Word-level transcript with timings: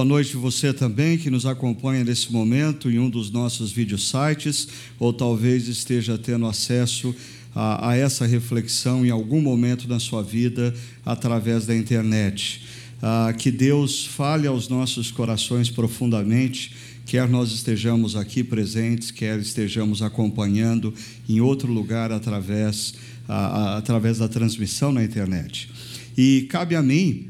Boa 0.00 0.08
noite 0.08 0.34
você 0.34 0.72
também 0.72 1.18
que 1.18 1.28
nos 1.28 1.44
acompanha 1.44 2.02
nesse 2.02 2.32
momento 2.32 2.90
em 2.90 2.98
um 2.98 3.10
dos 3.10 3.30
nossos 3.30 3.74
sites 3.98 4.66
ou 4.98 5.12
talvez 5.12 5.68
esteja 5.68 6.16
tendo 6.16 6.46
acesso 6.46 7.14
a, 7.54 7.90
a, 7.90 7.96
essa 7.96 8.24
reflexão 8.24 9.04
em 9.04 9.10
algum 9.10 9.42
momento 9.42 9.86
da 9.86 9.98
sua 9.98 10.22
vida 10.22 10.74
através 11.04 11.66
da 11.66 11.76
internet. 11.76 12.62
Ah, 13.02 13.34
que 13.36 13.50
Deus 13.50 14.06
fale 14.06 14.46
aos 14.46 14.70
nossos 14.70 15.10
corações 15.10 15.68
profundamente, 15.68 16.74
quer 17.04 17.28
nós 17.28 17.52
estejamos 17.52 18.16
aqui 18.16 18.42
presentes, 18.42 19.10
quer 19.10 19.38
estejamos 19.38 20.00
acompanhando 20.00 20.94
em 21.28 21.42
outro 21.42 21.70
lugar 21.70 22.10
através, 22.10 22.94
através 23.28 24.16
da 24.16 24.28
transmissão 24.28 24.92
na 24.92 25.04
internet. 25.04 25.68
E 26.16 26.46
cabe 26.48 26.74
a 26.74 26.80
mim 26.80 27.29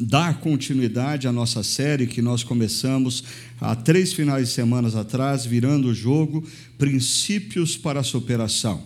dar 0.00 0.40
continuidade 0.40 1.28
à 1.28 1.32
nossa 1.32 1.62
série 1.62 2.06
que 2.06 2.20
nós 2.20 2.42
começamos 2.42 3.24
há 3.60 3.76
três 3.76 4.12
finais 4.12 4.48
de 4.48 4.54
semana 4.54 4.88
atrás, 4.98 5.46
virando 5.46 5.88
o 5.88 5.94
jogo 5.94 6.44
Princípios 6.76 7.76
para 7.76 8.00
a 8.00 8.04
Superação. 8.04 8.82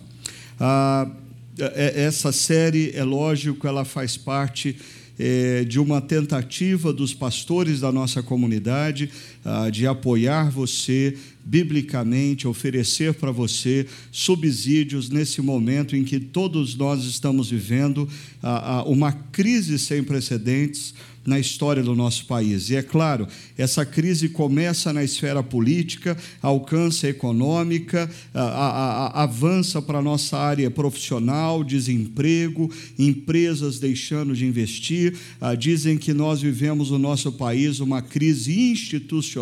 Ah, 0.59 1.09
é, 1.57 2.01
é, 2.01 2.03
essa 2.03 2.31
série, 2.31 2.91
é 2.93 3.03
lógico, 3.03 3.67
ela 3.67 3.83
faz 3.83 4.15
parte 4.15 4.77
é, 5.17 5.65
de 5.65 5.79
uma 5.79 5.99
tentativa 5.99 6.93
dos 6.93 7.13
pastores 7.13 7.81
da 7.81 7.91
nossa 7.91 8.23
comunidade 8.23 9.09
ah, 9.51 9.67
de 9.71 9.87
apoiar 9.87 10.51
você 10.51 11.17
biblicamente, 11.43 12.47
oferecer 12.47 13.15
para 13.15 13.31
você 13.31 13.87
subsídios 14.11 15.09
nesse 15.09 15.41
momento 15.41 15.95
em 15.95 16.03
que 16.03 16.19
todos 16.19 16.75
nós 16.75 17.03
estamos 17.03 17.49
vivendo 17.49 18.07
ah, 18.43 18.77
ah, 18.77 18.83
uma 18.83 19.11
crise 19.11 19.79
sem 19.79 20.03
precedentes 20.03 20.93
na 21.25 21.39
história 21.39 21.83
do 21.83 21.95
nosso 21.95 22.25
país. 22.25 22.69
E 22.69 22.75
é 22.75 22.81
claro, 22.81 23.27
essa 23.57 23.85
crise 23.85 24.29
começa 24.29 24.91
na 24.93 25.03
esfera 25.03 25.43
política, 25.43 26.17
alcança 26.41 27.07
a 27.07 27.09
econômica, 27.09 28.09
a, 28.33 28.41
a, 28.41 29.07
a, 29.07 29.23
avança 29.23 29.81
para 29.81 29.99
a 29.99 30.01
nossa 30.01 30.37
área 30.37 30.71
profissional, 30.71 31.63
desemprego, 31.63 32.71
empresas 32.97 33.79
deixando 33.79 34.33
de 34.33 34.45
investir. 34.45 35.13
Dizem 35.57 35.97
que 35.97 36.13
nós 36.13 36.41
vivemos 36.41 36.89
no 36.89 36.97
nosso 36.97 37.31
país 37.33 37.79
uma 37.79 38.01
crise 38.01 38.71
institucional, 38.71 39.38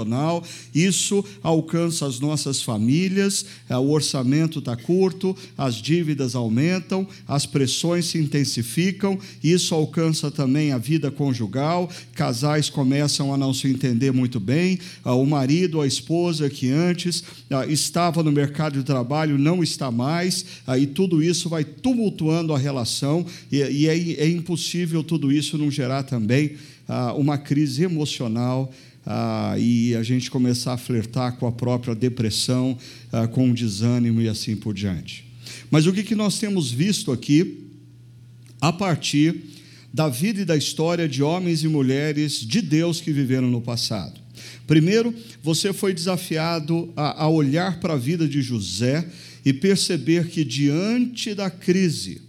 isso 0.74 1.24
alcança 1.42 2.06
as 2.06 2.20
nossas 2.20 2.62
famílias, 2.62 3.46
ah, 3.70 3.80
o 3.80 3.92
orçamento 3.92 4.60
está 4.60 4.76
curto, 4.76 5.36
as 5.58 5.76
dívidas 5.76 6.36
aumentam, 6.36 7.08
as 7.28 7.46
pressões 7.46 8.06
se 8.06 8.18
intensificam, 8.18 9.18
isso 9.44 9.74
alcança 9.74 10.30
também 10.30 10.72
a 10.72 10.78
vida 10.78 11.10
conjugal 11.10 11.90
casais 12.14 12.70
começam 12.70 13.34
a 13.34 13.38
não 13.38 13.54
se 13.54 13.68
entender 13.68 14.12
muito 14.12 14.40
bem, 14.40 14.80
ah, 15.04 15.14
o 15.14 15.26
marido, 15.26 15.82
a 15.82 15.88
esposa 15.88 16.50
que 16.50 16.70
antes 16.70 17.24
ah, 17.50 17.66
estava 17.66 18.24
no 18.24 18.32
mercado 18.32 18.80
de 18.80 18.84
trabalho 18.84 19.38
não 19.38 19.62
está 19.64 19.92
mais, 19.92 20.46
ah, 20.66 20.78
e 20.78 20.88
tudo 20.88 21.22
isso 21.22 21.50
vai 21.50 21.64
tumultuando 21.64 22.54
a 22.54 22.58
relação, 22.58 23.26
e 23.52 23.88
é, 23.88 24.24
é 24.24 24.28
impossível 24.28 25.04
tudo 25.04 25.32
isso 25.32 25.58
não 25.58 25.70
gerar 25.70 26.04
também 26.04 26.56
uma 27.18 27.38
crise 27.38 27.84
emocional. 27.84 28.72
E 29.58 29.96
a 29.96 30.04
gente 30.04 30.30
começar 30.30 30.74
a 30.74 30.78
flertar 30.78 31.38
com 31.38 31.48
a 31.48 31.52
própria 31.52 31.96
depressão, 31.96 32.78
com 33.32 33.50
o 33.50 33.54
desânimo 33.54 34.22
e 34.22 34.28
assim 34.28 34.56
por 34.56 34.74
diante. 34.74 35.26
Mas 35.72 35.86
o 35.86 35.94
que, 35.94 36.04
que 36.04 36.16
nós 36.16 36.40
temos 36.40 36.72
visto 36.72 37.12
aqui, 37.12 37.66
a 38.60 38.72
partir 38.74 39.44
da 39.94 40.10
vida 40.10 40.42
e 40.42 40.46
da 40.46 40.56
história 40.56 41.08
de 41.08 41.24
homens 41.24 41.64
e 41.64 41.68
mulheres 41.68 42.42
de 42.42 42.62
Deus 42.62 43.00
que 43.00 43.12
viveram 43.12 43.50
no 43.50 43.62
passado. 43.62 44.20
Primeiro, 44.66 45.14
você 45.42 45.74
foi 45.74 45.94
desafiado 45.94 46.92
a, 46.96 47.24
a 47.24 47.30
olhar 47.30 47.80
para 47.80 47.94
a 47.94 47.98
vida 47.98 48.28
de 48.28 48.42
José 48.42 49.08
e 49.46 49.54
perceber 49.54 50.28
que 50.28 50.44
diante 50.44 51.34
da 51.34 51.50
crise, 51.50 52.22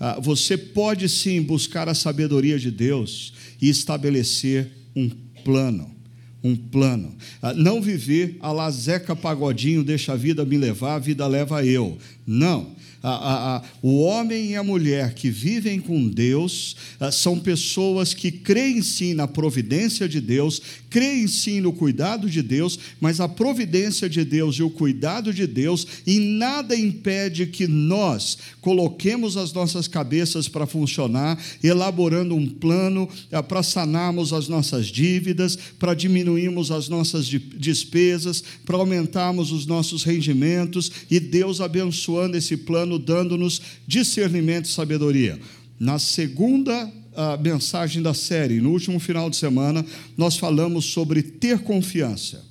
ah, 0.00 0.18
você 0.20 0.56
pode 0.56 1.08
sim 1.08 1.40
buscar 1.42 1.88
a 1.88 1.94
sabedoria 1.94 2.58
de 2.58 2.70
Deus 2.70 3.34
e 3.60 3.68
estabelecer 3.68 4.70
um 4.96 5.08
plano 5.44 6.01
um 6.42 6.56
plano. 6.56 7.14
Ah, 7.40 7.54
não 7.54 7.80
viver 7.80 8.36
a 8.40 8.52
la 8.52 8.70
Zeca 8.70 9.14
Pagodinho, 9.14 9.84
deixa 9.84 10.12
a 10.12 10.16
vida 10.16 10.44
me 10.44 10.56
levar, 10.56 10.96
a 10.96 10.98
vida 10.98 11.26
leva 11.26 11.64
eu. 11.64 11.96
Não 12.26 12.81
a, 13.02 13.10
a, 13.10 13.56
a, 13.56 13.62
o 13.82 14.00
homem 14.02 14.52
e 14.52 14.56
a 14.56 14.62
mulher 14.62 15.14
que 15.14 15.28
vivem 15.28 15.80
com 15.80 16.08
Deus 16.08 16.76
ah, 17.00 17.10
são 17.10 17.38
pessoas 17.38 18.14
que 18.14 18.30
creem 18.30 18.80
sim 18.80 19.12
na 19.12 19.26
providência 19.26 20.08
de 20.08 20.20
Deus, 20.20 20.62
creem 20.88 21.26
sim 21.26 21.60
no 21.60 21.72
cuidado 21.72 22.30
de 22.30 22.42
Deus, 22.42 22.78
mas 23.00 23.18
a 23.18 23.28
providência 23.28 24.08
de 24.08 24.24
Deus 24.24 24.56
e 24.56 24.62
o 24.62 24.70
cuidado 24.70 25.32
de 25.32 25.46
Deus, 25.46 25.86
e 26.06 26.18
nada 26.18 26.76
impede 26.76 27.46
que 27.46 27.66
nós 27.66 28.38
coloquemos 28.60 29.36
as 29.36 29.52
nossas 29.52 29.88
cabeças 29.88 30.48
para 30.48 30.66
funcionar, 30.66 31.42
elaborando 31.62 32.36
um 32.36 32.48
plano 32.48 33.08
ah, 33.32 33.42
para 33.42 33.62
sanarmos 33.62 34.32
as 34.32 34.46
nossas 34.46 34.86
dívidas, 34.86 35.56
para 35.78 35.94
diminuirmos 35.94 36.70
as 36.70 36.88
nossas 36.88 37.26
despesas, 37.26 38.44
para 38.64 38.76
aumentarmos 38.76 39.50
os 39.50 39.66
nossos 39.66 40.04
rendimentos, 40.04 40.92
e 41.10 41.18
Deus 41.18 41.60
abençoando 41.60 42.36
esse 42.36 42.56
plano 42.56 42.91
ano 42.92 42.98
dando-nos 42.98 43.60
discernimento 43.86 44.66
e 44.66 44.68
sabedoria. 44.68 45.38
Na 45.78 45.98
segunda 45.98 46.90
a 47.14 47.36
mensagem 47.36 48.02
da 48.02 48.14
série, 48.14 48.60
no 48.60 48.70
último 48.70 48.98
final 48.98 49.28
de 49.28 49.36
semana, 49.36 49.84
nós 50.16 50.36
falamos 50.36 50.86
sobre 50.86 51.22
ter 51.22 51.58
confiança. 51.58 52.42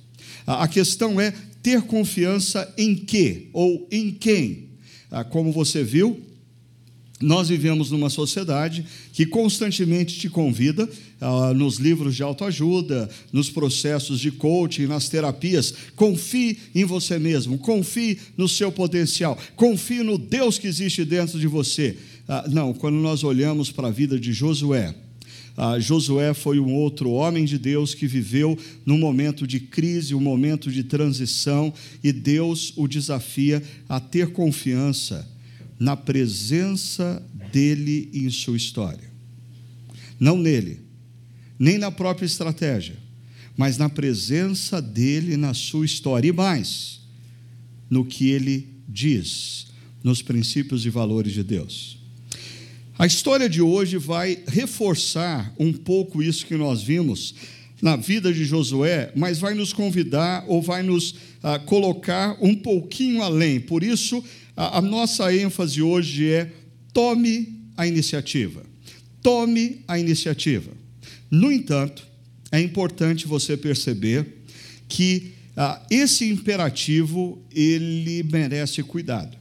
A 0.46 0.68
questão 0.68 1.20
é 1.20 1.32
ter 1.62 1.82
confiança 1.82 2.72
em 2.78 2.94
quê 2.94 3.48
ou 3.52 3.88
em 3.90 4.12
quem? 4.12 4.68
Ah, 5.10 5.24
como 5.24 5.50
você 5.50 5.82
viu, 5.82 6.20
nós 7.22 7.48
vivemos 7.48 7.90
numa 7.90 8.10
sociedade 8.10 8.84
que 9.12 9.24
constantemente 9.24 10.18
te 10.18 10.28
convida, 10.28 10.88
ah, 11.20 11.54
nos 11.54 11.76
livros 11.76 12.16
de 12.16 12.22
autoajuda, 12.22 13.08
nos 13.32 13.48
processos 13.48 14.18
de 14.18 14.30
coaching, 14.32 14.86
nas 14.86 15.08
terapias, 15.08 15.72
confie 15.94 16.58
em 16.74 16.84
você 16.84 17.18
mesmo, 17.18 17.56
confie 17.58 18.18
no 18.36 18.48
seu 18.48 18.72
potencial, 18.72 19.38
confie 19.54 20.02
no 20.02 20.18
Deus 20.18 20.58
que 20.58 20.66
existe 20.66 21.04
dentro 21.04 21.38
de 21.38 21.46
você. 21.46 21.96
Ah, 22.28 22.44
não, 22.50 22.74
quando 22.74 22.96
nós 22.96 23.22
olhamos 23.22 23.70
para 23.70 23.88
a 23.88 23.92
vida 23.92 24.18
de 24.18 24.32
Josué, 24.32 24.94
ah, 25.56 25.78
Josué 25.78 26.34
foi 26.34 26.58
um 26.58 26.74
outro 26.74 27.10
homem 27.10 27.44
de 27.44 27.58
Deus 27.58 27.94
que 27.94 28.06
viveu 28.06 28.58
num 28.84 28.98
momento 28.98 29.46
de 29.46 29.60
crise, 29.60 30.14
um 30.14 30.20
momento 30.20 30.72
de 30.72 30.82
transição, 30.82 31.72
e 32.02 32.10
Deus 32.10 32.72
o 32.76 32.88
desafia 32.88 33.62
a 33.88 34.00
ter 34.00 34.32
confiança 34.32 35.31
na 35.82 35.96
presença 35.96 37.20
dele 37.52 38.08
em 38.14 38.30
sua 38.30 38.56
história. 38.56 39.10
Não 40.18 40.38
nele, 40.38 40.78
nem 41.58 41.76
na 41.76 41.90
própria 41.90 42.24
estratégia, 42.24 42.96
mas 43.56 43.76
na 43.78 43.88
presença 43.88 44.80
dele 44.80 45.36
na 45.36 45.52
sua 45.52 45.84
história. 45.84 46.28
E 46.28 46.32
mais, 46.32 47.00
no 47.90 48.04
que 48.04 48.30
ele 48.30 48.68
diz, 48.88 49.66
nos 50.04 50.22
princípios 50.22 50.86
e 50.86 50.88
valores 50.88 51.32
de 51.32 51.42
Deus. 51.42 51.98
A 52.96 53.04
história 53.04 53.48
de 53.48 53.60
hoje 53.60 53.98
vai 53.98 54.38
reforçar 54.46 55.52
um 55.58 55.72
pouco 55.72 56.22
isso 56.22 56.46
que 56.46 56.54
nós 56.54 56.80
vimos 56.80 57.34
na 57.82 57.96
vida 57.96 58.32
de 58.32 58.44
Josué, 58.44 59.10
mas 59.16 59.40
vai 59.40 59.54
nos 59.54 59.72
convidar 59.72 60.44
ou 60.46 60.62
vai 60.62 60.84
nos 60.84 61.16
ah, 61.42 61.58
colocar 61.58 62.38
um 62.40 62.54
pouquinho 62.54 63.20
além. 63.20 63.58
Por 63.58 63.82
isso, 63.82 64.22
a, 64.56 64.78
a 64.78 64.80
nossa 64.82 65.34
ênfase 65.34 65.82
hoje 65.82 66.28
é 66.28 66.52
tome 66.92 67.62
a 67.76 67.86
iniciativa. 67.86 68.64
Tome 69.22 69.82
a 69.86 69.98
iniciativa. 69.98 70.70
No 71.30 71.50
entanto, 71.50 72.06
é 72.50 72.60
importante 72.60 73.26
você 73.26 73.56
perceber 73.56 74.26
que 74.88 75.32
ah, 75.56 75.80
esse 75.90 76.28
imperativo 76.28 77.42
ele 77.54 78.22
merece 78.24 78.82
cuidado. 78.82 79.36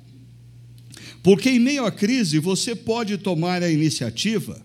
Porque 1.23 1.49
em 1.49 1.59
meio 1.59 1.85
à 1.85 1.91
crise 1.91 2.39
você 2.39 2.75
pode 2.75 3.17
tomar 3.17 3.61
a 3.61 3.69
iniciativa 3.69 4.61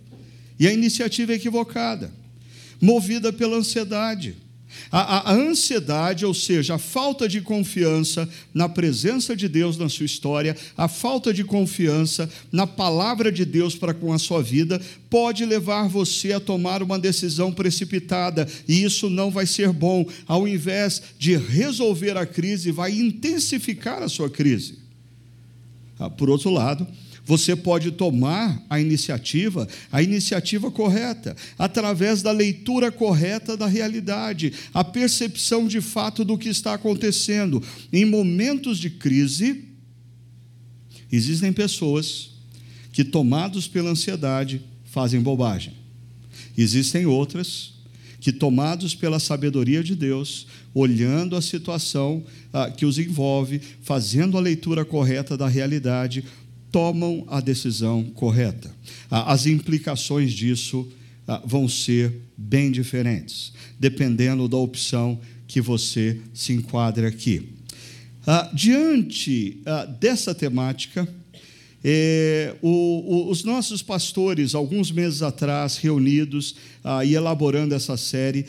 e 0.58 0.66
a 0.66 0.72
iniciativa 0.72 1.32
é 1.32 1.36
equivocada, 1.36 2.12
movida 2.80 3.32
pela 3.32 3.56
ansiedade 3.56 4.36
a, 4.90 5.30
a, 5.30 5.34
ansiedade, 5.34 6.24
ou 6.24 6.34
seja, 6.34 6.74
a 6.74 6.78
falta 6.78 7.28
de 7.28 7.40
confiança 7.40 8.28
na 8.52 8.68
presença 8.68 9.34
de 9.34 9.48
Deus 9.48 9.76
na 9.76 9.88
sua 9.88 10.06
história, 10.06 10.56
a 10.76 10.88
falta 10.88 11.32
de 11.32 11.44
confiança 11.44 12.28
na 12.50 12.66
palavra 12.66 13.30
de 13.30 13.44
Deus 13.44 13.74
para 13.74 13.94
com 13.94 14.12
a 14.12 14.18
sua 14.18 14.42
vida, 14.42 14.80
pode 15.10 15.44
levar 15.44 15.88
você 15.88 16.32
a 16.32 16.40
tomar 16.40 16.82
uma 16.82 16.98
decisão 16.98 17.52
precipitada, 17.52 18.46
e 18.68 18.82
isso 18.82 19.08
não 19.08 19.30
vai 19.30 19.46
ser 19.46 19.72
bom. 19.72 20.06
Ao 20.26 20.46
invés 20.46 21.02
de 21.18 21.36
resolver 21.36 22.16
a 22.16 22.26
crise, 22.26 22.70
vai 22.70 22.92
intensificar 22.92 24.02
a 24.02 24.08
sua 24.08 24.30
crise. 24.30 24.78
Ah, 25.98 26.10
por 26.10 26.28
outro 26.28 26.50
lado, 26.50 26.86
Você 27.26 27.56
pode 27.56 27.90
tomar 27.90 28.64
a 28.70 28.80
iniciativa, 28.80 29.66
a 29.90 30.00
iniciativa 30.00 30.70
correta, 30.70 31.36
através 31.58 32.22
da 32.22 32.30
leitura 32.30 32.92
correta 32.92 33.56
da 33.56 33.66
realidade, 33.66 34.52
a 34.72 34.84
percepção 34.84 35.66
de 35.66 35.80
fato 35.80 36.24
do 36.24 36.38
que 36.38 36.48
está 36.48 36.74
acontecendo. 36.74 37.60
Em 37.92 38.04
momentos 38.04 38.78
de 38.78 38.90
crise, 38.90 39.64
existem 41.10 41.52
pessoas 41.52 42.30
que, 42.92 43.02
tomados 43.02 43.66
pela 43.66 43.90
ansiedade, 43.90 44.62
fazem 44.84 45.20
bobagem. 45.20 45.74
Existem 46.56 47.06
outras 47.06 47.74
que, 48.20 48.32
tomados 48.32 48.94
pela 48.94 49.18
sabedoria 49.18 49.82
de 49.82 49.96
Deus, 49.96 50.46
olhando 50.72 51.34
a 51.34 51.42
situação 51.42 52.24
ah, 52.52 52.70
que 52.70 52.86
os 52.86 52.98
envolve, 52.98 53.60
fazendo 53.82 54.38
a 54.38 54.40
leitura 54.40 54.84
correta 54.84 55.36
da 55.36 55.48
realidade, 55.48 56.24
tomam 56.76 57.24
a 57.28 57.40
decisão 57.40 58.04
correta. 58.04 58.70
Ah, 59.10 59.32
as 59.32 59.46
implicações 59.46 60.30
disso 60.34 60.86
ah, 61.26 61.40
vão 61.42 61.66
ser 61.66 62.12
bem 62.36 62.70
diferentes, 62.70 63.50
dependendo 63.80 64.46
da 64.46 64.58
opção 64.58 65.18
que 65.48 65.58
você 65.58 66.20
se 66.34 66.52
enquadre 66.52 67.06
aqui. 67.06 67.48
Ah, 68.26 68.50
diante 68.52 69.62
dessa 69.98 70.34
temática, 70.34 71.08
o, 72.60 73.30
os 73.30 73.42
nossos 73.42 73.80
pastores, 73.80 74.54
alguns 74.54 74.90
meses 74.90 75.22
atrás, 75.22 75.78
reunidos 75.78 76.56
e 77.06 77.14
elaborando 77.14 77.74
essa 77.74 77.96
série, 77.96 78.44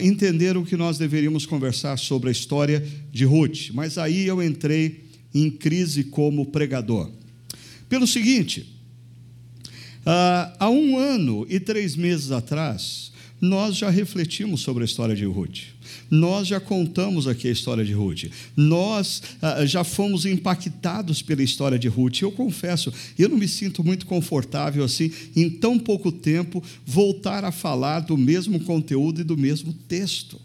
entenderam 0.00 0.62
que 0.62 0.76
nós 0.76 0.98
deveríamos 0.98 1.46
conversar 1.46 1.98
sobre 1.98 2.28
a 2.28 2.32
história 2.32 2.86
de 3.10 3.24
Ruth, 3.24 3.70
mas 3.72 3.98
aí 3.98 4.26
eu 4.26 4.40
entrei 4.40 5.04
em 5.34 5.50
crise 5.50 6.04
como 6.04 6.46
pregador. 6.46 7.10
Pelo 7.92 8.06
seguinte, 8.06 8.66
ah, 10.06 10.56
há 10.58 10.70
um 10.70 10.96
ano 10.96 11.46
e 11.50 11.60
três 11.60 11.94
meses 11.94 12.30
atrás, 12.30 13.12
nós 13.38 13.76
já 13.76 13.90
refletimos 13.90 14.62
sobre 14.62 14.82
a 14.82 14.86
história 14.86 15.14
de 15.14 15.26
Ruth. 15.26 15.64
Nós 16.10 16.48
já 16.48 16.58
contamos 16.58 17.28
aqui 17.28 17.48
a 17.48 17.52
história 17.52 17.84
de 17.84 17.92
Ruth. 17.92 18.30
Nós 18.56 19.22
ah, 19.42 19.66
já 19.66 19.84
fomos 19.84 20.24
impactados 20.24 21.20
pela 21.20 21.42
história 21.42 21.78
de 21.78 21.86
Ruth. 21.86 22.22
Eu 22.22 22.32
confesso, 22.32 22.90
eu 23.18 23.28
não 23.28 23.36
me 23.36 23.46
sinto 23.46 23.84
muito 23.84 24.06
confortável 24.06 24.82
assim, 24.82 25.12
em 25.36 25.50
tão 25.50 25.78
pouco 25.78 26.10
tempo, 26.10 26.64
voltar 26.86 27.44
a 27.44 27.52
falar 27.52 28.00
do 28.00 28.16
mesmo 28.16 28.58
conteúdo 28.60 29.20
e 29.20 29.24
do 29.24 29.36
mesmo 29.36 29.70
texto. 29.86 30.40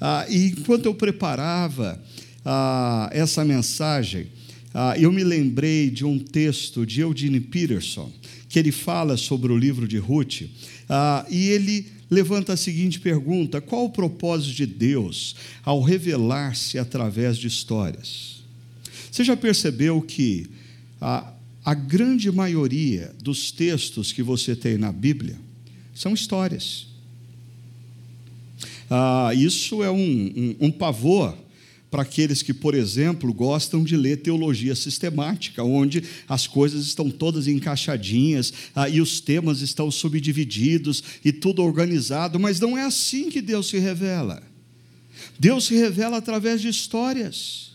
Ah, 0.00 0.24
e 0.30 0.50
enquanto 0.50 0.86
eu 0.86 0.94
preparava 0.94 2.00
ah, 2.44 3.10
essa 3.12 3.44
mensagem, 3.44 4.28
ah, 4.72 4.94
eu 4.96 5.10
me 5.10 5.24
lembrei 5.24 5.90
de 5.90 6.04
um 6.04 6.18
texto 6.18 6.86
de 6.86 7.00
Eugene 7.00 7.40
Peterson, 7.40 8.10
que 8.48 8.58
ele 8.58 8.70
fala 8.70 9.16
sobre 9.16 9.52
o 9.52 9.58
livro 9.58 9.86
de 9.88 9.98
Ruth, 9.98 10.42
ah, 10.88 11.26
e 11.28 11.48
ele 11.48 11.86
levanta 12.10 12.52
a 12.52 12.56
seguinte 12.56 13.00
pergunta: 13.00 13.60
qual 13.60 13.86
o 13.86 13.90
propósito 13.90 14.54
de 14.54 14.66
Deus 14.66 15.34
ao 15.64 15.82
revelar-se 15.82 16.78
através 16.78 17.36
de 17.36 17.46
histórias? 17.46 18.42
Você 19.10 19.24
já 19.24 19.36
percebeu 19.36 20.00
que 20.00 20.46
a, 21.00 21.32
a 21.64 21.74
grande 21.74 22.30
maioria 22.30 23.12
dos 23.20 23.50
textos 23.50 24.12
que 24.12 24.22
você 24.22 24.54
tem 24.54 24.78
na 24.78 24.92
Bíblia 24.92 25.36
são 25.94 26.14
histórias? 26.14 26.86
Ah, 28.88 29.32
isso 29.34 29.82
é 29.82 29.90
um, 29.90 29.96
um, 30.60 30.66
um 30.66 30.70
pavor 30.70 31.36
para 31.90 32.02
aqueles 32.02 32.40
que, 32.40 32.54
por 32.54 32.74
exemplo, 32.74 33.32
gostam 33.32 33.82
de 33.82 33.96
ler 33.96 34.18
teologia 34.18 34.76
sistemática, 34.76 35.64
onde 35.64 36.04
as 36.28 36.46
coisas 36.46 36.86
estão 36.86 37.10
todas 37.10 37.48
encaixadinhas 37.48 38.52
ah, 38.74 38.88
e 38.88 39.00
os 39.00 39.20
temas 39.20 39.60
estão 39.60 39.90
subdivididos 39.90 41.02
e 41.24 41.32
tudo 41.32 41.62
organizado, 41.62 42.38
mas 42.38 42.60
não 42.60 42.78
é 42.78 42.82
assim 42.82 43.28
que 43.28 43.42
Deus 43.42 43.68
se 43.68 43.78
revela. 43.78 44.42
Deus 45.38 45.64
se 45.64 45.74
revela 45.74 46.18
através 46.18 46.60
de 46.60 46.68
histórias. 46.68 47.70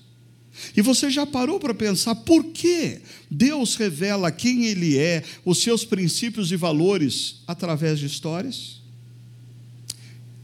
E 0.75 0.81
você 0.81 1.09
já 1.09 1.25
parou 1.25 1.59
para 1.59 1.73
pensar 1.73 2.15
por 2.15 2.45
que 2.45 3.01
Deus 3.29 3.75
revela 3.75 4.31
quem 4.31 4.65
Ele 4.65 4.97
é, 4.97 5.23
os 5.43 5.57
seus 5.57 5.83
princípios 5.83 6.51
e 6.53 6.55
valores 6.55 7.41
através 7.45 7.99
de 7.99 8.05
histórias? 8.05 8.81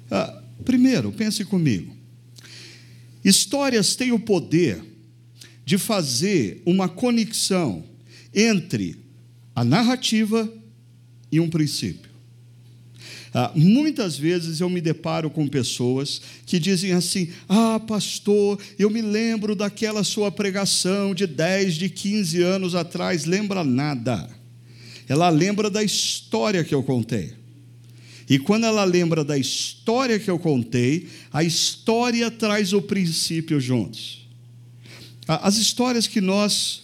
Ah, 0.10 0.42
primeiro, 0.66 1.14
pense 1.14 1.46
comigo. 1.46 2.01
Histórias 3.24 3.96
têm 3.96 4.12
o 4.12 4.20
poder 4.20 4.84
de 5.66 5.78
fazer 5.78 6.62
uma 6.66 6.90
conexão 6.90 7.84
entre 8.34 8.98
a 9.56 9.64
narrativa 9.64 10.52
e 11.32 11.40
um 11.40 11.50
princípio. 11.50 12.12
Ah, 13.34 13.52
muitas 13.56 14.18
vezes 14.18 14.60
eu 14.60 14.70
me 14.70 14.82
deparo 14.82 15.30
com 15.30 15.48
pessoas 15.48 16.22
que 16.46 16.60
dizem 16.60 16.92
assim: 16.92 17.30
Ah, 17.48 17.80
pastor, 17.80 18.60
eu 18.78 18.90
me 18.90 19.02
lembro 19.02 19.56
daquela 19.56 20.04
sua 20.04 20.30
pregação 20.30 21.16
de 21.16 21.26
10, 21.26 21.76
de 21.76 21.90
15 21.90 22.42
anos 22.42 22.76
atrás. 22.76 23.26
Lembra 23.26 23.64
nada. 23.64 24.30
Ela 25.08 25.30
lembra 25.30 25.70
da 25.70 25.82
história 25.82 26.64
que 26.64 26.76
eu 26.76 26.84
contei. 26.84 27.41
E 28.32 28.40
quando 28.40 28.64
ela 28.64 28.86
lembra 28.86 29.26
da 29.26 29.38
história 29.38 30.18
que 30.18 30.32
eu 30.32 30.40
contei, 30.40 31.10
a 31.34 31.44
história 31.44 32.32
traz 32.32 32.72
o 32.72 32.82
princípio 32.82 33.60
juntos. 33.60 34.26
As 35.28 35.58
histórias 35.58 36.08
que 36.08 36.22
nós 36.22 36.84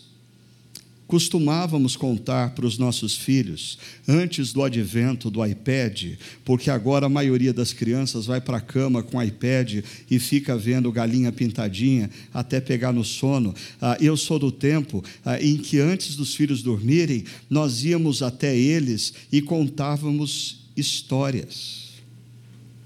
costumávamos 1.08 1.96
contar 1.96 2.50
para 2.50 2.66
os 2.66 2.78
nossos 2.78 3.16
filhos 3.16 3.78
antes 4.06 4.52
do 4.52 4.62
advento 4.62 5.32
do 5.32 5.46
iPad, 5.46 6.16
porque 6.44 6.70
agora 6.70 7.06
a 7.06 7.10
maioria 7.10 7.54
das 7.54 7.72
crianças 7.72 8.26
vai 8.26 8.42
para 8.42 8.58
a 8.58 8.62
cama 8.62 9.02
com 9.02 9.16
o 9.18 9.24
iPad 9.24 9.86
e 10.12 10.20
fica 10.20 10.58
vendo 10.58 10.92
galinha 10.92 11.32
pintadinha 11.32 12.10
até 12.34 12.60
pegar 12.60 12.92
no 12.92 13.06
sono. 13.06 13.56
Ah, 13.80 13.98
eu 14.02 14.18
sou 14.18 14.38
do 14.38 14.52
tempo 14.52 15.02
ah, 15.24 15.42
em 15.42 15.56
que 15.56 15.80
antes 15.80 16.18
dos 16.18 16.36
filhos 16.36 16.62
dormirem, 16.62 17.24
nós 17.50 17.86
íamos 17.86 18.22
até 18.22 18.54
eles 18.54 19.14
e 19.32 19.42
contávamos 19.42 20.67
histórias. 20.78 21.94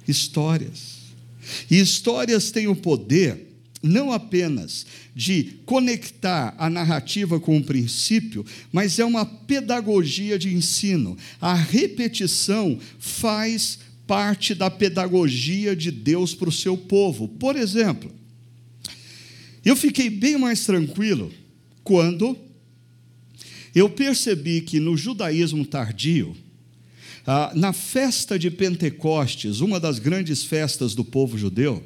Histórias. 0.07 1.01
E 1.69 1.79
histórias 1.79 2.49
têm 2.49 2.67
o 2.67 2.75
poder 2.75 3.51
não 3.83 4.11
apenas 4.11 4.85
de 5.15 5.55
conectar 5.65 6.53
a 6.57 6.69
narrativa 6.69 7.39
com 7.39 7.57
o 7.57 7.63
princípio, 7.63 8.45
mas 8.71 8.99
é 8.99 9.05
uma 9.05 9.25
pedagogia 9.25 10.37
de 10.37 10.53
ensino. 10.53 11.17
A 11.39 11.53
repetição 11.53 12.79
faz 12.99 13.79
parte 14.05 14.53
da 14.53 14.69
pedagogia 14.69 15.75
de 15.75 15.89
Deus 15.89 16.35
para 16.35 16.49
o 16.49 16.51
seu 16.51 16.77
povo. 16.77 17.27
Por 17.27 17.55
exemplo, 17.55 18.11
eu 19.65 19.75
fiquei 19.75 20.09
bem 20.09 20.37
mais 20.37 20.65
tranquilo 20.65 21.31
quando 21.83 22.37
eu 23.73 23.89
percebi 23.89 24.61
que 24.61 24.79
no 24.79 24.97
judaísmo 24.97 25.65
tardio, 25.65 26.35
ah, 27.25 27.51
na 27.55 27.73
festa 27.73 28.37
de 28.37 28.49
Pentecostes, 28.49 29.59
uma 29.59 29.79
das 29.79 29.99
grandes 29.99 30.43
festas 30.43 30.95
do 30.95 31.03
povo 31.03 31.37
judeu, 31.37 31.83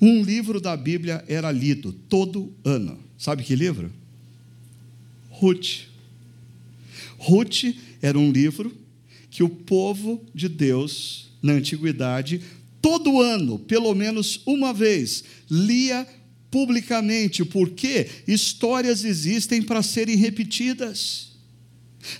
um 0.00 0.22
livro 0.22 0.60
da 0.60 0.76
Bíblia 0.76 1.24
era 1.26 1.50
lido 1.50 1.92
todo 1.92 2.52
ano. 2.64 2.98
Sabe 3.16 3.42
que 3.42 3.56
livro? 3.56 3.90
Ruth. 5.30 5.88
Ruth 7.18 7.74
era 8.00 8.18
um 8.18 8.30
livro 8.30 8.72
que 9.30 9.42
o 9.42 9.48
povo 9.48 10.24
de 10.34 10.48
Deus, 10.48 11.30
na 11.42 11.54
antiguidade, 11.54 12.40
todo 12.80 13.20
ano, 13.20 13.58
pelo 13.58 13.94
menos 13.94 14.40
uma 14.46 14.72
vez, 14.72 15.24
lia 15.50 16.06
publicamente, 16.50 17.44
porque 17.44 18.08
histórias 18.26 19.04
existem 19.04 19.62
para 19.62 19.82
serem 19.82 20.16
repetidas. 20.16 21.32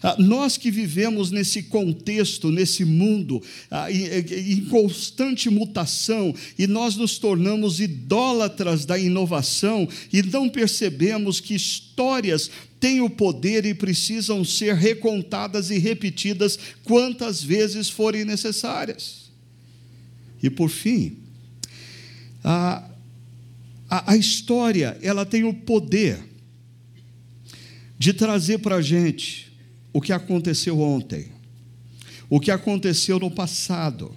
Ah, 0.03 0.17
nós 0.19 0.57
que 0.57 0.71
vivemos 0.71 1.31
nesse 1.31 1.65
contexto, 1.65 2.51
nesse 2.51 2.85
mundo, 2.85 3.43
ah, 3.71 3.91
em 3.91 4.65
constante 4.67 5.51
mutação, 5.51 6.35
e 6.59 6.67
nós 6.67 6.97
nos 6.97 7.19
tornamos 7.19 7.81
idólatras 7.81 8.85
da 8.85 8.99
inovação 8.99 9.89
e 10.13 10.23
não 10.23 10.49
percebemos 10.49 11.41
que 11.41 11.55
histórias 11.55 12.51
têm 12.81 13.01
o 13.01 13.11
poder 13.11 13.65
e 13.67 13.75
precisam 13.75 14.45
ser 14.45 14.75
recontadas 14.75 15.71
e 15.71 15.79
repetidas 15.79 16.59
quantas 16.85 17.43
vezes 17.43 17.89
forem 17.89 18.25
necessárias. 18.25 19.31
E 20.43 20.49
por 20.49 20.69
fim, 20.69 21.17
a, 22.45 22.89
a, 23.91 24.13
a 24.13 24.17
história 24.17 24.97
ela 25.03 25.27
tem 25.27 25.45
o 25.45 25.53
poder 25.53 26.19
de 27.99 28.13
trazer 28.13 28.59
para 28.59 28.77
a 28.77 28.83
gente 28.83 29.48
o 29.93 30.01
que 30.01 30.13
aconteceu 30.13 30.81
ontem, 30.81 31.33
o 32.29 32.39
que 32.39 32.51
aconteceu 32.51 33.19
no 33.19 33.31
passado, 33.31 34.15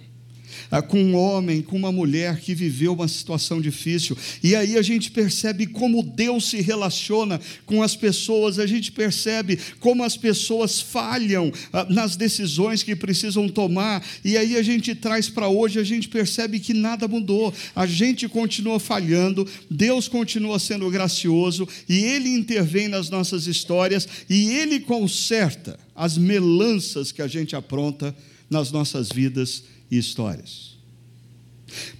com 0.88 1.02
um 1.02 1.14
homem, 1.14 1.62
com 1.62 1.76
uma 1.76 1.92
mulher 1.92 2.40
que 2.40 2.54
viveu 2.54 2.92
uma 2.92 3.08
situação 3.08 3.60
difícil. 3.60 4.16
E 4.42 4.54
aí 4.54 4.76
a 4.76 4.82
gente 4.82 5.10
percebe 5.10 5.66
como 5.66 6.02
Deus 6.02 6.46
se 6.46 6.60
relaciona 6.60 7.40
com 7.66 7.82
as 7.82 7.96
pessoas, 7.96 8.58
a 8.58 8.66
gente 8.66 8.92
percebe 8.92 9.58
como 9.80 10.04
as 10.04 10.16
pessoas 10.16 10.80
falham 10.80 11.52
ah, 11.72 11.86
nas 11.88 12.16
decisões 12.16 12.82
que 12.82 12.96
precisam 12.96 13.48
tomar. 13.48 14.04
E 14.24 14.36
aí 14.36 14.56
a 14.56 14.62
gente 14.62 14.94
traz 14.94 15.28
para 15.28 15.48
hoje, 15.48 15.78
a 15.78 15.84
gente 15.84 16.08
percebe 16.08 16.58
que 16.58 16.74
nada 16.74 17.08
mudou. 17.08 17.52
A 17.74 17.86
gente 17.86 18.28
continua 18.28 18.78
falhando, 18.78 19.46
Deus 19.70 20.08
continua 20.08 20.58
sendo 20.58 20.90
gracioso 20.90 21.68
e 21.88 22.04
Ele 22.04 22.28
intervém 22.28 22.88
nas 22.88 23.10
nossas 23.10 23.46
histórias 23.46 24.08
e 24.28 24.50
Ele 24.50 24.80
conserta 24.80 25.78
as 25.94 26.16
melanças 26.16 27.12
que 27.12 27.22
a 27.22 27.28
gente 27.28 27.54
apronta 27.54 28.14
nas 28.48 28.70
nossas 28.70 29.08
vidas 29.08 29.64
e 29.92 29.98
histórias. 29.98 30.74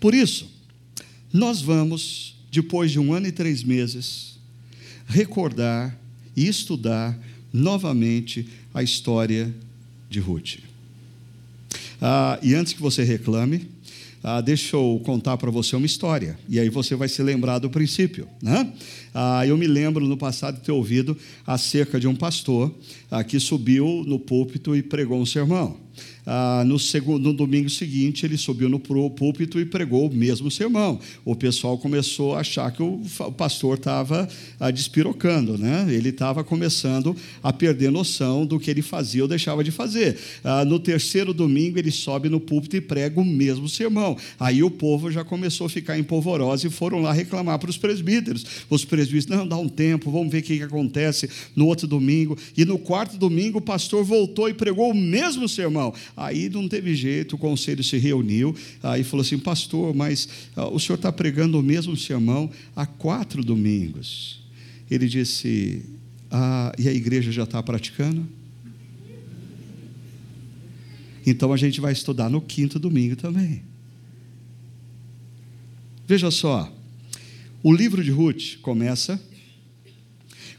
Por 0.01 0.15
isso, 0.15 0.51
nós 1.31 1.61
vamos, 1.61 2.35
depois 2.51 2.91
de 2.91 2.99
um 2.99 3.13
ano 3.13 3.27
e 3.27 3.33
três 3.33 3.63
meses, 3.63 4.39
recordar 5.07 5.99
e 6.35 6.49
estudar 6.49 7.19
novamente 7.53 8.49
a 8.73 8.83
história 8.83 9.55
de 10.09 10.21
Ruth. 10.21 10.57
Ah, 12.01 12.39
e 12.43 12.55
antes 12.55 12.73
que 12.73 12.81
você 12.81 13.05
reclame, 13.05 13.69
ah, 14.25 14.41
deixa 14.41 14.75
eu 14.75 15.01
contar 15.05 15.37
para 15.37 15.51
você 15.51 15.77
uma 15.77 15.85
história, 15.85 16.39
e 16.49 16.59
aí 16.59 16.71
você 16.71 16.95
vai 16.95 17.09
se 17.09 17.23
lembrar 17.23 17.59
do 17.59 17.69
princípio. 17.69 18.27
Né? 18.41 18.73
Ah, 19.13 19.47
eu 19.47 19.59
me 19.59 19.67
lembro 19.67 20.07
no 20.07 20.17
passado 20.17 20.57
de 20.57 20.65
ter 20.65 20.73
ouvido 20.73 21.15
acerca 21.47 22.01
de 22.01 22.09
um 22.09 22.17
pastor 22.17 22.75
ah, 23.11 23.23
que 23.23 23.39
subiu 23.39 24.03
no 24.07 24.19
púlpito 24.19 24.75
e 24.75 24.83
pregou 24.83 25.21
um 25.21 25.27
sermão 25.27 25.82
ah, 26.25 26.63
no, 26.65 26.79
segundo, 26.79 27.25
no 27.25 27.33
domingo 27.33 27.69
seguinte, 27.69 28.25
ele 28.25 28.37
subiu 28.37 28.69
no 28.69 28.79
púlpito 28.79 29.59
e 29.59 29.65
pregou 29.65 30.09
o 30.09 30.15
mesmo 30.15 30.51
sermão. 30.51 31.01
O 31.25 31.35
pessoal 31.35 31.77
começou 31.77 32.35
a 32.37 32.41
achar 32.41 32.71
que 32.71 32.83
o, 32.83 33.01
pastor 33.37 33.77
estava 33.77 34.29
ah, 34.61 34.71
despirocando, 34.71 35.59
né? 35.59 35.87
ele 35.89 36.11
estava 36.11 36.45
começando 36.45 37.17
a 37.43 37.53
perder 37.53 37.91
noção 37.91 38.47
do 38.47 38.59
que 38.59 38.71
ele 38.71 38.83
fazia 38.83 39.23
ou 39.23 39.29
deixava 39.29 39.65
de 39.65 39.71
fazer. 39.71 40.17
Ah, 40.45 40.65
no 40.65 40.79
terceiro 40.79 41.35
domingo, 41.35 41.79
ele 41.79 41.91
sobe 41.91 42.29
no 42.29 42.41
púlpito 42.41 42.77
e 42.77 42.81
prega 42.81 43.21
o 43.21 43.25
mesmo 43.25 43.69
sermão. 43.69 44.17
Aí 44.39 44.63
o 44.63 44.71
povo 44.71 45.11
já 45.11 45.25
começou 45.25 45.67
a 45.67 45.71
ficar 45.71 45.99
empolvoroso 45.99 46.67
e 46.67 46.71
foram 46.71 47.01
lá 47.03 47.13
reclamar 47.13 47.59
para 47.59 47.71
os 47.71 47.77
presbíteros. 47.77 48.45
Os 48.71 48.85
presbíteros, 48.85 49.27
não, 49.27 49.47
dá 49.47 49.57
um 49.57 49.69
tempo, 49.69 50.11
vamos 50.11 50.31
ver 50.31 50.39
o 50.39 50.43
que, 50.43 50.59
que 50.59 50.63
acontece 50.63 51.29
no 51.57 51.67
outro 51.67 51.87
domingo. 51.87 52.39
E 52.57 52.65
no 52.65 52.79
quarto 52.79 53.17
domingo, 53.17 53.59
o 53.59 53.63
pastor 53.63 54.05
voltou 54.05 54.49
e 54.49 54.55
pregou 54.55 54.91
o 54.91 54.95
mesmo 54.95 55.49
sermão. 55.49 55.92
Aí 56.17 56.49
não 56.49 56.69
teve 56.69 56.95
jeito, 56.95 57.37
o 57.37 57.39
conselho 57.39 57.83
se 57.83 57.99
reuniu, 57.99 58.55
aí 58.83 59.05
falou 59.05 59.25
assim: 59.25 59.39
Pastor, 59.39 59.95
mas 59.95 60.29
uh, 60.57 60.75
o 60.75 60.79
senhor 60.79 60.97
está 60.97 61.13
pregando 61.13 61.59
o 61.59 61.63
mesmo 61.63 61.97
sermão 61.97 62.51
há 62.75 62.87
quatro 62.87 63.45
domingos. 63.45 64.41
Ele 64.91 65.09
disse: 65.09 65.85
ah, 66.31 66.73
E 66.79 66.89
a 66.89 66.93
igreja 66.93 67.31
já 67.33 67.45
está 67.45 67.63
praticando? 67.63 68.27
Então 71.25 71.53
a 71.53 71.57
gente 71.57 71.81
vai 71.81 71.93
estudar 71.93 72.29
no 72.29 72.41
quinto 72.41 72.79
domingo 72.79 73.17
também. 73.17 73.63
Veja 76.07 76.31
só, 76.31 76.73
o 77.63 77.73
livro 77.73 78.03
de 78.03 78.11
Ruth 78.11 78.59
começa 78.61 79.23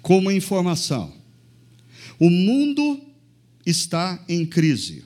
com 0.02 0.18
uma 0.18 0.34
informação. 0.34 1.14
O 2.20 2.30
mundo 2.30 3.02
está 3.66 4.24
em 4.28 4.46
crise. 4.46 5.04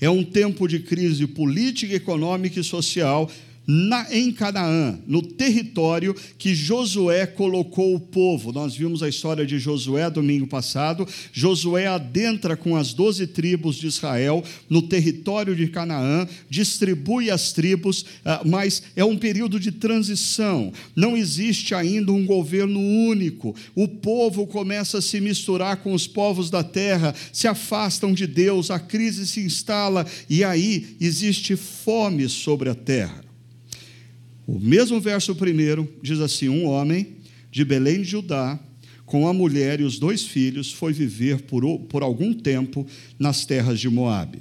É 0.00 0.08
um 0.10 0.24
tempo 0.24 0.66
de 0.66 0.80
crise 0.80 1.26
política, 1.26 1.94
econômica 1.94 2.60
e 2.60 2.64
social 2.64 3.30
na, 3.66 4.06
em 4.14 4.30
Canaã, 4.30 4.98
no 5.06 5.22
território 5.22 6.14
que 6.38 6.54
Josué 6.54 7.26
colocou 7.26 7.94
o 7.94 8.00
povo. 8.00 8.52
Nós 8.52 8.74
vimos 8.74 9.02
a 9.02 9.08
história 9.08 9.46
de 9.46 9.58
Josué 9.58 10.10
domingo 10.10 10.46
passado. 10.46 11.06
Josué 11.32 11.86
adentra 11.86 12.56
com 12.56 12.76
as 12.76 12.92
doze 12.92 13.26
tribos 13.26 13.76
de 13.76 13.86
Israel 13.86 14.44
no 14.68 14.82
território 14.82 15.56
de 15.56 15.68
Canaã, 15.68 16.26
distribui 16.48 17.30
as 17.30 17.52
tribos, 17.52 18.04
ah, 18.24 18.42
mas 18.44 18.82
é 18.94 19.04
um 19.04 19.16
período 19.16 19.58
de 19.58 19.72
transição. 19.72 20.72
Não 20.94 21.16
existe 21.16 21.74
ainda 21.74 22.12
um 22.12 22.26
governo 22.26 22.80
único. 22.80 23.54
O 23.74 23.88
povo 23.88 24.46
começa 24.46 24.98
a 24.98 25.02
se 25.02 25.20
misturar 25.20 25.78
com 25.78 25.94
os 25.94 26.06
povos 26.06 26.50
da 26.50 26.62
terra, 26.62 27.14
se 27.32 27.48
afastam 27.48 28.12
de 28.12 28.26
Deus, 28.26 28.70
a 28.70 28.78
crise 28.78 29.26
se 29.26 29.40
instala 29.40 30.06
e 30.28 30.44
aí 30.44 30.96
existe 31.00 31.56
fome 31.56 32.28
sobre 32.28 32.68
a 32.68 32.74
terra. 32.74 33.23
O 34.46 34.58
mesmo 34.58 35.00
verso 35.00 35.34
primeiro 35.34 35.88
diz 36.02 36.20
assim: 36.20 36.48
Um 36.48 36.66
homem 36.66 37.16
de 37.50 37.64
Belém 37.64 38.02
de 38.02 38.08
Judá, 38.08 38.58
com 39.06 39.28
a 39.28 39.32
mulher 39.32 39.80
e 39.80 39.84
os 39.84 39.98
dois 39.98 40.24
filhos, 40.24 40.72
foi 40.72 40.92
viver 40.92 41.42
por, 41.42 41.64
por 41.80 42.02
algum 42.02 42.32
tempo 42.32 42.86
nas 43.18 43.46
terras 43.46 43.78
de 43.80 43.88
Moabe. 43.88 44.40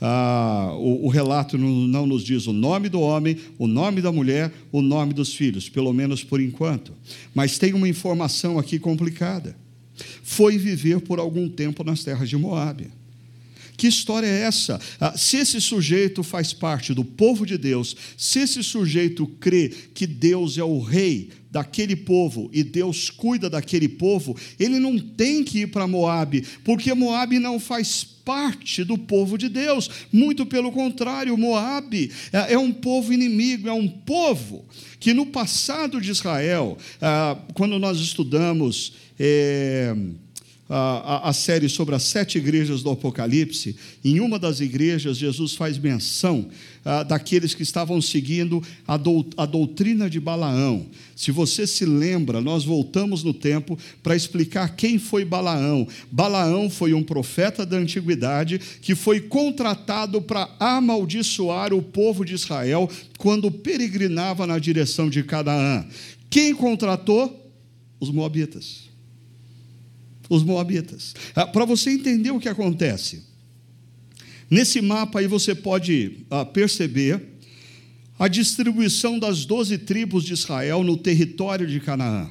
Ah, 0.00 0.72
o, 0.74 1.06
o, 1.06 1.08
relato 1.08 1.56
não, 1.56 1.68
não 1.68 2.06
nos 2.06 2.22
diz 2.22 2.46
o 2.46 2.52
nome 2.52 2.88
do 2.88 3.00
homem, 3.00 3.36
o 3.58 3.66
nome 3.66 4.00
da 4.00 4.12
mulher, 4.12 4.52
o 4.72 4.82
nome 4.82 5.12
dos 5.12 5.34
filhos, 5.34 5.68
pelo 5.68 5.92
menos 5.92 6.24
por 6.24 6.40
enquanto. 6.40 6.92
Mas 7.34 7.58
tem 7.58 7.72
uma 7.72 7.88
informação 7.88 8.58
aqui 8.58 8.78
complicada. 8.78 9.56
Foi 10.22 10.56
viver 10.58 11.00
por 11.00 11.18
algum 11.18 11.48
tempo 11.48 11.84
nas 11.84 12.02
terras 12.02 12.28
de 12.28 12.36
Moabe. 12.36 12.88
Que 13.80 13.86
história 13.88 14.26
é 14.26 14.42
essa? 14.42 14.78
Ah, 15.00 15.16
se 15.16 15.38
esse 15.38 15.58
sujeito 15.58 16.22
faz 16.22 16.52
parte 16.52 16.92
do 16.92 17.02
povo 17.02 17.46
de 17.46 17.56
Deus, 17.56 17.96
se 18.14 18.40
esse 18.40 18.62
sujeito 18.62 19.26
crê 19.40 19.70
que 19.94 20.06
Deus 20.06 20.58
é 20.58 20.62
o 20.62 20.80
rei 20.80 21.30
daquele 21.50 21.96
povo 21.96 22.50
e 22.52 22.62
Deus 22.62 23.08
cuida 23.08 23.48
daquele 23.48 23.88
povo, 23.88 24.36
ele 24.58 24.78
não 24.78 24.98
tem 24.98 25.42
que 25.42 25.60
ir 25.60 25.68
para 25.68 25.86
Moabe, 25.86 26.44
porque 26.62 26.92
Moabe 26.92 27.38
não 27.38 27.58
faz 27.58 28.04
parte 28.04 28.84
do 28.84 28.98
povo 28.98 29.38
de 29.38 29.48
Deus. 29.48 29.88
Muito 30.12 30.44
pelo 30.44 30.70
contrário, 30.72 31.34
Moabe 31.38 32.10
é, 32.34 32.52
é 32.52 32.58
um 32.58 32.72
povo 32.72 33.14
inimigo, 33.14 33.66
é 33.66 33.72
um 33.72 33.88
povo 33.88 34.62
que 34.98 35.14
no 35.14 35.24
passado 35.24 36.02
de 36.02 36.10
Israel, 36.10 36.76
ah, 37.00 37.38
quando 37.54 37.78
nós 37.78 37.98
estudamos 37.98 38.92
é, 39.18 39.96
a, 40.72 41.28
a, 41.28 41.32
série 41.32 41.68
sobre 41.68 41.96
as 41.96 42.04
sete 42.04 42.38
igrejas 42.38 42.80
do 42.80 42.90
Apocalipse, 42.90 43.74
em 44.04 44.20
uma 44.20 44.38
das 44.38 44.60
igrejas, 44.60 45.16
Jesus 45.16 45.56
faz 45.56 45.76
menção 45.76 46.48
ah, 46.84 47.02
daqueles 47.02 47.54
que 47.54 47.64
estavam 47.64 48.00
seguindo 48.00 48.62
a, 48.86 48.96
do, 48.96 49.26
a 49.36 49.46
doutrina 49.46 50.08
de 50.08 50.20
Balaão. 50.20 50.86
Se 51.16 51.32
você 51.32 51.66
se 51.66 51.84
lembra, 51.84 52.40
nós 52.40 52.64
voltamos 52.64 53.24
no 53.24 53.34
tempo 53.34 53.76
para 54.00 54.14
explicar 54.14 54.76
quem 54.76 54.96
foi 54.96 55.24
Balaão. 55.24 55.88
Balaão 56.08 56.70
foi 56.70 56.94
um 56.94 57.02
profeta 57.02 57.66
da 57.66 57.76
antiguidade 57.76 58.60
que 58.80 58.94
foi 58.94 59.18
contratado 59.18 60.22
para 60.22 60.48
amaldiçoar 60.60 61.74
o 61.74 61.82
povo 61.82 62.24
de 62.24 62.34
Israel 62.34 62.88
quando 63.18 63.50
peregrinava 63.50 64.46
na 64.46 64.60
direção 64.60 65.10
de 65.10 65.24
Canaã. 65.24 65.84
Quem 66.30 66.54
contratou? 66.54 67.38
Os 67.98 68.10
Moabitas 68.10 68.89
os 70.30 70.44
Moabitas. 70.44 71.14
Ah, 71.34 71.46
Para 71.46 71.66
você 71.66 71.90
entender 71.90 72.30
o 72.30 72.38
que 72.38 72.48
acontece, 72.48 73.24
nesse 74.48 74.80
mapa 74.80 75.18
aí 75.18 75.26
você 75.26 75.54
pode 75.54 76.24
ah, 76.30 76.46
perceber 76.46 77.20
a 78.18 78.28
distribuição 78.28 79.18
das 79.18 79.44
doze 79.44 79.76
tribos 79.76 80.24
de 80.24 80.34
Israel 80.34 80.84
no 80.84 80.96
território 80.96 81.66
de 81.66 81.80
Canaã. 81.80 82.30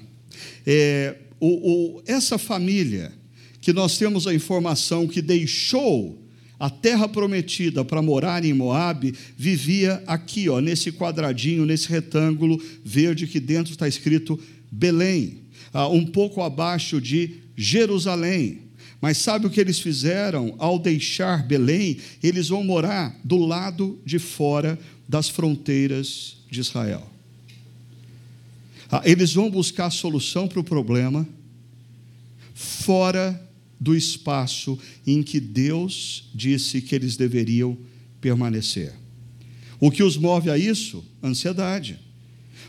É, 0.66 1.16
o, 1.40 1.98
o, 1.98 2.04
essa 2.06 2.38
família 2.38 3.12
que 3.60 3.74
nós 3.74 3.98
temos 3.98 4.26
a 4.26 4.34
informação 4.34 5.08
que 5.08 5.22
deixou 5.22 6.18
a 6.60 6.70
terra 6.70 7.08
prometida 7.08 7.84
para 7.84 8.02
morar 8.02 8.44
em 8.44 8.54
Moabe, 8.54 9.16
vivia 9.38 10.04
aqui, 10.06 10.50
ó, 10.50 10.60
nesse 10.60 10.92
quadradinho, 10.92 11.66
nesse 11.66 11.90
retângulo 11.90 12.62
verde 12.84 13.28
que 13.28 13.40
dentro 13.40 13.72
está 13.72 13.88
escrito 13.88 14.40
Belém, 14.72 15.42
ah, 15.74 15.88
um 15.88 16.06
pouco 16.06 16.42
abaixo 16.42 17.02
de 17.02 17.49
Jerusalém. 17.62 18.70
Mas 19.02 19.18
sabe 19.18 19.46
o 19.46 19.50
que 19.50 19.60
eles 19.60 19.80
fizeram 19.80 20.56
ao 20.58 20.80
deixar 20.80 21.46
Belém? 21.46 21.98
Eles 22.24 22.48
vão 22.48 22.64
morar 22.64 23.20
do 23.22 23.36
lado 23.36 24.00
de 24.06 24.18
fora 24.18 24.80
das 25.08 25.28
fronteiras 25.28 26.38
de 26.50 26.62
Israel. 26.62 27.06
Ah, 28.90 29.02
eles 29.04 29.34
vão 29.34 29.52
buscar 29.52 29.90
solução 29.90 30.48
para 30.48 30.62
o 30.62 30.64
problema 30.64 31.28
fora 32.54 33.40
do 33.80 33.94
espaço 33.94 34.80
em 35.06 35.22
que 35.22 35.40
Deus 35.40 36.30
disse 36.34 36.82
que 36.82 36.96
eles 36.96 37.18
deveriam 37.18 37.78
permanecer. 38.22 38.94
O 39.82 39.92
que 39.92 40.04
os 40.04 40.16
move 40.16 40.50
a 40.50 40.58
isso? 40.58 41.04
Ansiedade. 41.22 42.00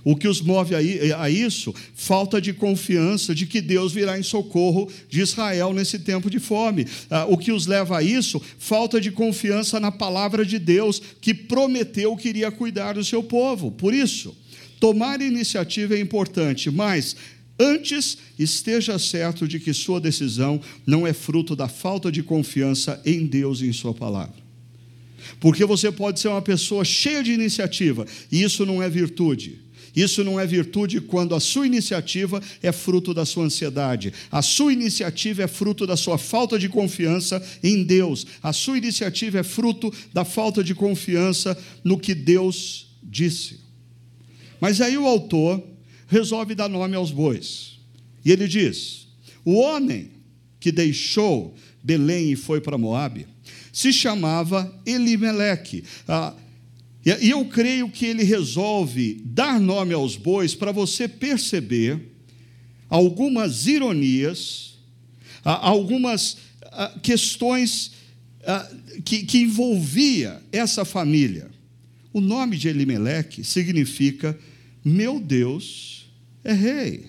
O 0.03 0.17
que 0.17 0.27
os 0.27 0.41
move 0.41 0.75
a 0.75 1.31
isso? 1.31 1.75
Falta 1.95 2.41
de 2.41 2.53
confiança 2.53 3.35
de 3.35 3.47
que 3.47 3.61
Deus 3.61 3.93
virá 3.93 4.19
em 4.19 4.23
socorro 4.23 4.91
de 5.09 5.21
Israel 5.21 5.73
nesse 5.73 5.99
tempo 5.99 6.31
de 6.31 6.39
fome. 6.39 6.87
Ah, 7.11 7.27
o 7.29 7.37
que 7.37 7.53
os 7.53 7.67
leva 7.67 7.99
a 7.99 8.03
isso? 8.03 8.41
Falta 8.59 9.01
de 9.01 9.11
confiança 9.11 9.79
na 9.79 9.93
palavra 9.93 10.45
de 10.45 10.59
Deus, 10.59 11.01
que 11.21 11.35
prometeu 11.35 12.17
que 12.17 12.29
iria 12.29 12.51
cuidar 12.51 12.95
do 12.95 13.05
seu 13.05 13.23
povo. 13.23 13.71
Por 13.71 13.93
isso, 13.93 14.37
tomar 14.79 15.21
iniciativa 15.21 15.95
é 15.95 16.01
importante, 16.01 16.71
mas 16.71 17.17
Antes, 17.63 18.17
esteja 18.39 18.99
certo 18.99 19.47
de 19.47 19.61
que 19.61 19.75
sua 19.75 20.01
decisão 20.01 20.59
não 20.87 21.07
é 21.07 21.13
fruto 21.13 21.55
da 21.55 21.69
falta 21.69 22.11
de 22.11 22.23
confiança 22.23 22.99
em 23.05 23.27
Deus 23.27 23.61
e 23.61 23.67
em 23.67 23.73
Sua 23.75 23.93
palavra. 23.93 24.41
Porque 25.39 25.67
você 25.67 25.93
pode 25.93 26.21
ser 26.21 26.29
uma 26.29 26.41
pessoa 26.41 26.87
cheia 26.87 27.23
de 27.23 27.33
iniciativa, 27.33 28.07
e 28.33 28.43
isso 28.43 28.65
não 28.65 28.83
é 28.83 28.89
virtude. 28.89 29.60
Isso 29.95 30.23
não 30.23 30.39
é 30.39 30.47
virtude 30.47 31.01
quando 31.01 31.35
a 31.35 31.41
sua 31.41 31.67
iniciativa 31.67 32.41
é 32.63 32.73
fruto 32.73 33.13
da 33.13 33.25
sua 33.25 33.45
ansiedade. 33.45 34.13
A 34.31 34.43
sua 34.43 34.73
iniciativa 34.73 35.43
é 35.43 35.49
fruto 35.49 35.87
da 35.87 35.97
sua 35.97 36.19
falta 36.19 36.59
de 36.59 36.69
confiança 36.69 37.43
em 37.63 37.83
Deus. 37.83 38.27
A 38.43 38.53
sua 38.53 38.79
iniciativa 38.79 39.39
é 39.39 39.43
fruto 39.43 39.93
da 40.13 40.25
falta 40.25 40.63
de 40.63 40.75
confiança 40.75 41.57
no 41.83 41.99
que 41.99 42.15
Deus 42.15 42.89
disse. 43.03 43.61
Mas 44.61 44.81
aí 44.81 44.97
o 44.97 45.07
autor 45.07 45.63
resolve 46.07 46.55
dar 46.55 46.69
nome 46.69 46.95
aos 46.95 47.11
bois. 47.11 47.79
E 48.25 48.31
ele 48.31 48.47
diz: 48.47 49.09
o 49.45 49.55
homem 49.55 50.11
que 50.59 50.71
deixou 50.71 51.55
Belém 51.83 52.33
e 52.33 52.37
foi 52.37 52.61
para 52.61 52.77
Moabe 52.77 53.27
se 53.73 53.93
chamava 53.93 54.73
Elimeleque. 54.85 55.85
Ah, 56.07 56.35
e 57.05 57.31
eu 57.31 57.45
creio 57.47 57.89
que 57.89 58.05
ele 58.05 58.23
resolve 58.23 59.23
dar 59.25 59.59
nome 59.59 59.95
aos 59.95 60.17
bois 60.17 60.55
para 60.55 60.71
você 60.71 61.09
perceber 61.09 61.99
algumas 62.89 63.67
ironias, 63.67 64.79
algumas 65.43 66.37
questões 67.03 67.93
que, 69.05 69.25
que 69.25 69.39
envolvia 69.39 70.43
essa 70.53 70.85
família. 70.85 71.51
O 72.13 72.21
nome 72.21 72.59
de 72.59 72.69
Elimeleque 72.69 73.45
significa 73.45 74.39
meu 74.85 75.21
Deus 75.21 76.07
é 76.43 76.53
rei. 76.53 77.07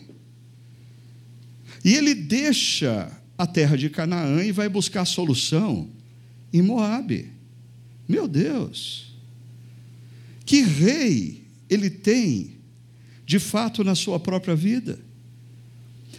E 1.83 1.95
ele 1.95 2.13
deixa 2.13 3.11
a 3.37 3.47
terra 3.47 3.75
de 3.75 3.89
Canaã 3.89 4.43
e 4.43 4.51
vai 4.51 4.69
buscar 4.69 5.05
solução 5.05 5.89
em 6.53 6.61
Moabe. 6.61 7.31
Meu 8.07 8.27
Deus! 8.27 9.10
Que 10.51 10.59
rei 10.63 11.45
ele 11.69 11.89
tem, 11.89 12.57
de 13.25 13.39
fato, 13.39 13.85
na 13.85 13.95
sua 13.95 14.19
própria 14.19 14.53
vida? 14.53 14.99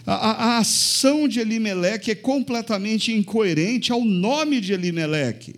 A, 0.06 0.14
a, 0.14 0.30
a 0.30 0.58
ação 0.60 1.28
de 1.28 1.38
Elimeleque 1.38 2.10
é 2.10 2.14
completamente 2.14 3.12
incoerente 3.12 3.92
ao 3.92 4.02
nome 4.02 4.58
de 4.58 4.72
Elimeleque. 4.72 5.56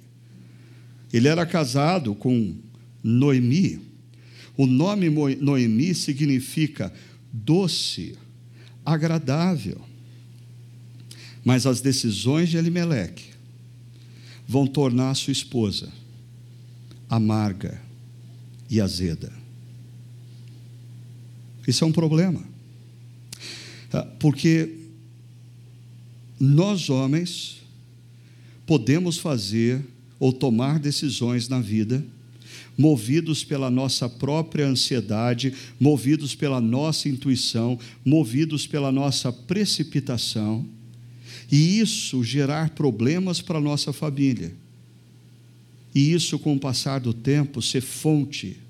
Ele 1.13 1.29
era 1.29 1.47
casado 1.47 2.17
com 2.17 2.53
Noemi. 3.01 3.81
O 4.57 4.67
nome 4.67 5.09
Noemi 5.09 5.95
significa 5.95 6.93
doce, 7.33 8.19
agradável. 8.85 9.81
Mas 11.45 11.65
as 11.65 11.81
decisões 11.81 12.49
de 12.49 12.57
Elimeleque 12.57 13.27
vão 14.49 14.67
tornar 14.67 15.15
sua 15.15 15.31
esposa 15.31 15.93
amarga 17.09 17.84
e 18.75 18.81
azeda. 18.81 19.33
Isso 21.67 21.85
é 21.85 21.87
um 21.87 21.93
problema. 21.93 22.43
Ah, 23.93 24.07
porque 24.19 24.75
nós, 26.41 26.91
homens, 26.91 27.63
podemos 28.67 29.19
fazer 29.19 29.81
ou 30.19 30.33
tomar 30.33 30.79
decisões 30.79 31.49
na 31.49 31.61
vida 31.61 32.05
movidos 32.77 33.45
pela 33.45 33.71
nossa 33.71 34.09
própria 34.09 34.67
ansiedade, 34.67 35.55
movidos 35.79 36.35
pela 36.35 36.61
nossa 36.61 37.09
intuição, 37.09 37.79
movidos 38.05 38.67
pela 38.67 38.91
nossa 38.91 39.33
precipitação 39.33 40.67
e 41.53 41.79
isso 41.79 42.25
gerar 42.25 42.71
problemas 42.71 43.41
para 43.41 43.59
a 43.59 43.63
nossa 43.63 43.93
família. 43.93 44.53
E 45.95 46.13
isso, 46.13 46.37
com 46.37 46.57
o 46.57 46.59
passar 46.59 46.99
do 46.99 47.15
tempo, 47.15 47.63
ser 47.63 47.81
fonte 47.81 48.64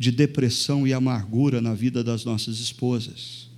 de 0.00 0.10
depressão 0.10 0.86
e 0.86 0.94
amargura 0.94 1.60
na 1.60 1.74
vida 1.74 2.02
das 2.02 2.24
nossas 2.24 2.58
esposas. 2.58 3.50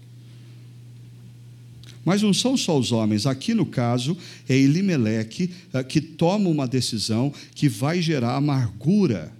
Mas 2.04 2.20
não 2.20 2.34
são 2.34 2.56
só 2.56 2.76
os 2.76 2.90
homens, 2.90 3.26
aqui 3.26 3.54
no 3.54 3.64
caso 3.64 4.18
é 4.48 4.56
Elimeleque 4.56 5.52
eh, 5.72 5.84
que 5.84 6.00
toma 6.00 6.50
uma 6.50 6.66
decisão 6.66 7.32
que 7.54 7.68
vai 7.68 8.02
gerar 8.02 8.34
amargura 8.34 9.32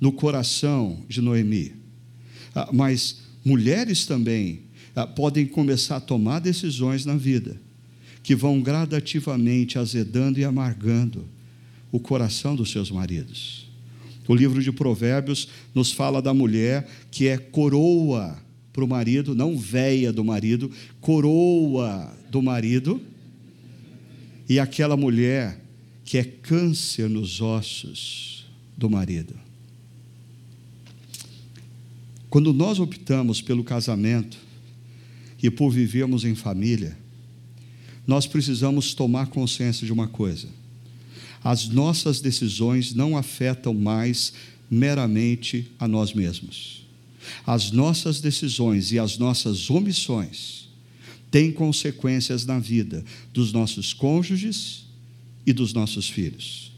no 0.00 0.10
coração 0.10 1.04
de 1.08 1.20
Noemi. 1.20 1.74
Ah, 2.52 2.70
mas 2.72 3.18
mulheres 3.44 4.04
também 4.04 4.62
ah, 4.96 5.06
podem 5.06 5.46
começar 5.46 5.98
a 5.98 6.00
tomar 6.00 6.40
decisões 6.40 7.04
na 7.04 7.14
vida 7.14 7.56
que 8.20 8.34
vão 8.34 8.60
gradativamente 8.60 9.78
azedando 9.78 10.40
e 10.40 10.44
amargando 10.44 11.24
o 11.92 12.00
coração 12.00 12.56
dos 12.56 12.72
seus 12.72 12.90
maridos. 12.90 13.65
O 14.28 14.34
livro 14.34 14.62
de 14.62 14.72
Provérbios 14.72 15.48
nos 15.74 15.92
fala 15.92 16.20
da 16.20 16.34
mulher 16.34 16.88
que 17.10 17.28
é 17.28 17.38
coroa 17.38 18.36
para 18.72 18.84
o 18.84 18.88
marido, 18.88 19.34
não 19.34 19.56
véia 19.56 20.12
do 20.12 20.24
marido, 20.24 20.70
coroa 21.00 22.14
do 22.30 22.42
marido, 22.42 23.00
e 24.48 24.58
aquela 24.58 24.96
mulher 24.96 25.60
que 26.04 26.18
é 26.18 26.24
câncer 26.24 27.08
nos 27.08 27.40
ossos 27.40 28.46
do 28.76 28.90
marido. 28.90 29.34
Quando 32.28 32.52
nós 32.52 32.78
optamos 32.78 33.40
pelo 33.40 33.64
casamento 33.64 34.36
e 35.42 35.50
por 35.50 35.70
vivermos 35.70 36.24
em 36.24 36.34
família, 36.34 36.96
nós 38.06 38.26
precisamos 38.26 38.94
tomar 38.94 39.28
consciência 39.28 39.86
de 39.86 39.92
uma 39.92 40.06
coisa: 40.06 40.48
as 41.42 41.68
nossas 41.68 42.20
decisões 42.20 42.94
não 42.94 43.16
afetam 43.16 43.74
mais 43.74 44.32
meramente 44.70 45.70
a 45.78 45.86
nós 45.86 46.12
mesmos. 46.12 46.84
As 47.46 47.70
nossas 47.70 48.20
decisões 48.20 48.92
e 48.92 48.98
as 48.98 49.18
nossas 49.18 49.68
omissões 49.70 50.68
têm 51.30 51.52
consequências 51.52 52.46
na 52.46 52.58
vida 52.58 53.04
dos 53.32 53.52
nossos 53.52 53.92
cônjuges 53.92 54.84
e 55.46 55.52
dos 55.52 55.72
nossos 55.72 56.08
filhos. 56.08 56.72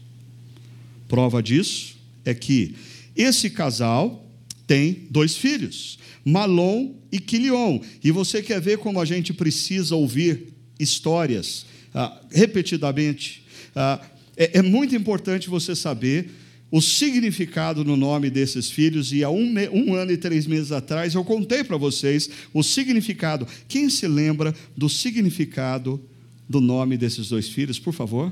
Prova 1.07 1.41
disso 1.41 1.95
é 2.25 2.33
que 2.33 2.75
esse 3.15 3.49
casal 3.49 4.25
tem 4.67 5.07
dois 5.09 5.35
filhos, 5.35 5.97
Malom 6.23 6.93
e 7.11 7.19
Quilion. 7.19 7.79
E 8.03 8.11
você 8.11 8.41
quer 8.41 8.61
ver 8.61 8.77
como 8.77 8.99
a 8.99 9.05
gente 9.05 9.33
precisa 9.33 9.95
ouvir 9.95 10.53
histórias 10.79 11.65
ah, 11.93 12.21
repetidamente. 12.31 13.43
Ah, 13.75 13.99
é, 14.39 14.59
é, 14.59 14.61
muito 14.61 14.95
importante 14.95 15.49
você 15.49 15.75
saber 15.75 16.31
o 16.71 16.81
significado 16.81 17.83
no 17.83 17.97
nome 17.97 18.29
desses 18.29 18.71
filhos, 18.71 19.11
e 19.11 19.21
há 19.23 19.29
um, 19.29 19.53
um 19.73 19.93
ano 19.95 20.11
e 20.11 20.17
três 20.17 20.47
meses 20.47 20.71
atrás 20.71 21.13
eu 21.13 21.25
contei 21.25 21.63
para 21.63 21.75
vocês 21.75 22.29
o 22.53 22.63
significado. 22.63 23.45
Quem 23.67 23.89
se 23.89 24.07
lembra 24.07 24.55
do 24.77 24.87
significado 24.87 26.01
do 26.47 26.61
nome 26.61 26.95
desses 26.95 27.27
dois 27.27 27.49
filhos, 27.49 27.77
por 27.77 27.93
favor? 27.93 28.31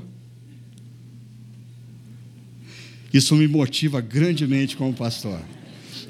Isso 3.12 3.36
me 3.36 3.46
motiva 3.46 4.00
grandemente 4.00 4.76
como 4.76 4.94
pastor. 4.94 5.40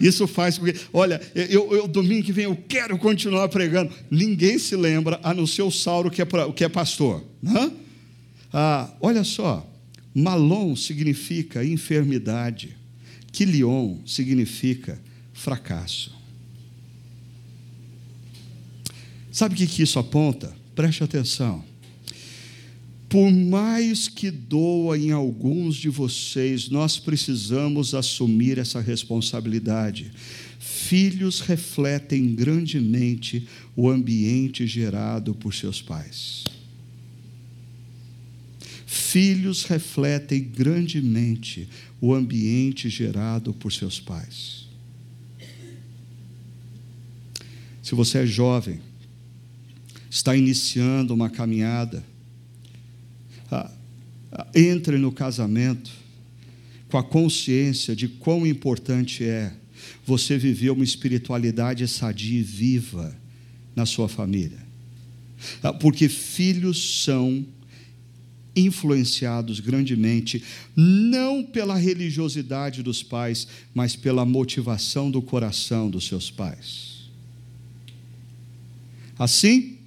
Isso 0.00 0.28
faz 0.28 0.58
porque, 0.58 0.78
olha, 0.92 1.20
eu, 1.34 1.72
eu, 1.74 1.88
domingo 1.88 2.24
que 2.24 2.32
vem 2.32 2.44
eu 2.44 2.56
quero 2.68 2.96
continuar 2.98 3.48
pregando. 3.48 3.92
Ninguém 4.10 4.58
se 4.58 4.76
lembra, 4.76 5.18
a 5.24 5.34
não 5.34 5.46
ser 5.46 5.62
o 5.62 5.70
Sauro 5.70 6.10
que 6.10 6.22
é, 6.22 6.26
que 6.54 6.62
é 6.62 6.68
pastor. 6.68 7.24
Né? 7.42 7.72
Ah, 8.52 8.90
olha 9.00 9.24
só, 9.24 9.68
Malom 10.18 10.74
significa 10.74 11.64
enfermidade, 11.64 12.76
Quilion 13.30 13.98
significa 14.04 15.00
fracasso. 15.32 16.12
Sabe 19.30 19.54
o 19.54 19.68
que 19.68 19.80
isso 19.80 19.96
aponta? 19.96 20.52
Preste 20.74 21.04
atenção. 21.04 21.64
Por 23.08 23.30
mais 23.30 24.08
que 24.08 24.28
doa 24.28 24.98
em 24.98 25.12
alguns 25.12 25.76
de 25.76 25.88
vocês, 25.88 26.68
nós 26.68 26.98
precisamos 26.98 27.94
assumir 27.94 28.58
essa 28.58 28.80
responsabilidade. 28.80 30.10
Filhos 30.58 31.40
refletem 31.40 32.34
grandemente 32.34 33.46
o 33.76 33.88
ambiente 33.88 34.66
gerado 34.66 35.32
por 35.32 35.54
seus 35.54 35.80
pais. 35.80 36.57
Filhos 38.98 39.64
refletem 39.64 40.42
grandemente 40.42 41.68
o 42.00 42.12
ambiente 42.12 42.90
gerado 42.90 43.54
por 43.54 43.72
seus 43.72 44.00
pais. 44.00 44.66
Se 47.80 47.94
você 47.94 48.18
é 48.18 48.26
jovem, 48.26 48.80
está 50.10 50.36
iniciando 50.36 51.14
uma 51.14 51.30
caminhada, 51.30 52.04
ah, 53.50 53.70
ah, 54.32 54.46
entre 54.54 54.98
no 54.98 55.12
casamento 55.12 55.90
com 56.90 56.98
a 56.98 57.04
consciência 57.04 57.94
de 57.94 58.08
quão 58.08 58.46
importante 58.46 59.24
é 59.24 59.54
você 60.04 60.36
viver 60.36 60.70
uma 60.70 60.84
espiritualidade 60.84 61.86
sadia 61.86 62.40
e 62.40 62.42
viva 62.42 63.16
na 63.76 63.86
sua 63.86 64.08
família. 64.08 64.58
Ah, 65.62 65.72
porque 65.72 66.08
filhos 66.08 67.04
são 67.04 67.46
influenciados 68.58 69.60
grandemente, 69.60 70.42
não 70.74 71.42
pela 71.42 71.76
religiosidade 71.76 72.82
dos 72.82 73.02
pais, 73.02 73.46
mas 73.74 73.94
pela 73.94 74.24
motivação 74.24 75.10
do 75.10 75.22
coração 75.22 75.88
dos 75.90 76.06
seus 76.06 76.30
pais. 76.30 76.98
Assim, 79.18 79.78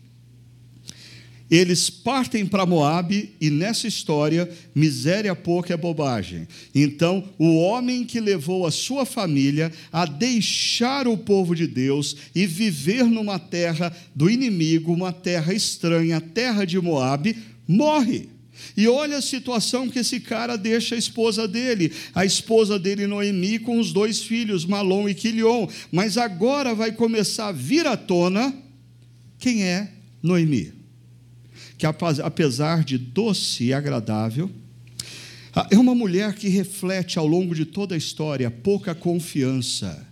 eles 1.52 1.90
partem 1.90 2.46
para 2.46 2.66
Moabe 2.66 3.32
e 3.42 3.50
nessa 3.50 3.86
história, 3.86 4.50
miséria 4.74 5.36
pouca 5.36 5.74
é 5.74 5.78
bobagem. 5.78 6.48
Então, 6.74 7.28
o 7.38 7.58
homem 7.58 8.06
que 8.06 8.22
levou 8.22 8.66
a 8.66 8.72
sua 8.72 9.06
família 9.06 9.70
a 9.92 10.06
deixar 10.06 11.10
o 11.10 11.18
povo 11.18 11.54
de 11.54 11.68
Deus 11.68 12.16
e 12.34 12.46
viver 12.46 13.04
numa 13.04 13.38
terra 13.38 13.94
do 14.16 14.30
inimigo, 14.30 14.94
uma 14.94 15.12
terra 15.12 15.54
estranha, 15.54 16.18
a 16.18 16.22
terra 16.22 16.64
de 16.64 16.80
Moabe, 16.80 17.36
morre. 17.68 18.30
E 18.76 18.88
olha 18.88 19.18
a 19.18 19.22
situação 19.22 19.90
que 19.90 20.00
esse 20.00 20.20
cara 20.20 20.58
deixa 20.58 20.96
a 20.96 20.98
esposa 20.98 21.48
dele, 21.48 21.92
a 22.14 22.26
esposa 22.26 22.80
dele 22.80 23.08
Noemi 23.08 23.60
com 23.60 23.80
os 23.80 23.92
dois 23.92 24.22
filhos, 24.22 24.66
Malom 24.66 25.08
e 25.10 25.14
Quilion. 25.14 25.68
Mas 25.92 26.18
agora 26.18 26.74
vai 26.74 26.92
começar 26.92 27.48
a 27.48 27.52
vir 27.52 27.86
à 27.86 27.98
tona 27.98 28.54
quem 29.38 29.64
é 29.64 29.92
Noemi. 30.22 30.74
Que 31.78 31.86
apesar 31.86 32.84
de 32.84 32.98
doce 32.98 33.66
e 33.66 33.74
agradável, 33.74 34.50
ah, 35.54 35.68
é 35.70 35.78
uma 35.78 35.94
mulher 35.94 36.34
que 36.36 36.48
reflete 36.48 37.20
ao 37.20 37.28
longo 37.28 37.54
de 37.54 37.66
toda 37.66 37.96
a 37.96 37.98
história 37.98 38.50
pouca 38.50 38.96
confiança 38.96 40.08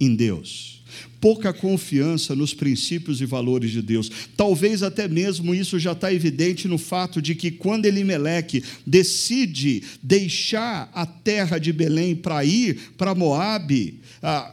em 0.00 0.14
Deus, 0.14 0.75
pouca 1.20 1.52
confiança 1.52 2.34
nos 2.34 2.54
princípios 2.54 3.20
e 3.20 3.26
valores 3.26 3.70
de 3.70 3.82
Deus. 3.82 4.10
Talvez 4.36 4.82
até 4.82 5.08
mesmo 5.08 5.54
isso 5.54 5.78
já 5.78 5.92
está 5.92 6.12
evidente 6.12 6.68
no 6.68 6.78
fato 6.78 7.20
de 7.20 7.34
que 7.34 7.50
quando 7.50 7.86
Elimeleque 7.86 8.62
decide 8.86 9.82
deixar 10.02 10.90
a 10.94 11.06
terra 11.06 11.58
de 11.58 11.72
Belém 11.72 12.14
para 12.14 12.44
ir 12.44 12.92
para 12.96 13.14
Moabe, 13.14 14.00
ah, 14.22 14.52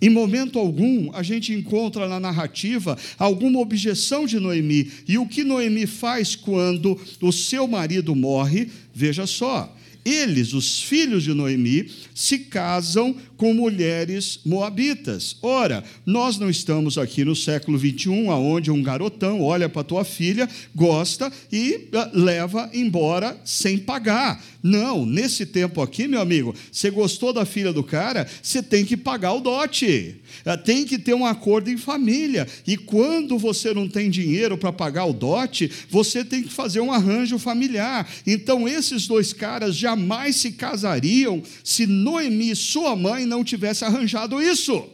em 0.00 0.10
momento 0.10 0.58
algum, 0.58 1.10
a 1.14 1.22
gente 1.22 1.52
encontra 1.52 2.06
na 2.06 2.20
narrativa 2.20 2.98
alguma 3.18 3.60
objeção 3.60 4.26
de 4.26 4.38
Noemi. 4.38 4.90
E 5.08 5.16
o 5.16 5.26
que 5.26 5.42
Noemi 5.42 5.86
faz 5.86 6.36
quando 6.36 7.00
o 7.20 7.32
seu 7.32 7.66
marido 7.66 8.14
morre? 8.14 8.68
Veja 8.94 9.26
só, 9.26 9.74
eles, 10.04 10.52
os 10.52 10.80
filhos 10.82 11.24
de 11.24 11.32
Noemi, 11.32 11.90
se 12.14 12.38
casam 12.38 13.16
com 13.36 13.52
mulheres 13.52 14.40
moabitas. 14.44 15.36
Ora, 15.42 15.84
nós 16.04 16.38
não 16.38 16.48
estamos 16.48 16.96
aqui 16.96 17.24
no 17.24 17.36
século 17.36 17.76
21, 17.76 18.30
aonde 18.30 18.70
um 18.70 18.82
garotão 18.82 19.42
olha 19.42 19.68
para 19.68 19.84
tua 19.84 20.04
filha, 20.04 20.48
gosta 20.74 21.30
e 21.52 21.88
ah, 21.92 22.10
leva 22.12 22.70
embora 22.72 23.38
sem 23.44 23.78
pagar. 23.78 24.42
Não, 24.62 25.06
nesse 25.06 25.46
tempo 25.46 25.80
aqui, 25.80 26.08
meu 26.08 26.20
amigo, 26.20 26.54
você 26.72 26.90
gostou 26.90 27.32
da 27.32 27.44
filha 27.44 27.72
do 27.72 27.84
cara, 27.84 28.26
você 28.42 28.62
tem 28.62 28.84
que 28.84 28.96
pagar 28.96 29.32
o 29.34 29.40
dote. 29.40 30.16
Ah, 30.44 30.56
tem 30.56 30.84
que 30.84 30.98
ter 30.98 31.14
um 31.14 31.26
acordo 31.26 31.70
em 31.70 31.76
família. 31.76 32.46
E 32.66 32.76
quando 32.76 33.38
você 33.38 33.72
não 33.72 33.88
tem 33.88 34.10
dinheiro 34.10 34.58
para 34.58 34.72
pagar 34.72 35.04
o 35.04 35.12
dote, 35.12 35.70
você 35.90 36.24
tem 36.24 36.42
que 36.42 36.52
fazer 36.52 36.80
um 36.80 36.92
arranjo 36.92 37.38
familiar. 37.38 38.08
Então, 38.26 38.66
esses 38.66 39.06
dois 39.06 39.32
caras 39.32 39.76
jamais 39.76 40.36
se 40.36 40.52
casariam 40.52 41.42
se 41.62 41.86
Noemi, 41.86 42.54
sua 42.54 42.96
mãe, 42.96 43.25
não 43.26 43.44
tivesse 43.44 43.84
arranjado 43.84 44.40
isso. 44.40 44.88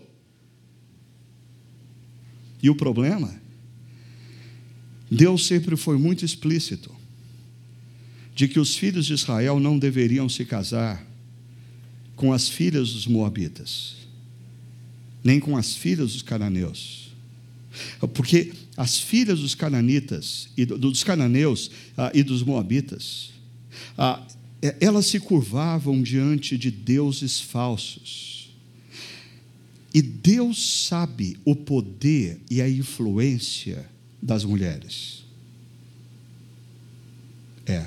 E 2.62 2.70
o 2.70 2.74
problema? 2.74 3.40
Deus 5.10 5.46
sempre 5.46 5.76
foi 5.76 5.98
muito 5.98 6.24
explícito 6.24 6.90
de 8.34 8.48
que 8.48 8.58
os 8.58 8.76
filhos 8.76 9.06
de 9.06 9.12
Israel 9.12 9.60
não 9.60 9.78
deveriam 9.78 10.28
se 10.28 10.44
casar 10.44 11.06
com 12.16 12.32
as 12.32 12.48
filhas 12.48 12.92
dos 12.92 13.06
Moabitas, 13.06 13.96
nem 15.22 15.38
com 15.38 15.56
as 15.56 15.76
filhas 15.76 16.12
dos 16.12 16.22
cananeus. 16.22 17.12
Porque 18.14 18.52
as 18.76 18.98
filhas 18.98 19.40
dos 19.40 19.54
cananitas 19.54 20.48
e 20.56 20.64
dos 20.64 21.04
cananeus 21.04 21.70
ah, 21.96 22.10
e 22.14 22.22
dos 22.22 22.42
moabitas, 22.42 23.30
ah, 23.96 24.22
elas 24.80 25.06
se 25.06 25.18
curvavam 25.18 26.02
diante 26.02 26.56
de 26.56 26.70
deuses 26.70 27.40
falsos 27.40 28.32
e 29.94 30.00
Deus 30.00 30.86
sabe 30.86 31.36
o 31.44 31.54
poder 31.54 32.40
e 32.50 32.62
a 32.62 32.68
influência 32.68 33.86
das 34.22 34.44
mulheres. 34.44 35.22
É. 37.66 37.86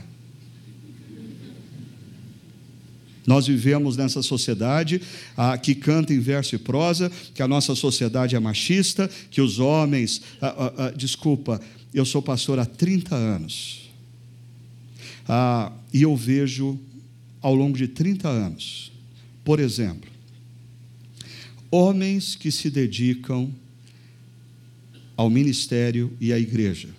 Nós 3.26 3.48
vivemos 3.48 3.98
nessa 3.98 4.22
sociedade 4.22 5.02
ah, 5.36 5.58
que 5.58 5.74
canta 5.74 6.14
em 6.14 6.20
verso 6.20 6.54
e 6.54 6.60
prosa, 6.60 7.12
que 7.34 7.42
a 7.42 7.48
nossa 7.48 7.74
sociedade 7.74 8.36
é 8.36 8.40
machista, 8.40 9.10
que 9.32 9.42
os 9.42 9.58
homens. 9.58 10.22
Ah, 10.40 10.74
ah 10.78 10.92
desculpa, 10.92 11.60
eu 11.92 12.06
sou 12.06 12.22
pastor 12.22 12.60
há 12.60 12.66
30 12.66 13.16
anos. 13.16 13.85
Ah, 15.28 15.72
e 15.94 16.04
eu 16.04 16.16
vejo, 16.16 16.80
ao 17.42 17.56
longo 17.56 17.78
de 17.78 17.88
30 17.88 18.28
anos, 18.28 18.92
por 19.44 19.60
exemplo, 19.60 20.10
homens 21.72 22.36
que 22.36 22.52
se 22.52 22.70
dedicam 22.70 23.52
ao 25.18 25.30
ministério 25.30 26.12
e 26.20 26.34
à 26.34 26.40
igreja. 26.40 26.90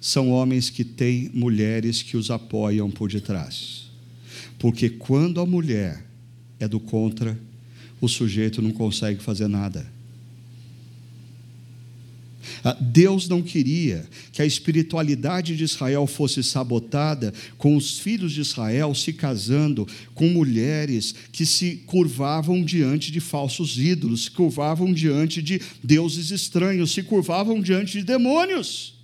São 0.00 0.30
homens 0.30 0.70
que 0.70 0.84
têm 0.84 1.30
mulheres 1.34 2.02
que 2.02 2.16
os 2.16 2.30
apoiam 2.30 2.90
por 2.90 3.10
detrás. 3.10 3.90
Porque 4.58 4.88
quando 4.88 5.40
a 5.40 5.46
mulher 5.46 6.04
é 6.60 6.68
do 6.68 6.78
contra, 6.78 7.38
o 8.00 8.08
sujeito 8.08 8.62
não 8.62 8.70
consegue 8.70 9.22
fazer 9.22 9.48
nada. 9.48 9.95
Ah, 12.64 12.76
Deus 12.80 13.28
não 13.28 13.42
queria 13.42 14.08
que 14.32 14.42
a 14.42 14.46
espiritualidade 14.46 15.56
de 15.56 15.64
Israel 15.64 16.06
fosse 16.06 16.42
sabotada 16.42 17.32
com 17.56 17.76
os 17.76 17.98
filhos 17.98 18.32
de 18.32 18.40
Israel 18.40 18.94
se 18.94 19.12
casando 19.12 19.86
com 20.14 20.28
mulheres 20.28 21.14
que 21.32 21.46
se 21.46 21.76
curvavam 21.86 22.62
diante 22.62 23.10
de 23.10 23.20
falsos 23.20 23.78
ídolos, 23.78 24.24
se 24.24 24.30
curvavam 24.30 24.92
diante 24.92 25.42
de 25.42 25.60
deuses 25.82 26.30
estranhos, 26.30 26.92
se 26.92 27.02
curvavam 27.02 27.60
diante 27.60 27.98
de 27.98 28.04
demônios. 28.04 28.94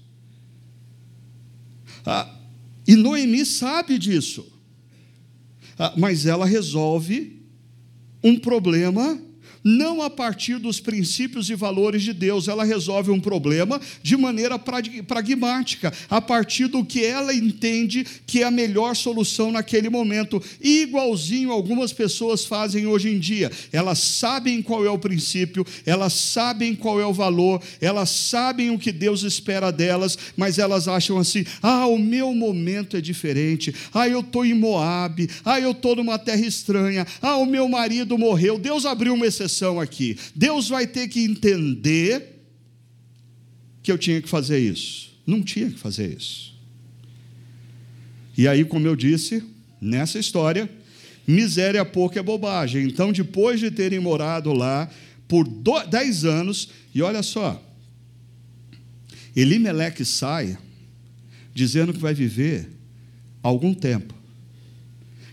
Ah, 2.05 2.29
e 2.87 2.97
Noemi 2.97 3.47
sabe 3.47 3.99
disso, 3.99 4.45
ah, 5.79 5.95
mas 5.97 6.27
ela 6.27 6.45
resolve 6.45 7.41
um 8.23 8.39
problema 8.39 9.21
não 9.65 10.03
a 10.03 10.11
partir 10.11 10.59
dos 10.59 10.81
princípios 10.81 11.49
e 11.51 11.55
valores 11.55 12.03
de 12.03 12.13
Deus. 12.13 12.49
Ela 12.49 12.65
resolve 12.65 13.11
um 13.11 13.21
problema 13.21 13.81
de 14.03 14.17
maneira 14.17 14.59
pragmática, 14.59 15.93
a 16.09 16.21
partir 16.21 16.67
do 16.67 16.85
que 16.85 17.05
ela 17.05 17.35
entende 17.35 18.05
que 18.27 18.43
é 18.43 18.45
a 18.45 18.51
melhor 18.51 18.97
solução 18.97 19.53
naquele 19.53 19.89
momento. 19.89 20.43
igualzinho 20.61 21.53
algumas 21.53 21.93
pessoas 21.93 22.45
fazem 22.45 22.87
hoje 22.87 23.09
em 23.09 23.19
dia. 23.19 23.51
Elas 23.73 23.99
sabem 23.99 24.63
qual 24.63 24.85
é 24.85 24.91
o 24.91 24.99
princípio, 24.99 25.65
elas 25.87 26.13
sabem 26.13 26.75
qual 26.75 27.01
é 27.01 27.07
o 27.07 27.13
valor, 27.13 27.63
elas 27.81 28.11
sabem 28.11 28.71
o 28.71 28.79
que 28.79 28.93
Deus 28.93 29.23
espera 29.23 29.71
delas, 29.71 30.19
mas 30.37 30.59
elas 30.59 30.89
acham 30.89 31.19
assim: 31.19 31.45
ah, 31.63 31.87
o 31.87 31.99
meu 31.99 32.35
momento 32.35 32.97
é 32.97 33.01
diferente, 33.01 33.75
ah, 33.93 34.09
eu 34.09 34.21
estou 34.21 34.45
em 34.45 34.55
Moab, 34.55 35.29
ah, 35.45 35.61
eu 35.61 35.73
estou 35.73 35.97
numa 35.97 36.19
terra 36.19 36.45
estranha, 36.47 37.07
ah, 37.21 37.37
o 37.37 37.47
meu 37.47 37.69
marido 37.69 38.19
morreu. 38.19 38.59
Deus 38.59 38.87
abriu 38.87 39.15
uma 39.15 39.27
exceção 39.27 39.52
aqui. 39.81 40.19
Deus 40.35 40.69
vai 40.69 40.87
ter 40.87 41.09
que 41.09 41.21
entender 41.21 42.41
que 43.83 43.91
eu 43.91 43.99
tinha 43.99 44.21
que 44.23 44.29
fazer 44.29 44.59
isso. 44.59 45.13
Não 45.27 45.43
tinha 45.43 45.71
que 45.71 45.79
fazer 45.79 46.17
isso. 46.17 46.55
E 48.37 48.49
aí, 48.49 48.65
como 48.65 48.87
eu 48.87 48.97
disse, 48.97 49.43
nessa 49.81 50.19
história, 50.19 50.71
miséria 51.27 51.85
pouco 51.85 52.19
é 52.19 52.23
bobagem. 52.23 52.85
Então, 52.87 53.13
depois 53.13 53.61
de 53.61 53.71
terem 53.71 53.99
morado 53.99 54.53
lá 54.53 54.91
por 55.29 55.47
dez 55.89 56.25
anos, 56.25 56.69
e 56.95 57.03
olha 57.03 57.23
só, 57.23 57.63
Elimeleque 59.35 60.05
sai 60.05 60.59
dizendo 61.55 61.93
que 61.93 61.99
vai 61.99 62.15
viver 62.15 62.69
algum 63.43 63.75
tempo. 63.75 64.15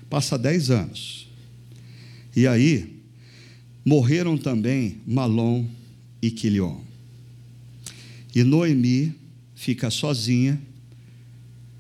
Passa 0.09 0.37
dez 0.37 0.69
anos. 0.69 1.29
E 2.35 2.47
aí, 2.47 2.98
morreram 3.89 4.37
também 4.37 5.01
Malom 5.07 5.65
e 6.21 6.29
Quilion. 6.29 6.77
E 8.35 8.43
Noemi 8.43 9.15
fica 9.55 9.89
sozinha 9.89 10.61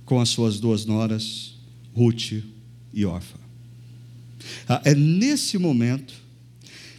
com 0.05 0.19
as 0.19 0.29
suas 0.29 0.59
duas 0.59 0.85
noras, 0.85 1.53
Ruth 1.93 2.43
e 2.91 3.05
Orfa. 3.05 3.37
Ah, 4.67 4.81
é 4.85 4.95
nesse 4.95 5.59
momento 5.59 6.15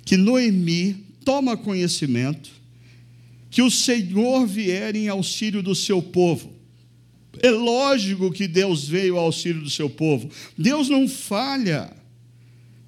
que 0.05 0.17
Noemi 0.17 1.05
toma 1.25 1.57
conhecimento 1.57 2.49
que 3.51 3.63
o 3.63 3.71
Senhor 3.71 4.47
vier 4.47 4.95
em 4.95 5.09
auxílio 5.09 5.61
do 5.61 5.75
seu 5.75 6.01
povo. 6.01 6.53
É 7.43 7.51
lógico 7.51 8.31
que 8.31 8.47
Deus 8.47 8.87
veio 8.87 9.17
ao 9.17 9.25
auxílio 9.25 9.61
do 9.61 9.71
seu 9.71 9.91
povo. 9.91 10.31
Deus 10.57 10.89
não 10.89 11.09
falha. 11.09 12.00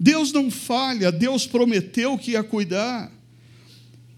Deus 0.03 0.33
não 0.33 0.51
falha. 0.51 1.13
Deus 1.13 1.47
prometeu 1.47 2.19
que 2.19 2.33
ia 2.33 2.43
cuidar. 2.43 3.09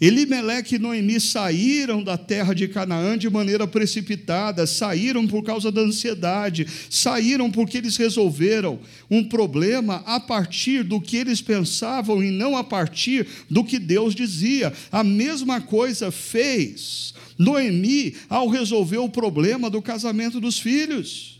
Elimeleque 0.00 0.76
e 0.76 0.78
Noemi 0.78 1.20
saíram 1.20 2.02
da 2.02 2.16
terra 2.16 2.54
de 2.54 2.66
Canaã 2.66 3.16
de 3.18 3.28
maneira 3.28 3.66
precipitada, 3.66 4.66
saíram 4.66 5.26
por 5.26 5.44
causa 5.44 5.70
da 5.70 5.82
ansiedade, 5.82 6.66
saíram 6.88 7.50
porque 7.50 7.78
eles 7.78 7.96
resolveram 7.96 8.80
um 9.10 9.22
problema 9.22 10.02
a 10.06 10.18
partir 10.18 10.82
do 10.82 11.00
que 11.00 11.18
eles 11.18 11.42
pensavam 11.42 12.24
e 12.24 12.30
não 12.30 12.56
a 12.56 12.64
partir 12.64 13.26
do 13.48 13.62
que 13.62 13.78
Deus 13.78 14.14
dizia. 14.14 14.72
A 14.90 15.04
mesma 15.04 15.60
coisa 15.60 16.10
fez 16.10 17.14
Noemi 17.38 18.14
ao 18.28 18.48
resolver 18.48 18.98
o 18.98 19.08
problema 19.08 19.68
do 19.68 19.82
casamento 19.82 20.40
dos 20.40 20.58
filhos. 20.58 21.33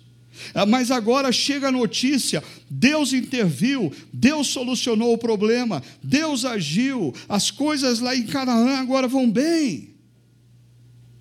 Ah, 0.55 0.66
mas 0.66 0.90
agora 0.90 1.31
chega 1.33 1.68
a 1.68 1.73
notícia: 1.73 2.42
Deus 2.68 3.12
interviu, 3.12 3.92
Deus 4.12 4.49
solucionou 4.49 5.12
o 5.12 5.18
problema, 5.18 5.83
Deus 6.03 6.44
agiu, 6.44 7.14
as 7.29 7.51
coisas 7.51 8.01
lá 8.01 8.14
em 8.14 8.25
Canaã 8.25 8.79
agora 8.79 9.09
vão 9.09 9.31
bem. 9.31 9.90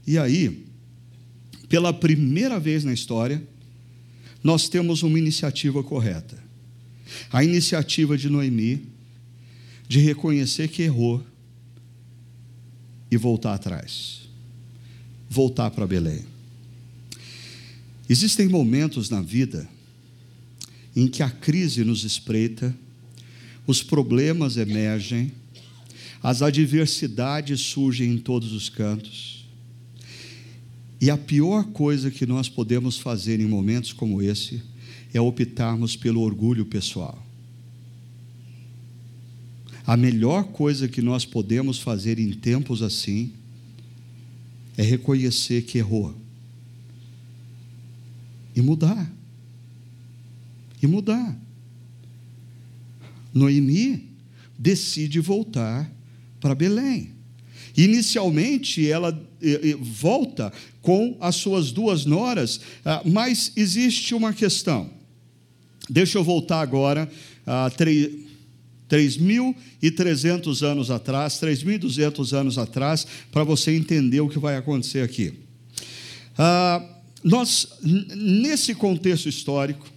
E 0.06 0.18
aí, 0.18 0.66
pela 1.70 1.94
primeira 1.94 2.60
vez 2.60 2.84
na 2.84 2.94
história, 2.94 3.42
nós 4.44 4.68
temos 4.68 5.04
uma 5.04 5.18
iniciativa 5.18 5.82
correta. 5.84 6.42
A 7.32 7.44
iniciativa 7.44 8.18
de 8.18 8.30
Noemi 8.30 8.88
de 9.88 10.00
reconhecer 10.00 10.68
que 10.68 10.84
errou 10.84 11.24
e 13.10 13.18
voltar 13.18 13.54
atrás. 13.54 14.28
Voltar 15.30 15.72
para 15.72 15.88
Belém. 15.88 16.33
Existem 18.10 18.48
momentos 18.48 19.10
na 19.10 19.22
vida 19.22 19.68
em 20.96 21.08
que 21.08 21.24
a 21.24 21.30
crise 21.30 21.84
nos 21.84 22.04
espreita, 22.04 22.76
os 23.66 23.82
problemas 23.82 24.58
emergem, 24.58 25.32
as 26.22 26.42
adversidades 26.42 27.62
surgem 27.62 28.14
em 28.14 28.18
todos 28.18 28.52
os 28.52 28.70
cantos. 28.70 29.46
E 31.00 31.10
a 31.10 31.18
pior 31.18 31.66
coisa 31.66 32.12
que 32.12 32.26
nós 32.26 32.48
podemos 32.48 32.98
fazer 32.98 33.40
em 33.40 33.48
momentos 33.48 33.92
como 33.92 34.22
esse 34.22 34.62
é 35.14 35.20
optarmos 35.20 35.96
pelo 35.96 36.22
orgulho 36.22 36.66
pessoal. 36.66 37.22
A 39.86 39.98
melhor 39.98 40.46
coisa 40.46 40.88
que 40.88 41.02
nós 41.02 41.26
podemos 41.26 41.78
fazer 41.80 42.20
em 42.20 42.32
tempos 42.32 42.82
assim 42.82 43.34
é 44.78 44.84
reconhecer 44.84 45.64
que 45.64 45.78
errou 45.78 46.23
e 48.56 48.62
mudar. 48.62 49.12
E 50.82 50.88
mudar. 50.88 51.38
Noemi 53.34 54.10
decide 54.58 55.20
voltar 55.20 55.92
para 56.40 56.54
Belém. 56.54 57.12
Inicialmente 57.76 58.88
ela 58.88 59.20
volta 59.82 60.54
com 60.82 61.18
as 61.20 61.36
suas 61.36 61.72
duas 61.72 62.06
noras, 62.06 62.62
ah, 62.86 63.02
mas 63.06 63.52
existe 63.56 64.14
uma 64.14 64.32
questão. 64.32 64.92
Deixa 65.90 66.18
eu 66.18 66.24
voltar 66.24 66.62
agora 66.62 67.12
a 67.46 67.70
3.300 67.72 70.62
anos 70.62 70.90
atrás, 70.92 71.34
3.200 71.42 72.32
anos 72.38 72.58
atrás, 72.58 73.06
para 73.32 73.44
você 73.44 73.76
entender 73.76 74.22
o 74.22 74.30
que 74.30 74.40
vai 74.40 74.56
acontecer 74.56 75.02
aqui. 75.02 75.34
Ah, 76.38 76.93
nós, 77.24 77.68
nesse 77.82 78.76
contexto 78.76 79.30
histórico, 79.30 79.88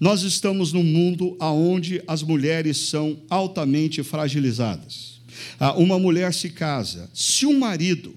nós 0.00 0.22
estamos 0.22 0.72
num 0.72 0.82
mundo 0.82 1.36
onde 1.40 2.02
as 2.08 2.24
mulheres 2.24 2.76
são 2.76 3.16
altamente 3.30 4.02
fragilizadas. 4.02 5.20
Ah, 5.60 5.74
uma 5.74 5.96
mulher 5.96 6.34
se 6.34 6.50
casa, 6.50 7.08
se 7.14 7.46
um 7.46 7.56
marido 7.56 8.12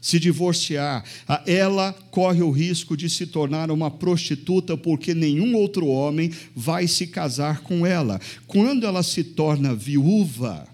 se 0.00 0.18
divorciar, 0.18 1.04
ah, 1.28 1.40
ela 1.46 1.92
corre 2.10 2.42
o 2.42 2.50
risco 2.50 2.96
de 2.96 3.08
se 3.08 3.24
tornar 3.24 3.70
uma 3.70 3.88
prostituta 3.88 4.76
porque 4.76 5.14
nenhum 5.14 5.54
outro 5.54 5.86
homem 5.86 6.32
vai 6.56 6.88
se 6.88 7.06
casar 7.06 7.60
com 7.60 7.86
ela. 7.86 8.20
Quando 8.48 8.84
ela 8.84 9.04
se 9.04 9.22
torna 9.22 9.76
viúva, 9.76 10.66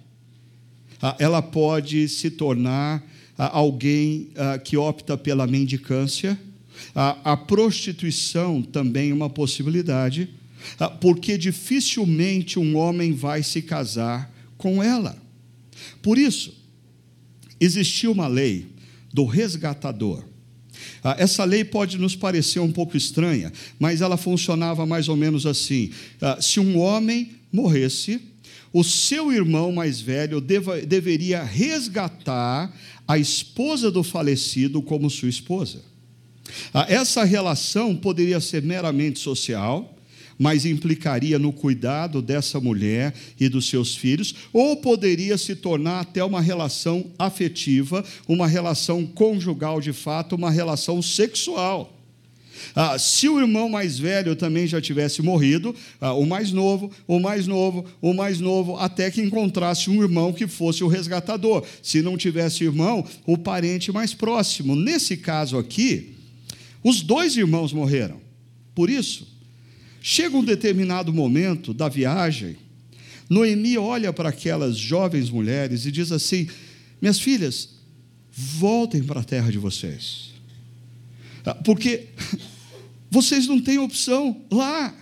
ah, 1.02 1.14
ela 1.18 1.42
pode 1.42 2.08
se 2.08 2.30
tornar 2.30 3.06
alguém 3.36 4.30
que 4.64 4.76
opta 4.76 5.16
pela 5.16 5.46
mendicância 5.46 6.36
a, 6.94 7.32
a 7.32 7.36
prostituição 7.36 8.62
também 8.62 9.10
é 9.10 9.14
uma 9.14 9.30
possibilidade, 9.30 10.28
porque 11.00 11.38
dificilmente 11.38 12.58
um 12.58 12.76
homem 12.76 13.12
vai 13.12 13.42
se 13.42 13.62
casar 13.62 14.32
com 14.56 14.82
ela. 14.82 15.16
Por 16.02 16.18
isso, 16.18 16.54
existia 17.60 18.10
uma 18.10 18.26
lei 18.26 18.66
do 19.12 19.24
resgatador. 19.24 20.24
Essa 21.16 21.44
lei 21.44 21.64
pode 21.64 21.98
nos 21.98 22.14
parecer 22.14 22.60
um 22.60 22.70
pouco 22.70 22.96
estranha, 22.96 23.52
mas 23.78 24.00
ela 24.00 24.16
funcionava 24.16 24.86
mais 24.86 25.08
ou 25.08 25.16
menos 25.16 25.46
assim: 25.46 25.90
se 26.40 26.60
um 26.60 26.78
homem 26.78 27.32
morresse, 27.52 28.20
o 28.72 28.84
seu 28.84 29.32
irmão 29.32 29.72
mais 29.72 30.00
velho 30.00 30.40
deva, 30.40 30.80
deveria 30.80 31.42
resgatar 31.42 32.72
a 33.06 33.18
esposa 33.18 33.90
do 33.90 34.02
falecido 34.02 34.82
como 34.82 35.08
sua 35.08 35.28
esposa. 35.28 35.82
Ah, 36.72 36.86
essa 36.88 37.24
relação 37.24 37.94
poderia 37.96 38.40
ser 38.40 38.62
meramente 38.62 39.18
social, 39.18 39.94
mas 40.38 40.64
implicaria 40.64 41.38
no 41.38 41.52
cuidado 41.52 42.22
dessa 42.22 42.60
mulher 42.60 43.12
e 43.38 43.48
dos 43.48 43.68
seus 43.68 43.96
filhos, 43.96 44.34
ou 44.52 44.76
poderia 44.76 45.36
se 45.36 45.56
tornar 45.56 46.00
até 46.00 46.22
uma 46.22 46.40
relação 46.40 47.06
afetiva, 47.18 48.04
uma 48.26 48.46
relação 48.46 49.04
conjugal 49.04 49.80
de 49.80 49.92
fato, 49.92 50.36
uma 50.36 50.50
relação 50.50 51.02
sexual. 51.02 51.94
Ah, 52.74 52.98
se 52.98 53.28
o 53.28 53.38
irmão 53.40 53.68
mais 53.68 53.98
velho 53.98 54.34
também 54.34 54.66
já 54.66 54.80
tivesse 54.80 55.22
morrido, 55.22 55.74
ah, 56.00 56.12
o 56.12 56.26
mais 56.26 56.52
novo, 56.52 56.90
o 57.06 57.18
mais 57.18 57.46
novo, 57.46 57.84
o 58.00 58.12
mais 58.12 58.40
novo, 58.40 58.76
até 58.76 59.10
que 59.10 59.20
encontrasse 59.20 59.90
um 59.90 60.02
irmão 60.02 60.32
que 60.32 60.46
fosse 60.46 60.82
o 60.82 60.88
resgatador. 60.88 61.64
Se 61.82 62.02
não 62.02 62.16
tivesse 62.16 62.64
irmão, 62.64 63.04
o 63.26 63.38
parente 63.38 63.92
mais 63.92 64.12
próximo. 64.12 64.74
Nesse 64.74 65.16
caso 65.16 65.56
aqui, 65.56 66.17
os 66.82 67.02
dois 67.02 67.36
irmãos 67.36 67.72
morreram. 67.72 68.20
Por 68.74 68.88
isso, 68.88 69.26
chega 70.00 70.36
um 70.36 70.44
determinado 70.44 71.12
momento 71.12 71.74
da 71.74 71.88
viagem, 71.88 72.56
Noemi 73.28 73.76
olha 73.76 74.12
para 74.12 74.30
aquelas 74.30 74.76
jovens 74.76 75.30
mulheres 75.30 75.84
e 75.84 75.92
diz 75.92 76.10
assim: 76.12 76.48
Minhas 77.00 77.20
filhas, 77.20 77.70
voltem 78.30 79.02
para 79.02 79.20
a 79.20 79.24
terra 79.24 79.50
de 79.50 79.58
vocês, 79.58 80.32
ah, 81.44 81.54
porque 81.54 82.08
vocês 83.10 83.46
não 83.46 83.60
têm 83.60 83.78
opção 83.78 84.44
lá. 84.50 84.94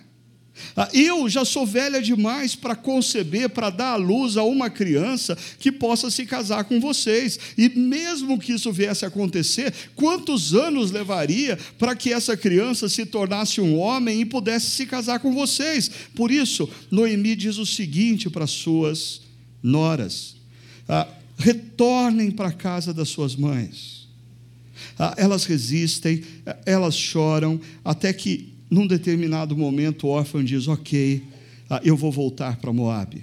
Ah, 0.77 0.89
eu 0.93 1.29
já 1.29 1.45
sou 1.45 1.67
velha 1.67 2.01
demais 2.01 2.55
para 2.55 2.75
conceber, 2.75 3.51
para 3.51 3.71
dar 3.71 3.93
à 3.93 3.97
luz 3.97 4.37
a 4.37 4.43
uma 4.43 4.71
criança 4.71 5.37
que 5.59 5.71
possa 5.71 6.11
se 6.11 6.25
casar 6.27 6.65
com 6.65 6.81
vocês. 6.81 7.39
E 7.57 7.69
mesmo 7.69 8.39
que 8.39 8.53
isso 8.53 8.73
viesse 8.73 9.05
a 9.05 9.09
acontecer, 9.09 9.73
quantos 9.95 10.55
anos 10.55 10.91
levaria 10.91 11.59
para 11.79 11.95
que 11.95 12.13
essa 12.13 12.37
criança 12.37 12.89
se 12.89 13.05
tornasse 13.05 13.61
um 13.61 13.79
homem 13.79 14.21
e 14.21 14.25
pudesse 14.25 14.71
se 14.71 14.87
casar 14.87 15.21
com 15.21 15.33
vocês? 15.33 15.91
Por 16.15 16.31
isso, 16.31 16.69
Noemi 16.91 17.37
diz 17.37 17.59
o 17.59 17.67
seguinte 17.67 18.31
para 18.31 18.47
suas 18.47 19.23
noras: 19.63 20.37
ah, 20.89 21.09
retornem 21.39 22.31
para 22.31 22.49
a 22.49 22.53
casa 22.53 22.93
das 22.95 23.09
suas 23.09 23.37
mães. 23.37 24.07
Ah, 24.99 25.15
elas 25.17 25.45
resistem, 25.45 26.23
elas 26.65 26.95
choram, 26.95 27.61
até 27.85 28.13
que 28.13 28.56
num 28.71 28.87
determinado 28.87 29.57
momento, 29.57 30.07
o 30.07 30.11
órfão 30.11 30.43
diz: 30.43 30.69
Ok, 30.69 31.23
ah, 31.71 31.81
eu 31.85 31.97
vou 31.97 32.11
voltar 32.11 32.57
para 32.57 32.73
Moab. 32.73 33.23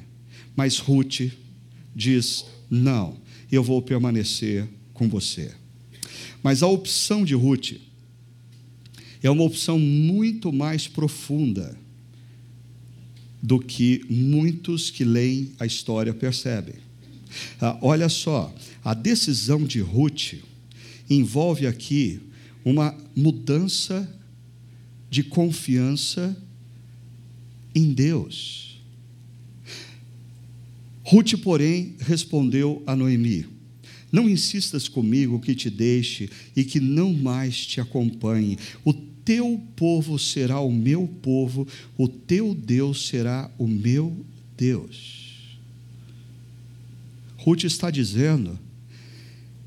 Mas 0.56 0.78
Ruth 0.78 1.32
diz: 1.96 2.46
Não, 2.70 3.18
eu 3.52 3.64
vou 3.64 3.82
permanecer 3.82 4.68
com 4.94 5.08
você. 5.10 5.52
Mas 6.42 6.64
a 6.64 6.68
opção 6.68 7.24
de 7.24 7.34
Ruth 7.34 7.74
é 9.22 9.30
uma 9.30 9.44
opção 9.44 9.80
muito 9.80 10.52
mais 10.52 10.88
profunda 10.88 11.78
do 13.42 13.60
que 13.60 14.06
muitos 14.10 14.90
que 14.90 15.04
leem 15.04 15.52
a 15.60 15.66
história 15.66 16.14
percebem. 16.14 16.76
Ah, 17.60 17.78
olha 17.82 18.08
só, 18.08 18.54
a 18.84 18.94
decisão 18.94 19.64
de 19.64 19.80
Ruth 19.80 20.36
envolve 21.10 21.68
aqui 21.68 22.22
uma 22.64 22.96
mudança 23.16 24.10
de 25.14 25.22
confiança 25.22 26.36
em 27.76 27.94
Deus. 27.94 28.82
Ruth, 31.04 31.36
porém, 31.44 31.96
respondeu 32.00 32.82
a 32.88 32.96
Noemi: 32.96 33.46
Não 34.12 34.28
insistas 34.28 34.88
comigo 34.88 35.40
que 35.40 35.54
te 35.54 35.70
deixe 35.70 36.32
e 36.56 36.64
que 36.64 36.80
não 36.80 37.14
mais 37.14 37.64
te 37.64 37.80
acompanhe. 37.80 38.58
O 38.84 38.92
teu 38.92 39.62
povo 39.76 40.18
será 40.18 40.60
o 40.60 40.72
meu 40.72 41.08
povo, 41.08 41.68
o 41.96 42.08
teu 42.08 42.56
Deus 42.56 43.08
será 43.08 43.52
o 43.60 43.68
meu 43.68 44.26
Deus. 44.58 45.60
Ruth 47.38 47.66
está 47.66 47.92
dizendo 47.92 48.58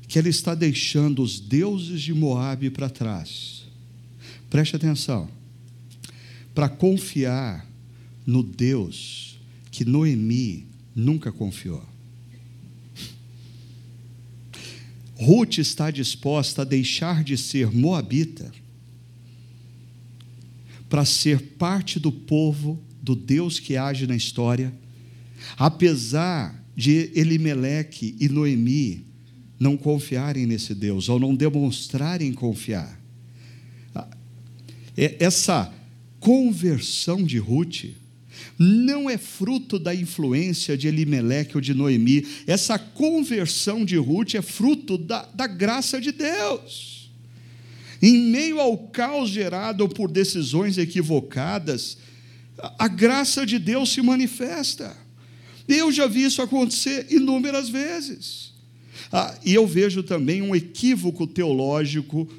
que 0.09 0.19
ela 0.19 0.27
está 0.27 0.53
deixando 0.53 1.23
os 1.23 1.39
deuses 1.39 2.01
de 2.01 2.13
Moabe 2.13 2.69
para 2.69 2.89
trás. 2.89 3.63
Preste 4.49 4.75
atenção. 4.75 5.36
Para 6.57 6.69
confiar 6.69 7.69
no 8.25 8.41
Deus 8.41 9.39
que 9.69 9.85
Noemi 9.85 10.65
nunca 10.95 11.31
confiou. 11.31 11.85
Ruth 15.15 15.59
está 15.59 15.91
disposta 15.91 16.63
a 16.63 16.65
deixar 16.65 17.23
de 17.23 17.37
ser 17.37 17.69
moabita 17.71 18.51
para 20.89 21.05
ser 21.05 21.39
parte 21.59 21.99
do 21.99 22.11
povo 22.11 22.81
do 23.03 23.15
Deus 23.15 23.59
que 23.59 23.77
age 23.77 24.07
na 24.07 24.15
história, 24.15 24.73
apesar 25.59 26.59
de 26.75 27.11
Elimeleque 27.13 28.15
e 28.19 28.27
Noemi 28.27 29.05
não 29.59 29.77
confiarem 29.77 30.47
nesse 30.47 30.73
Deus, 30.73 31.07
ou 31.07 31.19
não 31.19 31.35
demonstrarem 31.35 32.33
confiar. 32.33 32.99
Ah, 33.93 34.07
é, 34.97 35.23
essa 35.23 35.76
conversão 36.27 37.23
de 37.23 37.37
Ruth 37.37 37.85
não 38.59 39.09
é 39.09 39.17
fruto 39.17 39.79
da 39.79 39.95
influência 39.95 40.77
de 40.77 40.85
Elimeleque 40.85 41.55
ou 41.55 41.61
de 41.61 41.73
Noemi, 41.73 42.27
essa 42.45 42.77
conversão 42.77 43.85
de 43.85 43.95
Ruth 43.95 44.35
é 44.35 44.41
fruto 44.41 44.97
da, 44.97 45.21
da 45.33 45.47
graça 45.47 46.01
de 46.01 46.11
Deus. 46.11 47.09
Em 48.01 48.29
meio 48.29 48.59
ao 48.59 48.77
caos 48.77 49.29
gerado 49.29 49.87
por 49.87 50.11
decisões 50.11 50.77
equivocadas, 50.77 51.97
a 52.77 52.89
graça 52.89 53.45
de 53.45 53.57
Deus 53.57 53.93
se 53.93 54.01
manifesta. 54.01 54.97
Eu 55.65 55.93
já 55.93 56.07
vi 56.07 56.25
isso 56.25 56.41
acontecer 56.41 57.07
inúmeras 57.09 57.69
vezes. 57.69 58.51
Ah, 59.13 59.33
e 59.45 59.53
eu 59.53 59.65
vejo 59.65 60.03
também 60.03 60.41
um 60.41 60.53
equívoco 60.53 61.25
teológico 61.25 62.29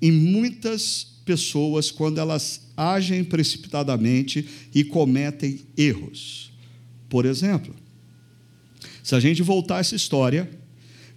em 0.00 0.12
muitas 0.12 1.15
pessoas 1.26 1.90
quando 1.90 2.18
elas 2.18 2.68
agem 2.76 3.22
precipitadamente 3.22 4.48
e 4.72 4.84
cometem 4.84 5.60
erros. 5.76 6.52
Por 7.08 7.26
exemplo, 7.26 7.74
se 9.02 9.14
a 9.14 9.20
gente 9.20 9.42
voltar 9.42 9.80
essa 9.80 9.94
história 9.94 10.48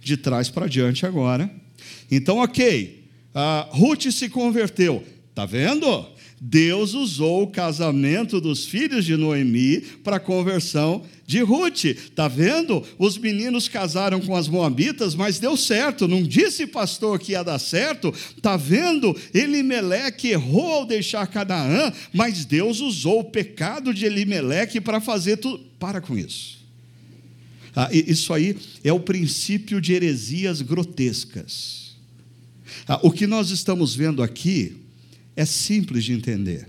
de 0.00 0.16
trás 0.16 0.50
para 0.50 0.66
diante 0.66 1.06
agora, 1.06 1.50
então, 2.10 2.38
ok, 2.38 3.04
Ruth 3.70 4.10
se 4.10 4.28
converteu, 4.28 5.04
tá 5.34 5.46
vendo? 5.46 6.06
Deus 6.40 6.94
usou 6.94 7.42
o 7.42 7.46
casamento 7.48 8.40
dos 8.40 8.64
filhos 8.64 9.04
de 9.04 9.14
Noemi 9.14 9.82
para 10.02 10.16
a 10.16 10.20
conversão 10.20 11.04
de 11.26 11.40
Ruth. 11.40 11.84
Está 11.84 12.28
vendo? 12.28 12.82
Os 12.98 13.18
meninos 13.18 13.68
casaram 13.68 14.20
com 14.20 14.34
as 14.34 14.48
moabitas, 14.48 15.14
mas 15.14 15.38
deu 15.38 15.54
certo. 15.54 16.08
Não 16.08 16.22
disse 16.22 16.66
pastor 16.66 17.18
que 17.18 17.32
ia 17.32 17.42
dar 17.42 17.58
certo. 17.58 18.14
Está 18.34 18.56
vendo? 18.56 19.14
Elimeleque 19.34 20.28
errou 20.28 20.72
ao 20.72 20.86
deixar 20.86 21.26
Canaã, 21.26 21.92
mas 22.10 22.46
Deus 22.46 22.80
usou 22.80 23.20
o 23.20 23.24
pecado 23.24 23.92
de 23.92 24.06
Elimeleque 24.06 24.80
para 24.80 24.98
fazer 24.98 25.36
tudo. 25.36 25.62
Para 25.78 26.00
com 26.00 26.16
isso. 26.16 26.58
Ah, 27.76 27.90
isso 27.92 28.32
aí 28.32 28.56
é 28.82 28.92
o 28.92 29.00
princípio 29.00 29.78
de 29.78 29.92
heresias 29.92 30.62
grotescas. 30.62 31.96
Ah, 32.88 32.98
o 33.02 33.10
que 33.10 33.26
nós 33.26 33.50
estamos 33.50 33.94
vendo 33.94 34.22
aqui 34.22 34.80
é 35.36 35.44
simples 35.44 36.04
de 36.04 36.12
entender. 36.12 36.68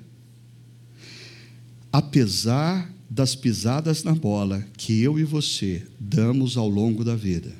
Apesar 1.92 2.92
das 3.10 3.36
pisadas 3.36 4.04
na 4.04 4.16
bola 4.16 4.66
que 4.78 5.02
eu 5.02 5.20
e 5.20 5.24
você 5.24 5.86
damos 6.00 6.56
ao 6.56 6.70
longo 6.70 7.04
da 7.04 7.16
vida, 7.16 7.54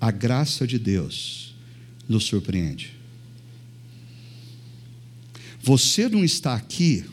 a 0.00 0.10
graça 0.10 0.66
de 0.66 0.78
Deus 0.78 1.54
nos 2.08 2.24
surpreende. 2.24 2.92
Você 5.60 6.08
não 6.08 6.22
está 6.22 6.54
aqui 6.54 7.04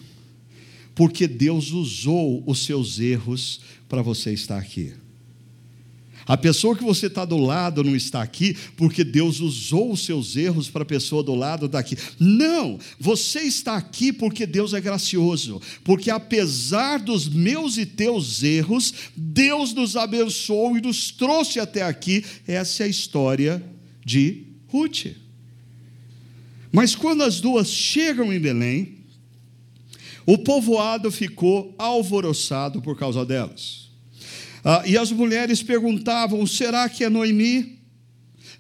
porque 0.94 1.28
Deus 1.28 1.72
usou 1.72 2.44
os 2.46 2.66
seus 2.66 3.00
erros 3.00 3.62
para 3.88 4.02
você 4.02 4.34
estar 4.34 4.60
aqui. 4.60 4.94
A 6.32 6.38
pessoa 6.38 6.78
que 6.78 6.84
você 6.86 7.08
está 7.08 7.26
do 7.26 7.36
lado 7.36 7.84
não 7.84 7.94
está 7.94 8.22
aqui 8.22 8.56
porque 8.78 9.04
Deus 9.04 9.42
usou 9.42 9.92
os 9.92 10.06
seus 10.06 10.38
erros 10.38 10.70
para 10.70 10.84
a 10.84 10.86
pessoa 10.86 11.22
do 11.22 11.36
lado 11.36 11.68
daqui. 11.68 11.98
Não, 12.18 12.80
você 12.98 13.42
está 13.42 13.76
aqui 13.76 14.14
porque 14.14 14.46
Deus 14.46 14.74
é 14.74 14.80
gracioso, 14.80 15.62
porque 15.84 16.10
apesar 16.10 17.00
dos 17.00 17.28
meus 17.28 17.78
e 17.78 17.86
teus 17.86 18.44
erros, 18.44 18.94
Deus 19.14 19.74
nos 19.74 19.98
abençoou 19.98 20.78
e 20.78 20.82
nos 20.82 21.12
trouxe 21.12 21.60
até 21.60 21.82
aqui. 21.82 22.24
Essa 22.48 22.84
é 22.84 22.86
a 22.86 22.90
história 22.90 23.62
de 24.06 24.46
Ruth. 24.70 25.08
Mas 26.72 26.96
quando 26.96 27.24
as 27.24 27.42
duas 27.42 27.68
chegam 27.68 28.32
em 28.32 28.40
Belém, 28.40 29.00
o 30.26 30.38
povoado 30.38 31.12
ficou 31.12 31.76
alvoroçado 31.78 32.82
por 32.82 32.98
causa 32.98 33.26
delas. 33.26 33.91
Ah, 34.64 34.84
e 34.86 34.98
as 34.98 35.12
mulheres 35.12 35.64
perguntavam: 35.64 36.46
será 36.46 36.88
que 36.88 37.04
é 37.04 37.10
Noemi? 37.10 37.82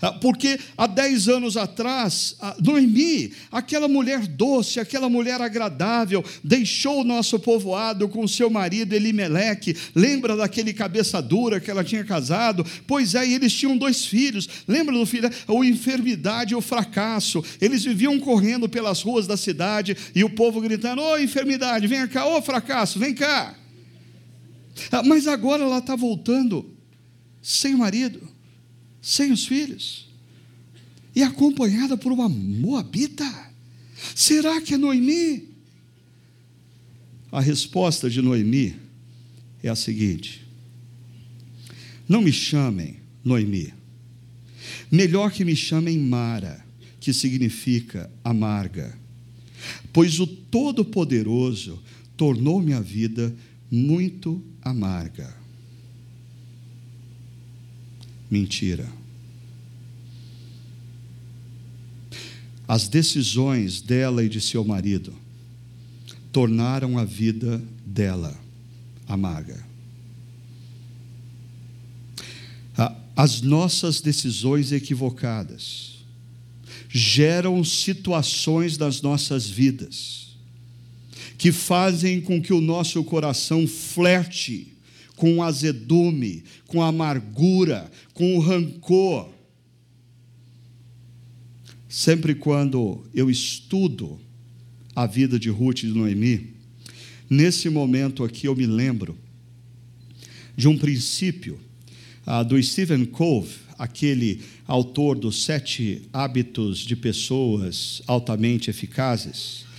Ah, 0.01 0.13
porque 0.13 0.59
há 0.75 0.87
dez 0.87 1.29
anos 1.29 1.55
atrás, 1.55 2.35
Noemi, 2.59 3.33
aquela 3.51 3.87
mulher 3.87 4.25
doce, 4.25 4.79
aquela 4.79 5.07
mulher 5.07 5.39
agradável, 5.39 6.25
deixou 6.43 7.01
o 7.01 7.03
nosso 7.03 7.37
povoado 7.37 8.09
com 8.09 8.27
seu 8.27 8.49
marido 8.49 8.93
Elimeleque. 8.93 9.77
Lembra 9.93 10.35
daquele 10.35 10.73
cabeça 10.73 11.21
dura 11.21 11.59
que 11.59 11.69
ela 11.69 11.83
tinha 11.83 12.03
casado? 12.03 12.65
Pois 12.87 13.13
é, 13.13 13.29
eles 13.29 13.53
tinham 13.53 13.77
dois 13.77 14.03
filhos. 14.05 14.49
Lembra 14.67 14.97
do 14.97 15.05
filho? 15.05 15.29
A 15.29 15.65
enfermidade 15.65 16.53
e 16.53 16.55
o 16.55 16.61
fracasso. 16.61 17.43
Eles 17.61 17.83
viviam 17.83 18.19
correndo 18.19 18.67
pelas 18.67 19.03
ruas 19.03 19.27
da 19.27 19.37
cidade 19.37 19.95
e 20.15 20.23
o 20.23 20.29
povo 20.31 20.59
gritando: 20.61 20.99
Ô 20.99 21.11
oh, 21.11 21.17
enfermidade, 21.19 21.85
vem 21.85 22.07
cá, 22.07 22.25
ô 22.25 22.37
oh, 22.37 22.41
fracasso, 22.41 22.97
vem 22.97 23.13
cá. 23.13 23.60
Ah, 24.91 25.03
mas 25.03 25.27
agora 25.27 25.63
ela 25.63 25.79
está 25.79 25.95
voltando 25.95 26.69
sem 27.41 27.75
o 27.75 27.79
marido, 27.79 28.21
sem 29.01 29.31
os 29.31 29.45
filhos, 29.45 30.07
e 31.15 31.23
acompanhada 31.23 31.97
por 31.97 32.11
uma 32.11 32.29
moabita. 32.29 33.25
Será 34.15 34.61
que 34.61 34.75
é 34.75 34.77
Noemi? 34.77 35.49
A 37.31 37.39
resposta 37.39 38.09
de 38.09 38.21
Noemi 38.21 38.75
é 39.63 39.69
a 39.69 39.75
seguinte: 39.75 40.45
Não 42.07 42.21
me 42.21 42.31
chamem 42.31 42.97
Noemi, 43.23 43.73
melhor 44.91 45.31
que 45.31 45.45
me 45.45 45.55
chamem 45.55 45.97
Mara, 45.97 46.65
que 46.99 47.13
significa 47.13 48.11
amarga, 48.23 48.97
pois 49.91 50.19
o 50.19 50.27
Todo-Poderoso 50.27 51.81
tornou 52.15 52.61
minha 52.61 52.81
vida 52.81 53.33
muito 53.69 54.43
amarga. 54.61 55.35
Mentira. 58.29 58.87
As 62.67 62.87
decisões 62.87 63.81
dela 63.81 64.23
e 64.23 64.29
de 64.29 64.39
seu 64.39 64.63
marido 64.63 65.13
tornaram 66.31 66.97
a 66.97 67.03
vida 67.03 67.61
dela 67.85 68.39
amarga. 69.07 69.71
As 73.15 73.41
nossas 73.41 73.99
decisões 73.99 74.71
equivocadas 74.71 75.97
geram 76.89 77.63
situações 77.63 78.77
das 78.77 79.01
nossas 79.01 79.47
vidas 79.47 80.30
que 81.41 81.51
fazem 81.51 82.21
com 82.21 82.39
que 82.39 82.53
o 82.53 82.61
nosso 82.61 83.03
coração 83.03 83.65
flerte 83.65 84.77
com 85.15 85.37
o 85.37 85.41
azedume, 85.43 86.43
com 86.67 86.83
a 86.83 86.89
amargura, 86.89 87.89
com 88.13 88.37
o 88.37 88.39
rancor. 88.39 89.27
Sempre 91.89 92.35
quando 92.35 93.03
eu 93.11 93.27
estudo 93.27 94.19
a 94.95 95.07
vida 95.07 95.39
de 95.39 95.49
Ruth 95.49 95.79
e 95.79 95.87
de 95.87 95.93
Noemi, 95.93 96.53
nesse 97.27 97.71
momento 97.71 98.23
aqui 98.23 98.47
eu 98.47 98.55
me 98.55 98.67
lembro 98.67 99.17
de 100.55 100.67
um 100.67 100.77
princípio 100.77 101.59
ah, 102.23 102.43
do 102.43 102.61
Stephen 102.61 103.03
Cove, 103.05 103.55
aquele 103.79 104.41
autor 104.67 105.17
dos 105.17 105.43
Sete 105.43 106.03
Hábitos 106.13 106.77
de 106.77 106.95
Pessoas 106.95 108.03
Altamente 108.05 108.69
Eficazes, 108.69 109.70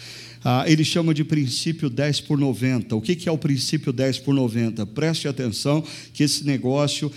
ah, 0.45 0.64
ele 0.66 0.84
chama 0.84 1.14
de 1.14 1.24
princípio 1.24 1.88
10 1.88 2.22
por 2.22 2.38
90. 2.38 2.97
O 2.97 3.01
que, 3.01 3.14
que 3.14 3.28
é 3.28 3.32
o 3.32 3.38
princípio 3.38 3.93
10 3.93 4.18
por 4.20 4.34
90? 4.34 4.84
Preste 4.86 5.28
atenção 5.28 5.84
que 6.12 6.22
esse 6.22 6.45
negócio 6.45 7.12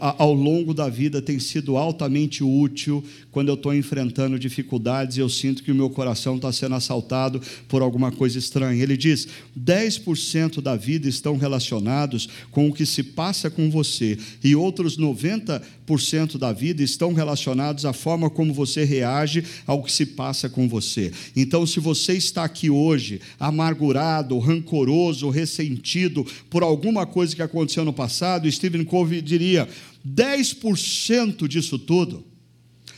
ao 0.00 0.32
longo 0.32 0.72
da 0.72 0.88
vida 0.88 1.20
tem 1.20 1.38
sido 1.38 1.76
altamente 1.76 2.42
útil 2.42 3.04
quando 3.30 3.48
eu 3.48 3.54
estou 3.54 3.74
enfrentando 3.74 4.38
dificuldades 4.38 5.16
e 5.16 5.20
eu 5.20 5.28
sinto 5.28 5.62
que 5.62 5.72
o 5.72 5.74
meu 5.74 5.90
coração 5.90 6.36
está 6.36 6.52
sendo 6.52 6.74
assaltado 6.74 7.40
por 7.68 7.82
alguma 7.82 8.12
coisa 8.12 8.38
estranha. 8.38 8.82
Ele 8.82 8.96
diz: 8.96 9.28
10% 9.58 10.60
da 10.60 10.76
vida 10.76 11.08
estão 11.08 11.36
relacionados 11.36 12.28
com 12.50 12.68
o 12.68 12.72
que 12.72 12.86
se 12.86 13.02
passa 13.02 13.50
com 13.50 13.70
você, 13.70 14.18
e 14.42 14.54
outros 14.54 14.96
90% 14.96 16.38
da 16.38 16.52
vida 16.52 16.82
estão 16.82 17.12
relacionados 17.12 17.84
à 17.84 17.92
forma 17.92 18.30
como 18.30 18.52
você 18.52 18.84
reage 18.84 19.44
ao 19.66 19.82
que 19.82 19.92
se 19.92 20.06
passa 20.06 20.48
com 20.48 20.68
você. 20.68 21.12
Então, 21.36 21.66
se 21.66 21.80
você 21.80 22.14
está 22.14 22.44
aqui 22.44 22.70
hoje 22.70 23.20
amargurado, 23.38 24.38
rancoroso, 24.38 25.28
ressentido 25.28 26.26
por 26.48 26.62
alguma 26.62 27.04
coisa 27.06 27.34
que 27.34 27.42
aconteceu 27.42 27.84
no 27.84 27.92
passado, 27.92 28.50
Stephen 28.50 28.84
Covey 28.84 29.20
diria: 29.20 29.68
10% 30.06 31.48
disso 31.48 31.78
tudo 31.78 32.24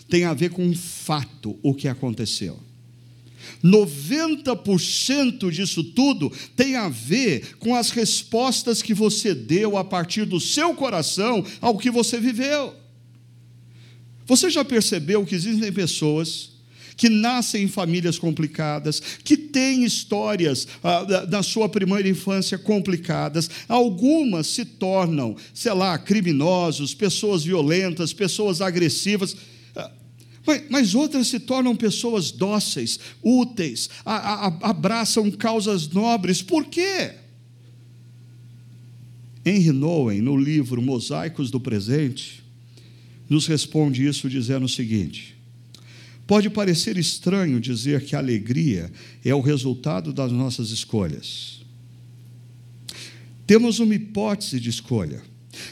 tem 0.09 0.25
a 0.25 0.35
ver 0.35 0.51
com 0.51 0.65
um 0.65 0.75
fato, 0.75 1.59
o 1.63 1.75
que 1.75 1.89
aconteceu. 1.89 2.61
90% 3.63 5.51
disso 5.51 5.85
tudo 5.85 6.33
tem 6.57 6.77
a 6.77 6.89
ver 6.89 7.57
com 7.57 7.75
as 7.75 7.91
respostas 7.91 8.83
que 8.83 8.95
você 8.95 9.35
deu 9.35 9.77
a 9.77 9.85
partir 9.85 10.25
do 10.25 10.41
seu 10.41 10.75
coração 10.75 11.45
ao 11.61 11.79
que 11.79 11.91
você 11.91 12.21
viveu. 12.21 12.75
Você 14.27 14.51
já 14.51 14.65
percebeu 14.65 15.25
que 15.25 15.35
existem 15.35 15.73
pessoas 15.73 16.56
que 16.97 17.09
nascem 17.09 17.65
em 17.65 17.69
famílias 17.69 18.19
complicadas, 18.19 19.01
que 19.23 19.37
têm 19.37 19.85
histórias 19.85 20.67
ah, 20.83 21.27
na 21.29 21.43
sua 21.43 21.69
primeira 21.69 22.09
infância 22.09 22.57
complicadas. 22.57 23.51
Algumas 23.69 24.47
se 24.47 24.65
tornam, 24.65 25.37
sei 25.53 25.73
lá, 25.75 25.99
criminosos, 25.99 26.95
pessoas 26.95 27.45
violentas, 27.45 28.13
pessoas 28.13 28.61
agressivas. 28.61 29.37
Ah, 29.77 29.91
mas, 30.47 30.63
mas 30.71 30.95
outras 30.95 31.29
se 31.29 31.39
tornam 31.39 31.77
pessoas 31.77 32.31
dóceis, 32.31 32.99
úteis, 33.23 33.91
a, 34.05 34.47
a, 34.47 34.71
abraçam 34.71 35.31
causas 35.31 35.89
nobres. 35.89 36.41
Por 36.41 36.65
quê? 36.65 37.13
Henry 39.45 39.71
Nowen, 39.71 40.21
no 40.21 40.37
livro 40.37 40.83
Mosaicos 40.83 41.53
do 41.53 41.61
Presente, 41.61 42.43
nos 43.29 43.47
responde 43.47 44.05
isso 44.05 44.29
dizendo 44.29 44.65
o 44.67 44.69
seguinte: 44.69 45.36
Pode 46.27 46.51
parecer 46.51 46.97
estranho 46.97 47.61
dizer 47.61 48.05
que 48.05 48.17
a 48.17 48.19
alegria 48.19 48.91
é 49.25 49.35
o 49.35 49.41
resultado 49.41 50.13
das 50.13 50.33
nossas 50.33 50.71
escolhas. 50.71 51.61
Temos 53.47 53.79
uma 53.79 53.95
hipótese 53.95 54.59
de 54.59 54.71
escolha 54.71 55.23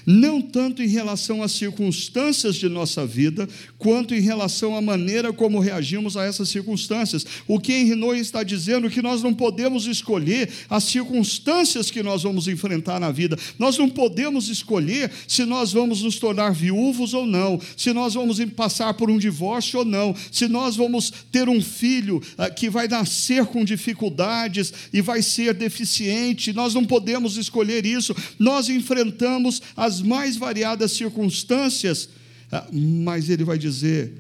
não 0.07 0.41
tanto 0.41 0.82
em 0.82 0.89
relação 0.89 1.43
às 1.43 1.53
circunstâncias 1.53 2.57
de 2.57 2.68
nossa 2.68 3.07
vida, 3.07 3.49
quanto 3.78 4.14
em 4.14 4.20
relação 4.20 4.76
à 4.76 4.80
maneira 4.80 5.32
como 5.32 5.59
reagimos 5.59 6.16
a 6.16 6.24
essas 6.24 6.49
circunstâncias. 6.49 7.24
O 7.47 7.59
que 7.59 7.72
Henry 7.72 8.18
está 8.18 8.43
dizendo 8.43 8.87
é 8.87 8.91
que 8.91 9.03
nós 9.03 9.22
não 9.22 9.35
podemos 9.35 9.87
escolher 9.87 10.51
as 10.68 10.85
circunstâncias 10.85 11.91
que 11.91 12.03
nós 12.03 12.22
vamos 12.22 12.49
enfrentar 12.49 12.99
na 13.01 13.11
vida, 13.11 13.39
nós 13.59 13.78
não 13.78 13.89
podemos 13.89 14.49
escolher 14.49 15.11
se 15.26 15.45
nós 15.45 15.72
vamos 15.72 16.03
nos 16.03 16.18
tornar 16.18 16.53
viúvos 16.53 17.14
ou 17.14 17.26
não, 17.26 17.61
se 17.76 17.93
nós 17.93 18.14
vamos 18.14 18.43
passar 18.57 18.95
por 18.95 19.11
um 19.11 19.18
divórcio 19.18 19.80
ou 19.80 19.85
não, 19.85 20.14
se 20.30 20.49
nós 20.49 20.76
vamos 20.76 21.12
ter 21.30 21.49
um 21.49 21.61
filho 21.61 22.22
ah, 22.37 22.51
que 22.51 22.70
vai 22.70 22.89
nascer 22.89 23.47
com 23.47 23.64
dificuldades 23.64 24.72
e 24.93 25.01
vai 25.01 25.22
ser 25.22 25.55
deficiente, 25.55 26.53
nós 26.53 26.74
não 26.74 26.85
podemos 26.85 27.37
escolher 27.37 27.85
isso, 27.85 28.14
nós 28.39 28.68
enfrentamos 28.68 29.62
as 29.77 30.01
mais 30.01 30.37
variadas 30.37 30.93
circunstâncias, 30.93 32.09
ah, 32.51 32.66
mas 32.72 33.29
ele 33.29 33.45
vai 33.45 33.59
dizer: 33.59 34.12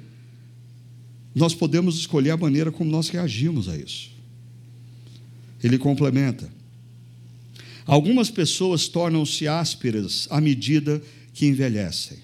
nós 1.34 1.54
podemos 1.54 1.96
escolher 1.96 2.30
a 2.30 2.36
maneira 2.36 2.70
como 2.70 2.90
nós 2.90 3.08
reagimos 3.08 3.68
a 3.68 3.76
isso. 3.76 4.10
Ele 5.62 5.78
complementa: 5.78 6.50
algumas 7.86 8.30
pessoas 8.30 8.88
tornam-se 8.88 9.48
ásperas 9.48 10.26
à 10.30 10.40
medida 10.40 11.02
que 11.32 11.46
envelhecem, 11.46 12.18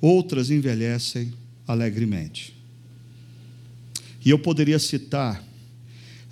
outras 0.00 0.50
envelhecem 0.50 1.32
alegremente. 1.66 2.54
E 4.24 4.30
eu 4.30 4.38
poderia 4.38 4.78
citar 4.78 5.44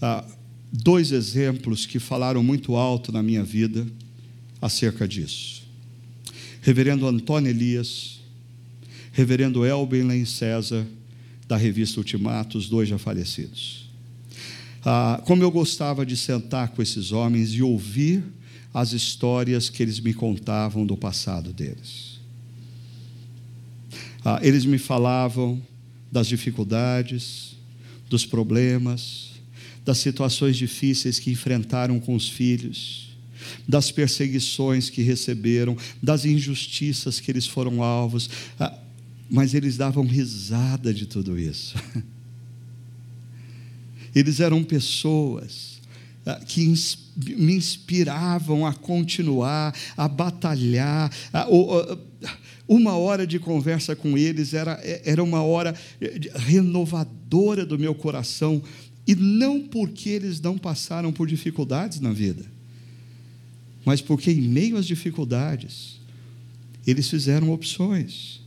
ah, 0.01 0.25
dois 0.73 1.13
exemplos 1.13 1.85
que 1.85 1.99
falaram 1.99 2.43
muito 2.43 2.75
alto 2.75 3.13
na 3.13 3.23
minha 3.23 3.45
vida 3.45 3.87
acerca 4.61 5.07
disso. 5.07 5.62
Reverendo 6.63 7.09
Antônio 7.09 7.51
Elias, 7.51 8.21
Reverendo 9.11 9.67
Elben 9.67 10.25
César, 10.25 10.87
da 11.47 11.57
revista 11.57 11.99
Ultimatos, 11.99 12.69
dois 12.69 12.89
já 12.89 12.97
falecidos. 12.97 13.91
Ah, 14.85 15.21
como 15.27 15.43
eu 15.43 15.51
gostava 15.51 16.07
de 16.07 16.17
sentar 16.17 16.69
com 16.69 16.81
esses 16.81 17.11
homens 17.11 17.51
e 17.51 17.63
ouvir 17.63 18.23
as 18.73 18.93
histórias 18.93 19.69
que 19.69 19.83
eles 19.83 19.99
me 19.99 20.15
contavam 20.15 20.87
do 20.87 20.97
passado 20.97 21.53
deles. 21.53 22.21
Ah, 24.25 24.39
eles 24.41 24.65
me 24.65 24.79
falavam 24.79 25.61
das 26.13 26.29
dificuldades, 26.29 27.57
dos 28.09 28.25
problemas, 28.25 29.33
das 29.85 29.99
situações 29.99 30.57
difíceis 30.57 31.19
que 31.19 31.33
enfrentaram 31.33 31.99
com 31.99 32.15
os 32.15 32.29
filhos 32.29 33.12
das 33.67 33.91
perseguições 33.91 34.91
que 34.91 35.03
receberam, 35.03 35.77
das 36.03 36.25
injustiças 36.25 37.21
que 37.21 37.31
eles 37.31 37.47
foram 37.47 37.83
alvos, 37.83 38.29
ah, 38.59 38.79
mas 39.33 39.55
eles 39.55 39.77
davam 39.77 40.05
risada 40.05 40.93
de 40.93 41.07
tudo 41.07 41.39
isso. 41.39 41.75
Eles 44.15 44.41
eram 44.41 44.63
pessoas 44.63 45.81
ah, 46.27 46.39
que 46.47 46.67
me 47.17 47.55
inspiravam 47.55 48.67
a 48.67 48.75
continuar, 48.75 49.75
a 49.97 50.07
batalhar. 50.07 51.11
Uma 52.69 52.93
hora 52.97 53.27
de 53.27 53.39
conversa 53.39 53.97
com 53.97 54.19
eles 54.19 54.53
era, 54.53 54.79
era 55.05 55.23
uma 55.23 55.43
hora 55.43 55.75
eh, 55.99 56.21
renovadora 56.35 57.65
do 57.65 57.79
meu 57.79 57.95
coração, 57.95 58.63
e 59.07 59.15
não 59.15 59.61
porque 59.61 60.11
eles 60.11 60.41
não 60.41 60.57
passaram 60.57 61.11
por 61.13 61.27
dificuldades 61.27 61.99
na 61.99 62.13
vida 62.13 62.45
mas 63.85 64.01
porque, 64.01 64.31
em 64.31 64.41
meio 64.41 64.77
às 64.77 64.87
dificuldades, 64.87 66.01
eles 66.87 67.09
fizeram 67.09 67.51
opções. 67.51 68.41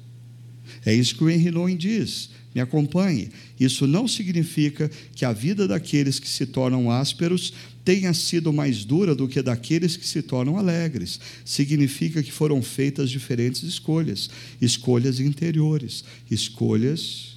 É 0.86 0.94
isso 0.94 1.16
que 1.16 1.24
o 1.24 1.30
Henry 1.30 1.52
Nouwen 1.52 1.78
diz. 1.78 2.30
Me 2.54 2.62
acompanhe. 2.62 3.30
Isso 3.60 3.86
não 3.86 4.08
significa 4.08 4.90
que 5.14 5.26
a 5.26 5.34
vida 5.34 5.68
daqueles 5.68 6.20
que 6.20 6.28
se 6.28 6.46
tornam 6.46 6.90
ásperos 6.90 7.54
tenha 7.84 8.14
sido 8.14 8.52
mais 8.54 8.86
dura 8.86 9.14
do 9.14 9.28
que 9.28 9.42
daqueles 9.42 9.98
que 9.98 10.08
se 10.08 10.22
tornam 10.22 10.58
alegres. 10.58 11.20
Significa 11.44 12.24
que 12.24 12.32
foram 12.32 12.62
feitas 12.62 13.10
diferentes 13.10 13.62
escolhas, 13.64 14.30
escolhas 14.62 15.20
interiores, 15.20 16.06
escolhas 16.32 17.36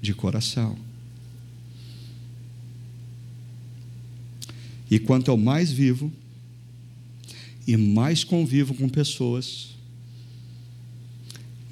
de 0.00 0.12
coração. 0.12 0.76
E 4.92 4.98
quanto 4.98 5.30
eu 5.30 5.38
mais 5.38 5.72
vivo 5.72 6.12
e 7.66 7.78
mais 7.78 8.24
convivo 8.24 8.74
com 8.74 8.90
pessoas, 8.90 9.70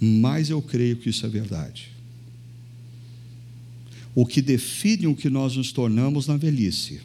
mais 0.01 0.49
eu 0.49 0.63
creio 0.63 0.97
que 0.97 1.11
isso 1.11 1.27
é 1.27 1.29
verdade. 1.29 1.91
O 4.15 4.25
que 4.25 4.41
define 4.41 5.07
o 5.07 5.15
que 5.15 5.29
nós 5.29 5.55
nos 5.55 5.71
tornamos 5.71 6.29
na 6.29 6.39
velhice. 6.39 7.03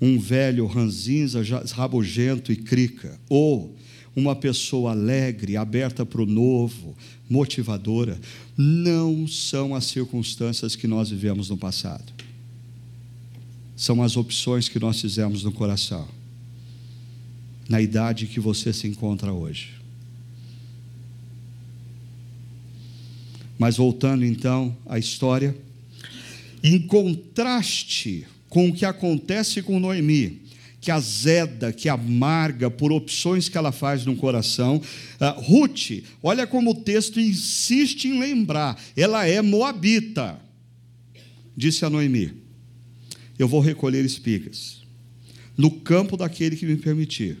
Um 0.00 0.18
velho 0.18 0.66
ranzinza, 0.66 1.40
rabugento 1.74 2.50
e 2.50 2.56
crica, 2.56 3.20
ou 3.28 3.76
uma 4.16 4.34
pessoa 4.34 4.90
alegre, 4.90 5.56
aberta 5.56 6.04
para 6.04 6.22
o 6.22 6.26
novo, 6.26 6.96
motivadora, 7.30 8.20
não 8.56 9.28
são 9.28 9.76
as 9.76 9.84
circunstâncias 9.84 10.74
que 10.74 10.88
nós 10.88 11.08
vivemos 11.08 11.50
no 11.50 11.56
passado 11.56 12.12
são 13.76 14.02
as 14.02 14.16
opções 14.16 14.68
que 14.68 14.78
nós 14.78 15.00
fizemos 15.00 15.42
no 15.44 15.52
coração, 15.52 16.06
na 17.68 17.80
idade 17.80 18.26
que 18.26 18.40
você 18.40 18.72
se 18.72 18.86
encontra 18.86 19.32
hoje. 19.32 19.74
Mas 23.58 23.76
voltando 23.76 24.24
então 24.24 24.76
à 24.86 24.98
história, 24.98 25.56
em 26.62 26.80
contraste 26.80 28.26
com 28.48 28.68
o 28.68 28.72
que 28.72 28.84
acontece 28.84 29.62
com 29.62 29.80
Noemi, 29.80 30.42
que 30.82 30.90
azeda, 30.90 31.72
que 31.72 31.88
amarga 31.88 32.68
por 32.68 32.90
opções 32.90 33.48
que 33.48 33.56
ela 33.56 33.70
faz 33.70 34.04
no 34.04 34.16
coração. 34.16 34.82
Uh, 35.20 35.40
Ruth, 35.40 36.02
olha 36.20 36.44
como 36.44 36.72
o 36.72 36.74
texto 36.74 37.20
insiste 37.20 38.08
em 38.08 38.18
lembrar, 38.18 38.76
ela 38.96 39.24
é 39.24 39.40
moabita. 39.40 40.40
Disse 41.56 41.84
a 41.84 41.90
Noemi: 41.90 42.41
Eu 43.38 43.48
vou 43.48 43.60
recolher 43.60 44.04
espigas 44.04 44.82
no 45.56 45.70
campo 45.70 46.16
daquele 46.16 46.56
que 46.56 46.66
me 46.66 46.76
permitir. 46.76 47.38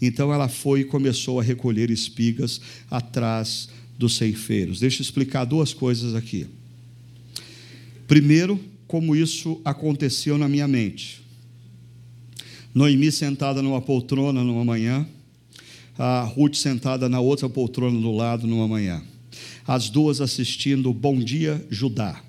Então 0.00 0.32
ela 0.32 0.48
foi 0.48 0.80
e 0.80 0.84
começou 0.84 1.40
a 1.40 1.42
recolher 1.42 1.90
espigas 1.90 2.60
atrás 2.90 3.68
dos 3.98 4.16
ceifeiros. 4.16 4.80
Deixa 4.80 5.00
eu 5.00 5.04
explicar 5.04 5.44
duas 5.44 5.72
coisas 5.72 6.14
aqui. 6.14 6.46
Primeiro, 8.06 8.60
como 8.86 9.16
isso 9.16 9.60
aconteceu 9.64 10.36
na 10.36 10.48
minha 10.48 10.68
mente. 10.68 11.22
Noemi 12.74 13.10
sentada 13.10 13.62
numa 13.62 13.80
poltrona 13.80 14.44
numa 14.44 14.64
manhã, 14.64 15.08
a 15.98 16.22
Ruth 16.22 16.56
sentada 16.56 17.08
na 17.08 17.20
outra 17.20 17.48
poltrona 17.48 17.98
do 17.98 18.12
lado 18.12 18.46
numa 18.46 18.68
manhã. 18.68 19.02
As 19.66 19.88
duas 19.88 20.20
assistindo 20.20 20.92
Bom 20.92 21.18
Dia 21.18 21.64
Judá 21.70 22.22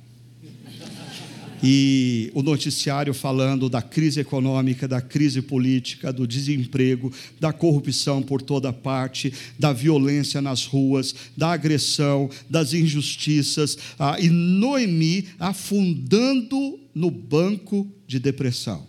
e 1.63 2.31
o 2.33 2.43
noticiário 2.43 3.13
falando 3.13 3.69
da 3.69 3.81
crise 3.81 4.19
econômica, 4.19 4.87
da 4.87 5.01
crise 5.01 5.41
política, 5.41 6.13
do 6.13 6.27
desemprego, 6.27 7.11
da 7.39 7.51
corrupção 7.51 8.21
por 8.21 8.41
toda 8.41 8.71
parte, 8.71 9.33
da 9.57 9.73
violência 9.73 10.41
nas 10.41 10.65
ruas, 10.65 11.15
da 11.35 11.51
agressão, 11.51 12.29
das 12.49 12.73
injustiças, 12.73 13.77
ah, 13.97 14.17
e 14.19 14.29
Noemi 14.29 15.27
afundando 15.39 16.79
no 16.93 17.09
banco 17.09 17.87
de 18.05 18.19
depressão. 18.19 18.85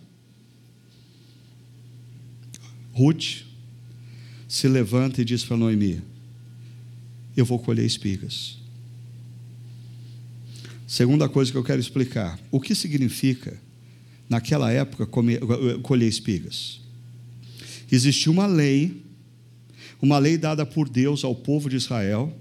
Ruth 2.93 3.45
se 4.47 4.67
levanta 4.67 5.21
e 5.21 5.25
diz 5.25 5.43
para 5.43 5.57
Noemi: 5.57 6.01
Eu 7.35 7.45
vou 7.45 7.57
colher 7.57 7.85
espigas. 7.85 8.58
Segunda 10.89 11.29
coisa 11.29 11.51
que 11.51 11.57
eu 11.57 11.63
quero 11.63 11.79
explicar: 11.79 12.39
o 12.49 12.59
que 12.59 12.73
significa, 12.73 13.61
naquela 14.27 14.71
época, 14.71 15.05
comer, 15.05 15.39
colher 15.83 16.07
espigas? 16.07 16.81
Existia 17.91 18.31
uma 18.31 18.47
lei, 18.47 19.03
uma 20.01 20.17
lei 20.17 20.35
dada 20.35 20.65
por 20.65 20.89
Deus 20.89 21.23
ao 21.23 21.35
povo 21.35 21.69
de 21.69 21.75
Israel, 21.75 22.35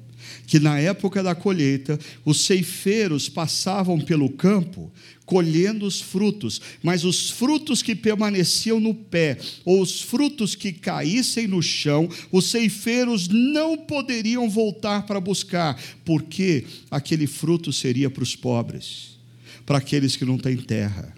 que 0.47 0.59
na 0.59 0.79
época 0.79 1.23
da 1.23 1.35
colheita, 1.35 1.99
os 2.25 2.43
ceifeiros 2.43 3.29
passavam 3.29 4.01
pelo 4.01 4.31
campo 4.31 4.91
colhendo 5.29 5.85
os 5.85 6.01
frutos, 6.01 6.59
mas 6.83 7.05
os 7.05 7.29
frutos 7.29 7.83
que 7.83 7.95
permaneciam 7.95 8.81
no 8.81 8.95
pé, 8.95 9.39
ou 9.63 9.83
os 9.83 10.01
frutos 10.01 10.55
que 10.55 10.73
caíssem 10.73 11.47
no 11.47 11.63
chão, 11.63 12.09
os 12.33 12.47
ceifeiros 12.47 13.29
não 13.29 13.77
poderiam 13.77 14.49
voltar 14.49 15.03
para 15.03 15.21
buscar, 15.21 15.79
porque 16.03 16.65
aquele 16.91 17.27
fruto 17.27 17.75
seria 17.75 18.09
para 18.09 18.23
os 18.23 18.35
pobres, 18.35 19.19
para 19.67 19.77
aqueles 19.77 20.17
que 20.17 20.25
não 20.25 20.39
têm 20.39 20.57
terra, 20.57 21.15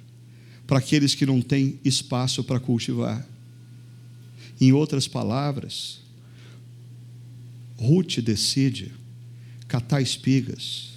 para 0.67 0.79
aqueles 0.79 1.15
que 1.15 1.25
não 1.25 1.41
têm 1.41 1.79
espaço 1.85 2.43
para 2.43 2.59
cultivar. 2.59 3.25
Em 4.61 4.73
outras 4.73 5.07
palavras, 5.07 6.01
Ruth 7.79 8.19
decide 8.19 8.93
catar 9.71 10.03
espigas, 10.03 10.89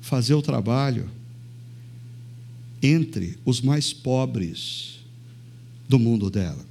fazer 0.00 0.34
o 0.34 0.40
trabalho 0.40 1.10
entre 2.80 3.36
os 3.44 3.60
mais 3.60 3.92
pobres 3.92 5.00
do 5.88 5.98
mundo 5.98 6.30
dela. 6.30 6.64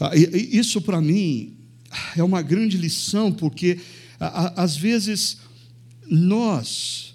Ah, 0.00 0.12
isso 0.16 0.80
para 0.80 0.98
mim 0.98 1.52
é 2.16 2.22
uma 2.22 2.40
grande 2.40 2.78
lição, 2.78 3.30
porque 3.30 3.78
às 4.18 4.74
vezes 4.74 5.36
nós 6.10 7.07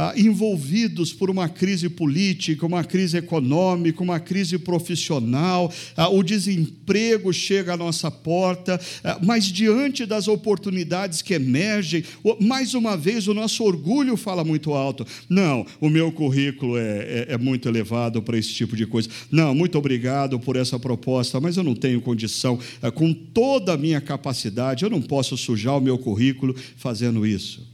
ah, 0.00 0.14
envolvidos 0.16 1.12
por 1.12 1.28
uma 1.28 1.46
crise 1.46 1.90
política, 1.90 2.64
uma 2.64 2.82
crise 2.82 3.18
econômica, 3.18 4.02
uma 4.02 4.18
crise 4.18 4.58
profissional, 4.58 5.70
ah, 5.94 6.08
o 6.08 6.22
desemprego 6.22 7.30
chega 7.34 7.74
à 7.74 7.76
nossa 7.76 8.10
porta, 8.10 8.80
ah, 9.04 9.18
mas 9.22 9.44
diante 9.44 10.06
das 10.06 10.26
oportunidades 10.26 11.20
que 11.20 11.34
emergem, 11.34 12.02
mais 12.40 12.72
uma 12.72 12.96
vez 12.96 13.28
o 13.28 13.34
nosso 13.34 13.62
orgulho 13.62 14.16
fala 14.16 14.42
muito 14.42 14.72
alto. 14.72 15.06
Não, 15.28 15.66
o 15.78 15.90
meu 15.90 16.10
currículo 16.10 16.78
é, 16.78 17.26
é, 17.28 17.34
é 17.34 17.38
muito 17.38 17.68
elevado 17.68 18.22
para 18.22 18.38
esse 18.38 18.54
tipo 18.54 18.74
de 18.74 18.86
coisa. 18.86 19.10
Não, 19.30 19.54
muito 19.54 19.76
obrigado 19.76 20.40
por 20.40 20.56
essa 20.56 20.78
proposta, 20.78 21.38
mas 21.38 21.58
eu 21.58 21.62
não 21.62 21.74
tenho 21.74 22.00
condição, 22.00 22.58
ah, 22.80 22.90
com 22.90 23.12
toda 23.12 23.74
a 23.74 23.76
minha 23.76 24.00
capacidade, 24.00 24.82
eu 24.82 24.88
não 24.88 25.02
posso 25.02 25.36
sujar 25.36 25.76
o 25.76 25.80
meu 25.80 25.98
currículo 25.98 26.56
fazendo 26.78 27.26
isso. 27.26 27.68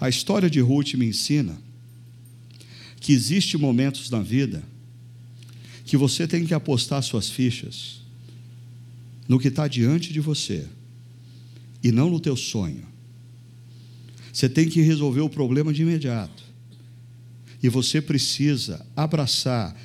A 0.00 0.08
história 0.08 0.48
de 0.48 0.60
Ruth 0.60 0.94
me 0.94 1.06
ensina 1.06 1.60
que 2.98 3.12
existem 3.12 3.60
momentos 3.60 4.08
na 4.10 4.20
vida 4.20 4.62
que 5.84 5.96
você 5.96 6.26
tem 6.26 6.46
que 6.46 6.54
apostar 6.54 7.02
suas 7.02 7.28
fichas 7.28 8.00
no 9.28 9.38
que 9.38 9.48
está 9.48 9.68
diante 9.68 10.12
de 10.12 10.20
você 10.20 10.66
e 11.82 11.92
não 11.92 12.08
no 12.08 12.18
teu 12.18 12.36
sonho. 12.36 12.86
Você 14.32 14.48
tem 14.48 14.68
que 14.68 14.80
resolver 14.80 15.20
o 15.20 15.28
problema 15.28 15.72
de 15.72 15.82
imediato. 15.82 16.42
E 17.62 17.68
você 17.68 18.00
precisa 18.00 18.86
abraçar 18.96 19.76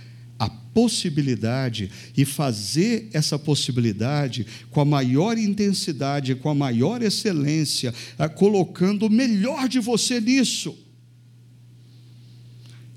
possibilidade 0.75 1.89
e 2.17 2.25
fazer 2.25 3.07
essa 3.13 3.39
possibilidade 3.39 4.45
com 4.69 4.81
a 4.81 4.85
maior 4.85 5.37
intensidade, 5.37 6.35
com 6.35 6.49
a 6.49 6.53
maior 6.53 7.01
excelência, 7.01 7.93
ah, 8.19 8.27
colocando 8.27 9.05
o 9.05 9.09
melhor 9.09 9.69
de 9.69 9.79
você 9.79 10.19
nisso. 10.19 10.77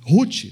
Ruth 0.01 0.47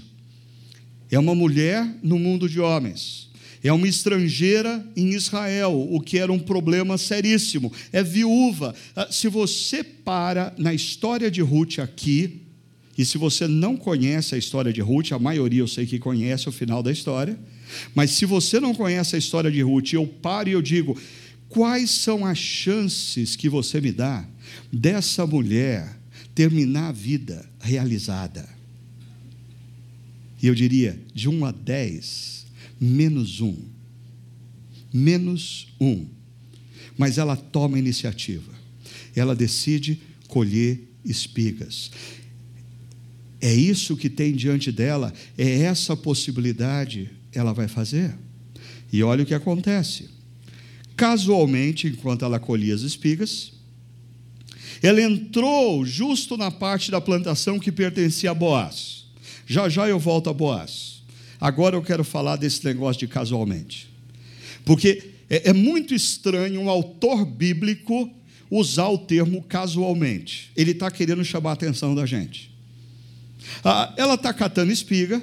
é 1.11 1.19
uma 1.19 1.35
mulher 1.35 1.99
no 2.01 2.17
mundo 2.17 2.49
de 2.49 2.61
homens. 2.61 3.29
É 3.61 3.73
uma 3.73 3.89
estrangeira 3.89 4.87
em 4.95 5.09
Israel, 5.09 5.89
o 5.91 6.01
que 6.01 6.19
era 6.19 6.33
um 6.33 6.39
problema 6.39 6.97
seríssimo. 6.97 7.73
É 7.91 8.05
viúva. 8.05 8.73
Ah, 8.95 9.09
se 9.11 9.27
você 9.27 9.83
para 9.83 10.55
na 10.57 10.73
história 10.73 11.29
de 11.29 11.41
Ruth 11.41 11.81
aqui, 11.81 12.46
e 12.97 13.05
se 13.05 13.19
você 13.19 13.47
não 13.47 13.77
conhece 13.77 14.35
a 14.35 14.39
história 14.39 14.73
de 14.73 14.81
Ruth, 14.81 15.13
a 15.13 15.19
maioria 15.19 15.61
eu 15.61 15.69
sei 15.69 15.85
que 15.85 15.99
conhece 15.99 16.49
o 16.49 16.53
final 16.53 16.83
da 16.83 16.91
história, 16.91 17.39
mas 17.95 18.13
se 18.13 18.25
você 18.25 18.59
não 18.59 18.75
conhece 18.75 19.17
a 19.17 19.19
história 19.19 19.51
de 19.51 19.61
Ruth, 19.61 19.93
eu 19.93 20.07
paro 20.07 20.49
e 20.49 20.53
eu 20.53 20.63
digo: 20.63 20.99
quais 21.49 21.91
são 21.91 22.25
as 22.25 22.39
chances 22.39 23.37
que 23.37 23.49
você 23.49 23.81
me 23.81 23.93
dá 23.93 24.27
dessa 24.73 25.27
mulher 25.27 25.99
terminar 26.35 26.89
a 26.89 26.93
vida 26.93 27.49
realizada? 27.61 28.49
E 30.43 30.47
eu 30.47 30.55
diria, 30.55 30.99
de 31.15 31.29
1 31.29 31.45
a 31.45 31.53
10, 31.53 32.47
menos 32.81 33.41
um. 33.41 33.57
Menos 34.93 35.69
um. 35.81 36.07
Mas 36.97 37.19
ela 37.19 37.37
toma 37.37 37.77
a 37.77 37.81
iniciativa. 37.81 38.53
Ela 39.15 39.35
decide 39.35 40.01
colher 40.29 40.81
espigas. 41.05 41.91
É 43.41 43.53
isso 43.53 43.97
que 43.97 44.09
tem 44.09 44.33
diante 44.33 44.73
dela, 44.73 45.13
é 45.37 45.61
essa 45.61 45.97
possibilidade 45.97 47.11
ela 47.33 47.53
vai 47.53 47.69
fazer. 47.69 48.15
E 48.93 49.03
olha 49.03 49.23
o 49.23 49.27
que 49.27 49.35
acontece. 49.35 50.09
Casualmente, 50.97 51.87
enquanto 51.87 52.25
ela 52.25 52.41
colhia 52.41 52.75
as 52.75 52.81
espigas, 52.81 53.53
ela 54.83 55.01
entrou 55.01 55.85
justo 55.85 56.37
na 56.37 56.51
parte 56.51 56.91
da 56.91 57.01
plantação 57.01 57.59
que 57.59 57.71
pertencia 57.71 58.31
a 58.31 58.35
Boaz. 58.35 59.05
Já 59.47 59.69
já 59.69 59.87
eu 59.89 59.99
volto 59.99 60.31
a 60.31 60.33
Boaz. 60.33 61.03
Agora 61.39 61.77
eu 61.77 61.83
quero 61.83 62.03
falar 62.03 62.37
desse 62.37 62.65
negócio 62.65 63.01
de 63.01 63.09
casualmente. 63.09 63.89
Porque 64.65 65.11
é, 65.29 65.51
é 65.51 65.53
muito 65.53 65.95
estranho 65.95 66.61
um 66.61 66.71
autor 66.71 67.25
bíblico 67.25 68.11
usar 68.51 68.89
o 68.89 68.99
termo 68.99 69.43
casualmente. 69.43 70.51
Ele 70.57 70.71
está 70.71 70.91
querendo 70.91 71.25
chamar 71.25 71.51
a 71.51 71.55
atenção 71.55 71.95
da 71.95 72.07
gente. 72.07 72.56
Ah, 73.65 73.93
ela 73.97 74.15
está 74.15 74.33
catando 74.33 74.73
espiga, 74.73 75.23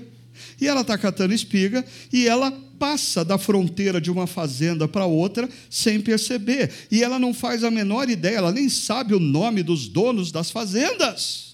e 0.60 0.68
ela 0.68 0.82
está 0.82 0.98
catando 0.98 1.34
espiga, 1.34 1.86
e 2.12 2.28
ela 2.28 2.52
passa 2.80 3.24
da 3.24 3.38
fronteira 3.38 4.02
de 4.02 4.12
uma 4.12 4.28
fazenda 4.28 4.88
para 4.88 5.06
outra 5.06 5.50
sem 5.70 6.02
perceber. 6.02 6.72
E 6.92 7.04
ela 7.04 7.18
não 7.18 7.34
faz 7.34 7.64
a 7.64 7.72
menor 7.72 8.10
ideia, 8.10 8.38
ela 8.38 8.52
nem 8.52 8.68
sabe 8.70 9.14
o 9.14 9.20
nome 9.20 9.64
dos 9.64 9.88
donos 9.88 10.32
das 10.32 10.52
fazendas. 10.52 11.54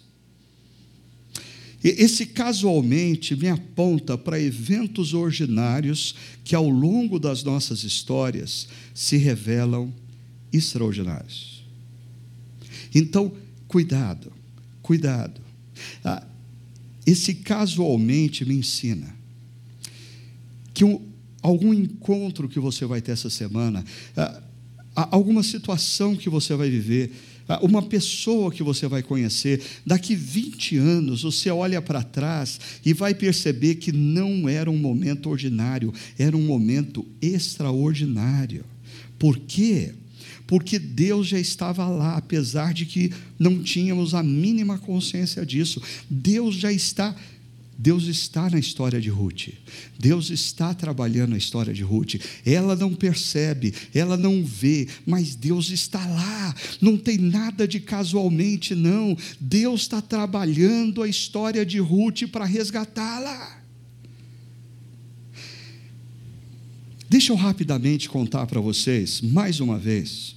Esse 1.84 2.26
casualmente 2.26 3.36
me 3.36 3.48
aponta 3.48 4.18
para 4.18 4.40
eventos 4.40 5.14
ordinários 5.14 6.14
que 6.44 6.54
ao 6.54 6.68
longo 6.68 7.18
das 7.18 7.42
nossas 7.44 7.84
histórias 7.84 8.68
se 8.94 9.16
revelam 9.16 9.94
extraordinários. 10.52 11.64
Então, 12.94 13.32
cuidado, 13.68 14.32
cuidado. 14.82 15.40
Ah, 16.04 16.24
esse 17.06 17.36
casualmente 17.36 18.46
me 18.46 18.56
ensina 18.56 19.20
que 20.74 20.86
um, 20.86 21.02
algum 21.42 21.74
encontro 21.74 22.48
que 22.48 22.60
você 22.60 22.86
vai 22.86 23.02
ter 23.02 23.12
essa 23.12 23.30
semana, 23.30 23.84
ah, 24.16 24.42
alguma 25.12 25.44
situação 25.44 26.16
que 26.16 26.30
você 26.30 26.56
vai 26.56 26.70
viver, 26.70 27.12
ah, 27.48 27.60
uma 27.62 27.82
pessoa 27.82 28.52
que 28.52 28.64
você 28.64 28.88
vai 28.88 29.02
conhecer, 29.02 29.62
daqui 29.86 30.16
20 30.16 30.78
anos 30.78 31.24
você 31.24 31.50
olha 31.50 31.82
para 31.82 32.04
trás 32.04 32.60
e 32.86 32.94
vai 32.94 33.14
perceber 33.14 33.76
que 33.76 33.92
não 33.92 34.48
era 34.48 34.70
um 34.70 34.78
momento 34.78 35.30
ordinário, 35.30 35.94
era 36.18 36.38
um 36.38 36.46
momento 36.46 37.06
extraordinário. 37.22 38.64
Por 39.18 39.38
quê? 39.38 39.94
Deus 40.80 41.28
já 41.28 41.40
estava 41.40 41.88
lá, 41.88 42.18
apesar 42.18 42.74
de 42.74 42.86
que 42.86 43.14
não 43.38 43.62
tínhamos 43.62 44.16
a 44.16 44.24
mínima 44.24 44.80
consciência 44.80 45.46
disso. 45.46 45.82
Deus 46.10 46.56
já 46.56 46.72
está 46.72 47.16
Deus 47.82 48.08
está 48.08 48.50
na 48.50 48.60
história 48.60 49.00
de 49.00 49.10
Ruth. 49.10 49.52
Deus 49.98 50.30
está 50.30 50.74
trabalhando 50.74 51.34
a 51.34 51.38
história 51.38 51.74
de 51.74 51.82
Ruth. 51.82 52.16
Ela 52.46 52.76
não 52.76 52.94
percebe, 52.94 53.74
ela 53.94 54.18
não 54.18 54.44
vê, 54.44 54.86
mas 55.06 55.34
Deus 55.34 55.70
está 55.70 56.06
lá. 56.06 56.54
Não 56.82 56.98
tem 56.98 57.18
nada 57.18 57.66
de 57.66 57.80
casualmente, 57.80 58.76
não. 58.76 59.18
Deus 59.40 59.84
está 59.84 60.02
trabalhando 60.02 61.02
a 61.02 61.08
história 61.08 61.66
de 61.66 61.80
Ruth 61.80 62.24
para 62.30 62.44
resgatá-la. 62.44 63.62
Deixa 67.10 67.32
eu 67.32 67.38
rapidamente 67.38 68.10
contar 68.10 68.46
para 68.46 68.60
vocês, 68.60 69.22
mais 69.22 69.62
uma 69.62 69.80
vez, 69.80 70.36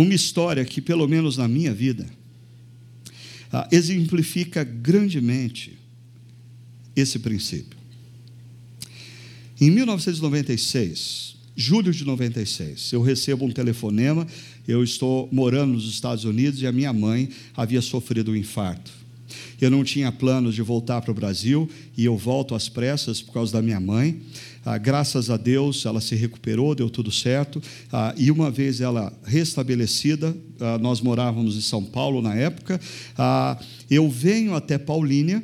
uma 0.00 0.14
história 0.14 0.64
que, 0.64 0.80
pelo 0.80 1.08
menos 1.08 1.36
na 1.36 1.48
minha 1.48 1.74
vida, 1.74 2.06
ah, 3.52 3.66
exemplifica 3.72 4.62
grandemente 4.62 5.76
esse 6.94 7.18
princípio. 7.18 7.76
Em 9.60 9.72
1996, 9.72 11.36
julho 11.56 11.92
de 11.92 12.04
96, 12.04 12.92
eu 12.92 13.02
recebo 13.02 13.44
um 13.44 13.50
telefonema. 13.50 14.24
Eu 14.68 14.84
estou 14.84 15.28
morando 15.32 15.72
nos 15.72 15.90
Estados 15.90 16.22
Unidos 16.22 16.62
e 16.62 16.66
a 16.68 16.70
minha 16.70 16.92
mãe 16.92 17.30
havia 17.56 17.82
sofrido 17.82 18.30
um 18.30 18.36
infarto. 18.36 18.92
Eu 19.60 19.70
não 19.70 19.82
tinha 19.82 20.12
planos 20.12 20.54
de 20.54 20.62
voltar 20.62 21.00
para 21.00 21.10
o 21.10 21.14
Brasil 21.14 21.68
e 21.96 22.04
eu 22.04 22.16
volto 22.16 22.54
às 22.54 22.68
pressas 22.68 23.20
por 23.20 23.32
causa 23.32 23.52
da 23.52 23.62
minha 23.62 23.80
mãe. 23.80 24.20
Ah, 24.64 24.78
graças 24.78 25.30
a 25.30 25.36
Deus, 25.36 25.84
ela 25.86 26.00
se 26.00 26.14
recuperou, 26.14 26.74
deu 26.74 26.90
tudo 26.90 27.10
certo. 27.10 27.60
Ah, 27.92 28.14
e 28.16 28.30
uma 28.30 28.50
vez 28.50 28.80
ela 28.80 29.12
restabelecida, 29.24 30.36
ah, 30.60 30.78
nós 30.78 31.00
morávamos 31.00 31.56
em 31.56 31.60
São 31.60 31.82
Paulo 31.82 32.22
na 32.22 32.34
época. 32.34 32.80
Ah, 33.16 33.58
eu 33.90 34.08
venho 34.08 34.54
até 34.54 34.78
Paulínia 34.78 35.42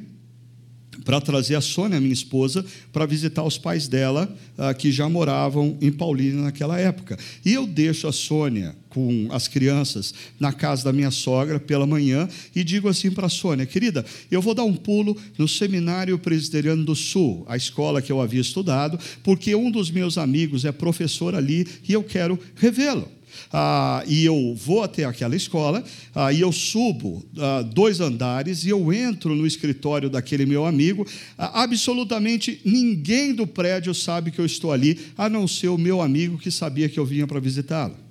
para 1.04 1.20
trazer 1.20 1.54
a 1.54 1.60
Sônia, 1.60 2.00
minha 2.00 2.12
esposa, 2.12 2.64
para 2.92 3.06
visitar 3.06 3.42
os 3.42 3.58
pais 3.58 3.88
dela, 3.88 4.34
ah, 4.56 4.72
que 4.72 4.92
já 4.92 5.08
moravam 5.08 5.76
em 5.80 5.90
Paulínia 5.90 6.42
naquela 6.42 6.78
época. 6.78 7.18
E 7.44 7.52
eu 7.52 7.66
deixo 7.66 8.06
a 8.06 8.12
Sônia 8.12 8.76
com 8.94 9.28
as 9.30 9.48
crianças 9.48 10.14
na 10.38 10.52
casa 10.52 10.84
da 10.84 10.92
minha 10.92 11.10
sogra 11.10 11.58
pela 11.58 11.86
manhã 11.86 12.28
e 12.54 12.62
digo 12.62 12.88
assim 12.88 13.10
para 13.10 13.26
a 13.26 13.30
Sônia: 13.30 13.66
querida, 13.66 14.04
eu 14.30 14.40
vou 14.40 14.54
dar 14.54 14.64
um 14.64 14.74
pulo 14.74 15.16
no 15.36 15.48
Seminário 15.48 16.18
Presbiteriano 16.18 16.84
do 16.84 16.94
Sul, 16.94 17.44
a 17.48 17.56
escola 17.56 18.00
que 18.00 18.12
eu 18.12 18.20
havia 18.20 18.40
estudado, 18.40 18.98
porque 19.22 19.54
um 19.54 19.70
dos 19.70 19.90
meus 19.90 20.16
amigos 20.16 20.64
é 20.64 20.70
professor 20.70 21.34
ali 21.34 21.66
e 21.86 21.92
eu 21.92 22.04
quero 22.04 22.38
revê-lo 22.54 23.08
ah, 23.52 24.04
e 24.06 24.24
eu 24.24 24.54
vou 24.54 24.82
até 24.82 25.04
aquela 25.04 25.34
escola, 25.34 25.82
ah, 26.14 26.32
e 26.32 26.40
eu 26.40 26.52
subo 26.52 27.24
ah, 27.38 27.62
dois 27.62 28.00
andares 28.00 28.64
e 28.64 28.70
eu 28.70 28.92
entro 28.92 29.34
no 29.34 29.46
escritório 29.46 30.08
daquele 30.08 30.46
meu 30.46 30.64
amigo. 30.64 31.06
Ah, 31.36 31.62
absolutamente 31.62 32.60
ninguém 32.64 33.34
do 33.34 33.46
prédio 33.46 33.94
sabe 33.94 34.30
que 34.30 34.40
eu 34.40 34.46
estou 34.46 34.72
ali, 34.72 34.98
a 35.16 35.28
não 35.28 35.48
ser 35.48 35.68
o 35.68 35.78
meu 35.78 36.00
amigo 36.00 36.38
que 36.38 36.50
sabia 36.50 36.88
que 36.88 36.98
eu 36.98 37.04
vinha 37.04 37.26
para 37.26 37.40
visitá-lo. 37.40 38.03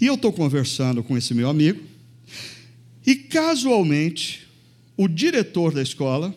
E 0.00 0.06
eu 0.06 0.14
estou 0.14 0.32
conversando 0.32 1.02
com 1.02 1.16
esse 1.16 1.34
meu 1.34 1.48
amigo, 1.48 1.80
e 3.06 3.14
casualmente, 3.14 4.46
o 4.96 5.08
diretor 5.08 5.72
da 5.72 5.82
escola 5.82 6.34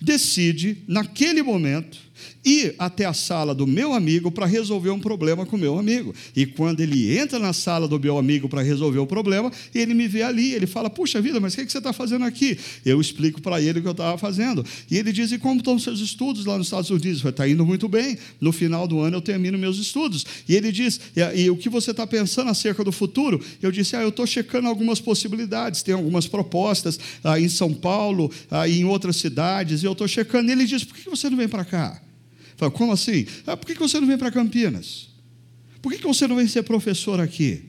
decide, 0.00 0.78
naquele 0.86 1.42
momento, 1.42 1.98
ir 2.44 2.74
até 2.78 3.04
a 3.04 3.12
sala 3.12 3.54
do 3.54 3.66
meu 3.66 3.92
amigo 3.92 4.30
para 4.30 4.46
resolver 4.46 4.90
um 4.90 5.00
problema 5.00 5.46
com 5.46 5.56
o 5.56 5.58
meu 5.58 5.78
amigo. 5.78 6.14
E 6.36 6.44
quando 6.44 6.80
ele 6.80 7.16
entra 7.16 7.38
na 7.38 7.52
sala 7.52 7.88
do 7.88 7.98
meu 7.98 8.18
amigo 8.18 8.48
para 8.48 8.62
resolver 8.62 8.98
o 8.98 9.06
problema, 9.06 9.50
ele 9.74 9.94
me 9.94 10.06
vê 10.06 10.22
ali, 10.22 10.52
ele 10.52 10.66
fala: 10.66 10.90
Puxa 10.90 11.20
vida, 11.20 11.40
mas 11.40 11.54
o 11.54 11.56
que, 11.56 11.70
você 11.70 11.78
está 11.78 11.92
fazendo 11.92 12.24
aqui? 12.24 12.58
Eu 12.84 13.00
explico 13.00 13.40
para 13.40 13.60
ele 13.60 13.78
o 13.78 13.82
que 13.82 13.88
eu 13.88 13.92
estava 13.92 14.18
fazendo. 14.18 14.64
E 14.90 14.98
ele 14.98 15.12
diz: 15.12 15.32
E 15.32 15.38
como 15.38 15.58
estão 15.58 15.78
seus 15.78 16.00
estudos 16.00 16.44
lá 16.44 16.58
nos 16.58 16.66
Estados 16.66 16.90
Unidos? 16.90 17.24
Está 17.24 17.48
indo 17.48 17.64
muito 17.64 17.88
bem. 17.88 18.18
No 18.40 18.52
final 18.52 18.86
do 18.86 19.00
ano 19.00 19.16
eu 19.16 19.22
termino 19.22 19.58
meus 19.58 19.78
estudos. 19.78 20.26
E 20.48 20.54
ele 20.54 20.70
diz: 20.70 21.00
E, 21.16 21.42
e 21.42 21.50
o 21.50 21.56
que 21.56 21.68
você 21.68 21.90
está 21.92 22.06
pensando 22.06 22.50
acerca 22.50 22.84
do 22.84 22.92
futuro? 22.92 23.42
Eu 23.62 23.72
disse: 23.72 23.96
Ah, 23.96 24.02
eu 24.02 24.10
estou 24.10 24.26
checando 24.26 24.68
algumas 24.68 25.00
possibilidades, 25.00 25.82
tem 25.82 25.94
algumas 25.94 26.26
propostas 26.26 26.98
ah, 27.22 27.40
em 27.40 27.48
São 27.48 27.72
Paulo, 27.72 28.30
ah, 28.50 28.68
em 28.68 28.84
outras 28.84 29.16
cidades, 29.16 29.82
e 29.82 29.86
eu 29.86 29.92
estou 29.92 30.06
checando. 30.06 30.50
E 30.50 30.52
ele 30.52 30.66
diz: 30.66 30.84
Por 30.84 30.96
que 30.96 31.08
você 31.08 31.30
não 31.30 31.36
vem 31.36 31.48
para 31.48 31.64
cá? 31.64 32.03
Fala, 32.56 32.70
como 32.70 32.92
assim? 32.92 33.26
Ah, 33.46 33.56
por 33.56 33.66
que 33.66 33.74
você 33.74 34.00
não 34.00 34.06
vem 34.06 34.18
para 34.18 34.30
Campinas? 34.30 35.08
Por 35.82 35.92
que 35.92 36.02
você 36.02 36.26
não 36.26 36.36
vem 36.36 36.46
ser 36.46 36.62
professor 36.62 37.20
aqui? 37.20 37.66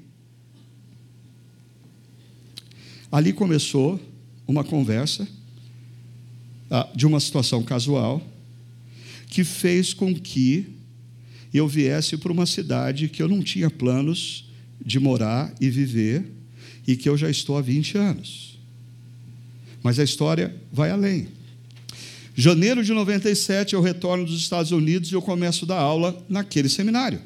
Ali 3.12 3.34
começou 3.34 4.00
uma 4.48 4.64
conversa 4.64 5.28
ah, 6.70 6.90
de 6.96 7.06
uma 7.06 7.20
situação 7.20 7.64
casual 7.64 8.22
que 9.28 9.44
fez 9.44 9.94
com 9.94 10.14
que 10.14 10.68
eu 11.54 11.68
viesse 11.68 12.18
para 12.18 12.32
uma 12.32 12.46
cidade 12.46 13.08
que 13.08 13.22
eu 13.22 13.28
não 13.28 13.42
tinha 13.42 13.70
planos 13.70 14.50
de 14.84 15.00
morar 15.00 15.54
e 15.60 15.70
viver 15.70 16.32
e 16.88 16.96
que 16.96 17.08
eu 17.08 17.18
já 17.18 17.30
estou 17.30 17.58
há 17.58 17.62
20 17.62 17.98
anos. 17.98 18.60
Mas 19.82 20.00
a 20.00 20.04
história 20.04 20.56
vai 20.72 20.90
além. 20.92 21.28
Janeiro 22.36 22.84
de 22.84 22.92
97, 22.92 23.76
eu 23.76 23.82
retorno 23.82 24.26
dos 24.26 24.38
Estados 24.38 24.72
Unidos 24.72 25.10
e 25.10 25.14
eu 25.14 25.22
começo 25.22 25.64
a 25.64 25.68
dar 25.70 25.80
aula 25.80 26.22
naquele 26.28 26.68
seminário. 26.68 27.22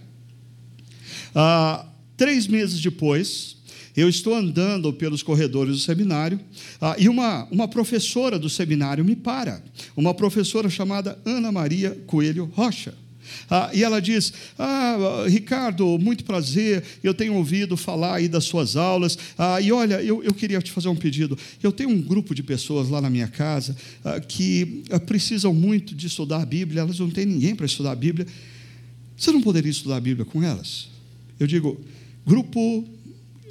Ah, 1.34 1.86
três 2.16 2.48
meses 2.48 2.80
depois, 2.80 3.58
eu 3.98 4.08
estou 4.08 4.36
andando 4.36 4.94
pelos 4.94 5.24
corredores 5.24 5.74
do 5.74 5.80
seminário 5.80 6.40
ah, 6.80 6.96
e 6.98 7.10
uma, 7.10 7.48
uma 7.50 7.68
professora 7.68 8.38
do 8.38 8.50
seminário 8.50 9.04
me 9.04 9.16
para, 9.16 9.64
uma 9.98 10.14
professora 10.14 10.70
chamada 10.70 11.18
Ana 11.26 11.52
Maria 11.52 11.98
Coelho 12.06 12.46
Rocha. 12.54 12.94
Ah, 13.50 13.70
e 13.74 13.84
ela 13.84 14.02
diz: 14.02 14.34
Ah, 14.58 15.26
Ricardo, 15.28 15.98
muito 16.00 16.24
prazer, 16.24 16.84
eu 17.04 17.14
tenho 17.14 17.34
ouvido 17.36 17.76
falar 17.78 18.16
aí 18.16 18.28
das 18.28 18.46
suas 18.46 18.76
aulas. 18.76 19.18
Ah, 19.38 19.60
e 19.62 19.72
olha, 19.72 20.02
eu, 20.02 20.24
eu 20.24 20.34
queria 20.34 20.62
te 20.62 20.72
fazer 20.72 20.90
um 20.90 20.96
pedido. 20.96 21.38
Eu 21.62 21.72
tenho 21.72 21.90
um 21.90 22.02
grupo 22.02 22.36
de 22.36 22.44
pessoas 22.44 22.90
lá 22.90 23.02
na 23.02 23.10
minha 23.10 23.28
casa 23.28 23.76
ah, 24.04 24.20
que 24.20 24.84
ah, 24.92 25.00
precisam 25.00 25.54
muito 25.54 25.96
de 25.96 26.08
estudar 26.08 26.42
a 26.42 26.46
Bíblia, 26.46 26.82
elas 26.82 27.00
não 27.00 27.10
têm 27.10 27.26
ninguém 27.26 27.56
para 27.56 27.66
estudar 27.66 27.92
a 27.92 27.96
Bíblia. 27.96 28.28
Você 29.18 29.32
não 29.32 29.42
poderia 29.42 29.72
estudar 29.72 29.98
a 29.98 30.02
Bíblia 30.02 30.26
com 30.26 30.44
elas? 30.44 30.90
Eu 31.40 31.48
digo: 31.48 31.80
grupo, 32.26 32.88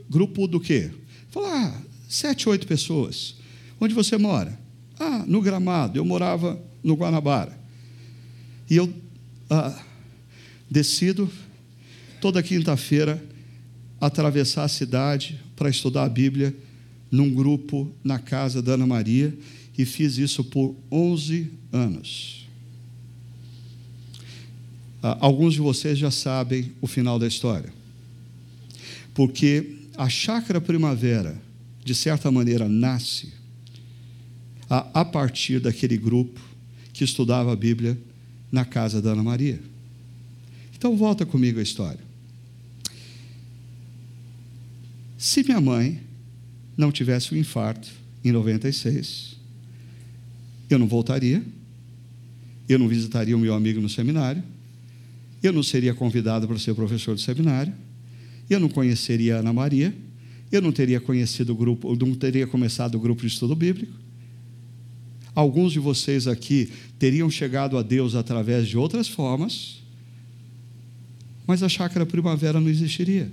grupo 0.08 0.46
do 0.46 0.60
quê? 0.60 0.90
Falar, 1.30 1.68
ah, 1.68 1.82
sete, 2.08 2.48
oito 2.48 2.66
pessoas. 2.66 3.36
Onde 3.80 3.94
você 3.94 4.16
mora? 4.16 4.58
Ah, 4.98 5.24
no 5.26 5.40
Gramado. 5.40 5.98
Eu 5.98 6.04
morava 6.04 6.60
no 6.82 6.94
Guanabara. 6.94 7.58
E 8.68 8.76
eu 8.76 8.92
ah, 9.50 9.82
decido 10.70 11.30
toda 12.20 12.42
quinta-feira 12.42 13.22
atravessar 14.00 14.64
a 14.64 14.68
cidade 14.68 15.40
para 15.56 15.68
estudar 15.68 16.04
a 16.04 16.08
Bíblia 16.08 16.54
num 17.10 17.32
grupo 17.32 17.90
na 18.04 18.18
casa 18.18 18.60
da 18.60 18.74
Ana 18.74 18.86
Maria 18.86 19.36
e 19.76 19.84
fiz 19.84 20.18
isso 20.18 20.44
por 20.44 20.74
11 20.90 21.50
anos. 21.72 22.46
Ah, 25.02 25.16
alguns 25.20 25.54
de 25.54 25.60
vocês 25.60 25.98
já 25.98 26.10
sabem 26.10 26.72
o 26.80 26.86
final 26.86 27.18
da 27.18 27.26
história, 27.26 27.72
porque 29.14 29.76
a 29.96 30.08
chácara 30.08 30.60
primavera, 30.60 31.40
de 31.84 31.94
certa 31.94 32.30
maneira, 32.30 32.68
nasce 32.68 33.32
a, 34.68 35.00
a 35.00 35.04
partir 35.04 35.60
daquele 35.60 35.96
grupo 35.96 36.40
que 36.92 37.04
estudava 37.04 37.52
a 37.52 37.56
Bíblia 37.56 37.98
na 38.50 38.64
casa 38.64 39.00
da 39.02 39.12
Ana 39.12 39.22
Maria. 39.22 39.60
Então 40.76 40.96
volta 40.96 41.26
comigo 41.26 41.58
a 41.58 41.62
história. 41.62 42.00
Se 45.18 45.42
minha 45.42 45.60
mãe 45.60 46.00
não 46.76 46.92
tivesse 46.92 47.34
um 47.34 47.36
infarto 47.36 47.88
em 48.24 48.30
96, 48.30 49.36
eu 50.70 50.78
não 50.78 50.86
voltaria, 50.86 51.42
eu 52.68 52.78
não 52.78 52.86
visitaria 52.86 53.36
o 53.36 53.40
meu 53.40 53.54
amigo 53.54 53.80
no 53.80 53.88
seminário, 53.88 54.42
eu 55.42 55.52
não 55.52 55.62
seria 55.62 55.94
convidado 55.94 56.46
para 56.46 56.58
ser 56.58 56.74
professor 56.74 57.14
do 57.14 57.20
seminário, 57.20 57.72
eu 58.48 58.60
não 58.60 58.68
conheceria 58.68 59.36
a 59.36 59.38
Ana 59.40 59.52
Maria, 59.52 59.94
eu 60.50 60.62
não 60.62 60.72
teria 60.72 61.00
conhecido 61.00 61.52
o 61.52 61.56
grupo, 61.56 61.94
não 61.96 62.14
teria 62.14 62.46
começado 62.46 62.94
o 62.94 63.00
grupo 63.00 63.22
de 63.22 63.28
estudo 63.28 63.54
bíblico. 63.54 63.92
Alguns 65.38 65.72
de 65.72 65.78
vocês 65.78 66.26
aqui 66.26 66.68
teriam 66.98 67.30
chegado 67.30 67.78
a 67.78 67.82
Deus 67.82 68.16
através 68.16 68.66
de 68.66 68.76
outras 68.76 69.06
formas, 69.06 69.80
mas 71.46 71.62
a 71.62 71.68
chácara 71.68 72.04
primavera 72.04 72.60
não 72.60 72.68
existiria. 72.68 73.30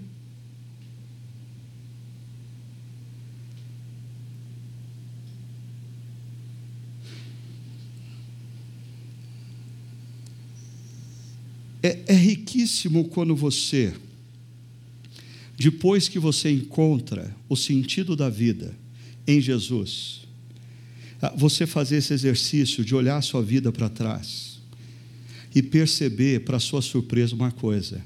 É, 11.82 12.04
é 12.06 12.14
riquíssimo 12.14 13.06
quando 13.06 13.36
você, 13.36 13.96
depois 15.58 16.08
que 16.08 16.20
você 16.20 16.52
encontra 16.52 17.36
o 17.50 17.56
sentido 17.56 18.16
da 18.16 18.30
vida 18.30 18.78
em 19.28 19.42
Jesus, 19.42 20.25
você 21.36 21.66
fazer 21.66 21.98
esse 21.98 22.14
exercício 22.14 22.84
de 22.84 22.94
olhar 22.96 23.18
a 23.18 23.22
sua 23.22 23.42
vida 23.42 23.72
para 23.72 23.90
trás 23.90 24.60
e 25.54 25.62
perceber, 25.62 26.42
para 26.42 26.60
sua 26.60 26.82
surpresa, 26.82 27.36
uma 27.36 27.52
coisa: 27.52 28.02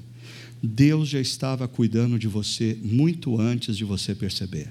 Deus 0.62 1.08
já 1.08 1.20
estava 1.20 1.66
cuidando 1.66 2.18
de 2.18 2.28
você 2.28 2.78
muito 2.82 3.40
antes 3.40 3.76
de 3.76 3.84
você 3.84 4.14
perceber. 4.14 4.68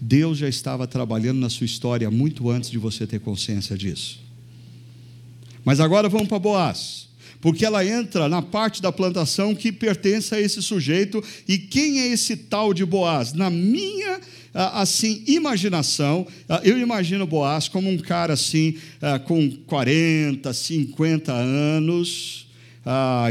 Deus 0.00 0.38
já 0.38 0.48
estava 0.48 0.86
trabalhando 0.86 1.38
na 1.38 1.48
sua 1.48 1.64
história 1.64 2.10
muito 2.10 2.50
antes 2.50 2.70
de 2.70 2.78
você 2.78 3.06
ter 3.06 3.20
consciência 3.20 3.76
disso. 3.76 4.20
Mas 5.64 5.80
agora 5.80 6.08
vamos 6.08 6.28
para 6.28 6.38
Boaz 6.38 7.08
porque 7.40 7.64
ela 7.64 7.84
entra 7.84 8.28
na 8.28 8.42
parte 8.42 8.80
da 8.80 8.90
plantação 8.90 9.54
que 9.54 9.70
pertence 9.70 10.34
a 10.34 10.40
esse 10.40 10.62
sujeito. 10.62 11.22
E 11.46 11.58
quem 11.58 12.00
é 12.00 12.08
esse 12.08 12.36
tal 12.36 12.74
de 12.74 12.84
Boaz? 12.84 13.32
Na 13.32 13.50
minha 13.50 14.20
assim 14.72 15.22
imaginação, 15.26 16.26
eu 16.64 16.78
imagino 16.78 17.26
Boaz 17.26 17.68
como 17.68 17.90
um 17.90 17.98
cara 17.98 18.32
assim 18.32 18.78
com 19.26 19.50
40, 19.66 20.50
50 20.50 21.30
anos, 21.30 22.46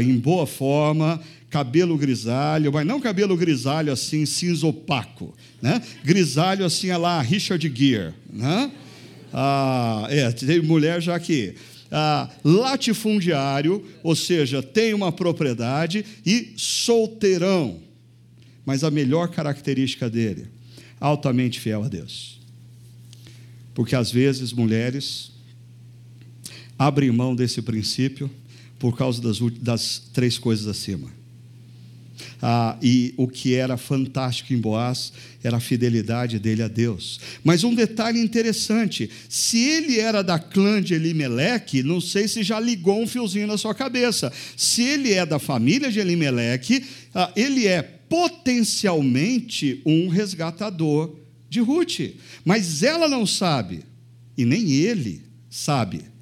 em 0.00 0.16
boa 0.16 0.46
forma, 0.46 1.20
cabelo 1.50 1.98
grisalho, 1.98 2.72
mas 2.72 2.86
não 2.86 3.00
cabelo 3.00 3.36
grisalho 3.36 3.92
assim 3.92 4.24
cinza 4.24 4.66
opaco, 4.68 5.34
né? 5.60 5.82
Grisalho 6.04 6.64
assim 6.64 6.90
é 6.90 6.96
lá 6.96 7.20
Richard 7.20 7.72
Gere, 7.74 8.14
né? 8.32 8.70
Ah, 9.32 10.06
é, 10.08 10.30
tem 10.30 10.62
mulher 10.62 11.02
já 11.02 11.18
que 11.18 11.54
ah, 11.90 12.30
latifundiário, 12.44 13.84
ou 14.02 14.14
seja, 14.14 14.62
tem 14.62 14.94
uma 14.94 15.10
propriedade, 15.12 16.04
e 16.24 16.52
solteirão. 16.56 17.80
Mas 18.64 18.82
a 18.84 18.90
melhor 18.90 19.28
característica 19.28 20.10
dele, 20.10 20.48
altamente 21.00 21.60
fiel 21.60 21.84
a 21.84 21.88
Deus. 21.88 22.40
Porque 23.74 23.94
às 23.94 24.10
vezes 24.10 24.52
mulheres 24.52 25.32
abrem 26.78 27.10
mão 27.10 27.34
desse 27.34 27.62
princípio 27.62 28.30
por 28.78 28.96
causa 28.96 29.22
das, 29.22 29.38
das 29.60 29.98
três 30.12 30.38
coisas 30.38 30.66
acima 30.66 31.15
ah, 32.40 32.76
e 32.82 33.14
o 33.16 33.28
que 33.28 33.54
era 33.54 33.76
fantástico 33.76 34.52
em 34.52 34.58
Boaz 34.58 35.12
era 35.42 35.56
a 35.56 35.60
fidelidade 35.60 36.38
dele 36.38 36.62
a 36.62 36.68
Deus. 36.68 37.20
Mas 37.44 37.64
um 37.64 37.74
detalhe 37.74 38.20
interessante: 38.20 39.10
se 39.28 39.58
ele 39.58 39.98
era 39.98 40.22
da 40.22 40.38
clã 40.38 40.82
de 40.82 40.94
Elimeleque, 40.94 41.82
não 41.82 42.00
sei 42.00 42.28
se 42.28 42.42
já 42.42 42.58
ligou 42.58 43.02
um 43.02 43.06
fiozinho 43.06 43.46
na 43.46 43.58
sua 43.58 43.74
cabeça. 43.74 44.32
Se 44.56 44.82
ele 44.82 45.12
é 45.12 45.24
da 45.24 45.38
família 45.38 45.90
de 45.90 46.00
Elimeleque, 46.00 46.84
ah, 47.14 47.30
ele 47.36 47.66
é 47.66 47.82
potencialmente 47.82 49.80
um 49.84 50.08
resgatador 50.08 51.16
de 51.48 51.60
Ruth. 51.60 52.00
Mas 52.44 52.82
ela 52.82 53.08
não 53.08 53.26
sabe, 53.26 53.84
e 54.36 54.44
nem 54.44 54.70
ele 54.70 55.22
sabe. 55.48 56.15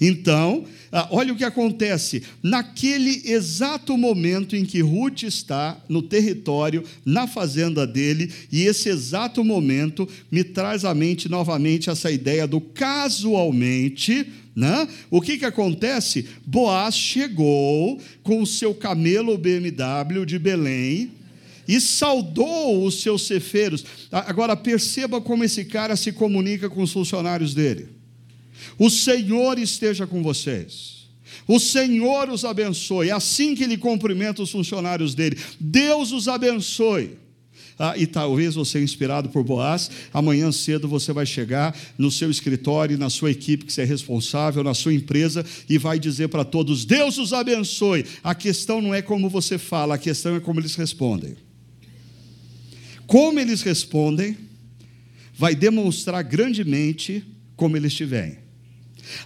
Então, 0.00 0.64
ah, 0.92 1.08
olha 1.10 1.32
o 1.32 1.36
que 1.36 1.44
acontece. 1.44 2.22
Naquele 2.42 3.22
exato 3.24 3.96
momento 3.96 4.56
em 4.56 4.64
que 4.64 4.80
Ruth 4.80 5.22
está 5.22 5.82
no 5.88 6.02
território, 6.02 6.84
na 7.04 7.26
fazenda 7.26 7.86
dele, 7.86 8.32
e 8.50 8.62
esse 8.62 8.88
exato 8.88 9.44
momento 9.44 10.08
me 10.30 10.44
traz 10.44 10.84
à 10.84 10.94
mente 10.94 11.28
novamente 11.28 11.90
essa 11.90 12.10
ideia 12.10 12.46
do 12.46 12.60
casualmente. 12.60 14.26
Né? 14.54 14.86
O 15.10 15.20
que, 15.20 15.38
que 15.38 15.44
acontece? 15.44 16.28
Boaz 16.46 16.94
chegou 16.94 18.00
com 18.22 18.40
o 18.40 18.46
seu 18.46 18.74
camelo 18.74 19.36
BMW 19.36 20.24
de 20.24 20.38
Belém, 20.38 21.10
e 21.66 21.80
saudou 21.80 22.84
os 22.84 23.00
seus 23.00 23.26
cefeiros. 23.26 23.84
Agora 24.12 24.54
perceba 24.54 25.20
como 25.20 25.44
esse 25.44 25.64
cara 25.64 25.96
se 25.96 26.12
comunica 26.12 26.68
com 26.68 26.82
os 26.82 26.92
funcionários 26.92 27.54
dele. 27.54 27.88
O 28.78 28.90
Senhor 28.90 29.58
esteja 29.58 30.06
com 30.06 30.22
vocês. 30.22 31.04
O 31.46 31.58
Senhor 31.58 32.30
os 32.30 32.44
abençoe. 32.44 33.08
É 33.08 33.12
assim 33.12 33.54
que 33.54 33.64
ele 33.64 33.76
cumprimenta 33.76 34.42
os 34.42 34.50
funcionários 34.50 35.14
dele. 35.14 35.38
Deus 35.60 36.12
os 36.12 36.28
abençoe. 36.28 37.18
Ah, 37.76 37.94
e 37.96 38.06
talvez 38.06 38.54
você, 38.54 38.80
inspirado 38.80 39.28
por 39.28 39.42
Boaz, 39.42 39.90
amanhã 40.12 40.52
cedo 40.52 40.86
você 40.86 41.12
vai 41.12 41.26
chegar 41.26 41.76
no 41.98 42.08
seu 42.08 42.30
escritório, 42.30 42.96
na 42.96 43.10
sua 43.10 43.32
equipe 43.32 43.64
que 43.64 43.72
você 43.72 43.82
é 43.82 43.84
responsável, 43.84 44.62
na 44.62 44.74
sua 44.74 44.94
empresa, 44.94 45.44
e 45.68 45.76
vai 45.76 45.98
dizer 45.98 46.28
para 46.28 46.44
todos: 46.44 46.84
Deus 46.84 47.18
os 47.18 47.32
abençoe. 47.32 48.04
A 48.22 48.34
questão 48.34 48.80
não 48.80 48.94
é 48.94 49.02
como 49.02 49.28
você 49.28 49.58
fala, 49.58 49.96
a 49.96 49.98
questão 49.98 50.36
é 50.36 50.40
como 50.40 50.60
eles 50.60 50.76
respondem. 50.76 51.36
Como 53.08 53.40
eles 53.40 53.60
respondem, 53.62 54.36
vai 55.36 55.54
demonstrar 55.54 56.22
grandemente 56.22 57.24
como 57.56 57.76
eles 57.76 57.92
te 57.92 58.04
veem. 58.04 58.43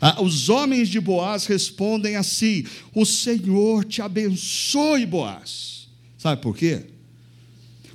Ah, 0.00 0.22
os 0.22 0.48
homens 0.48 0.88
de 0.88 1.00
Boaz 1.00 1.46
respondem 1.46 2.16
assim: 2.16 2.64
O 2.94 3.04
Senhor 3.04 3.84
te 3.84 4.02
abençoe, 4.02 5.06
Boaz. 5.06 5.88
Sabe 6.16 6.42
por 6.42 6.56
quê? 6.56 6.97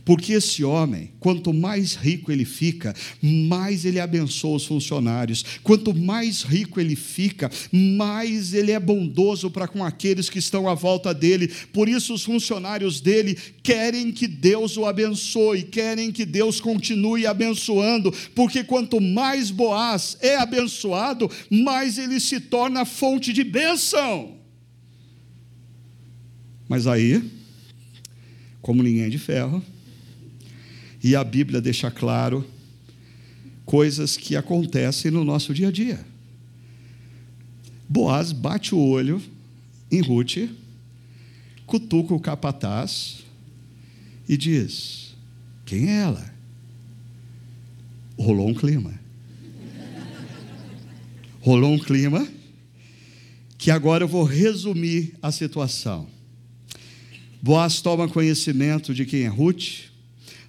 Porque 0.06 0.34
esse 0.34 0.64
homem, 0.66 1.12
quanto 1.20 1.54
mais 1.54 1.96
rico 1.96 2.30
ele 2.30 2.44
fica, 2.44 2.94
mais 3.22 3.86
ele 3.86 4.02
abençoa 4.02 4.58
os 4.58 4.66
funcionários. 4.66 5.44
Quanto 5.64 5.94
mais 5.94 6.42
rico 6.42 6.80
ele 6.80 6.96
fica, 6.96 7.50
mais 7.72 8.54
ele 8.54 8.72
é 8.72 8.80
bondoso 8.80 9.50
para 9.50 9.68
com 9.68 9.84
aqueles 9.84 10.30
que 10.30 10.40
estão 10.40 10.68
à 10.68 10.74
volta 10.74 11.14
dele. 11.14 11.50
Por 11.72 11.88
isso, 11.88 12.14
os 12.14 12.24
funcionários 12.24 13.00
dele 13.00 13.38
querem 13.62 14.12
que 14.12 14.28
Deus 14.28 14.76
o 14.76 14.86
abençoe, 14.86 15.64
querem 15.64 16.12
que 16.12 16.26
Deus 16.26 16.60
continue 16.60 17.26
abençoando, 17.26 18.14
porque 18.36 18.64
quanto 18.64 19.00
mais 19.00 19.52
Boaz 19.52 20.18
é 20.20 20.36
abençoado, 20.36 21.32
mais 21.50 21.98
ele 21.98 22.20
se 22.20 22.42
torna 22.42 22.84
fonte 22.84 23.32
de 23.32 23.44
bênção. 23.44 24.36
Mas 26.68 26.88
aí, 26.88 27.24
como 28.62 28.84
ninguém 28.84 29.04
é 29.04 29.10
de 29.10 29.20
ferro, 29.20 29.64
e 31.04 31.16
a 31.16 31.24
Bíblia 31.24 31.60
deixa 31.60 31.92
claro 31.92 32.48
coisas 33.66 34.16
que 34.16 34.36
acontecem 34.36 35.12
no 35.12 35.26
nosso 35.26 35.54
dia 35.54 35.68
a 35.68 35.72
dia. 35.72 36.06
Boaz 37.90 38.32
bate 38.32 38.74
o 38.74 38.80
olho 38.80 39.22
em 39.92 40.02
Ruth, 40.02 40.50
cutuca 41.66 42.14
o 42.14 42.20
capataz 42.20 43.24
e 44.28 44.38
diz: 44.38 45.14
Quem 45.66 45.90
é 45.90 46.02
ela? 46.02 46.34
Rolou 48.18 48.48
um 48.48 48.54
clima. 48.54 48.94
Rolou 51.42 51.74
um 51.74 51.80
clima 51.80 52.26
que 53.58 53.70
agora 53.70 54.06
eu 54.06 54.08
vou 54.08 54.24
resumir 54.24 55.14
a 55.22 55.32
situação. 55.32 56.08
Boaz 57.42 57.82
toma 57.82 58.08
conhecimento 58.08 58.94
de 58.94 59.06
quem 59.06 59.24
é 59.24 59.28
Ruth, 59.28 59.93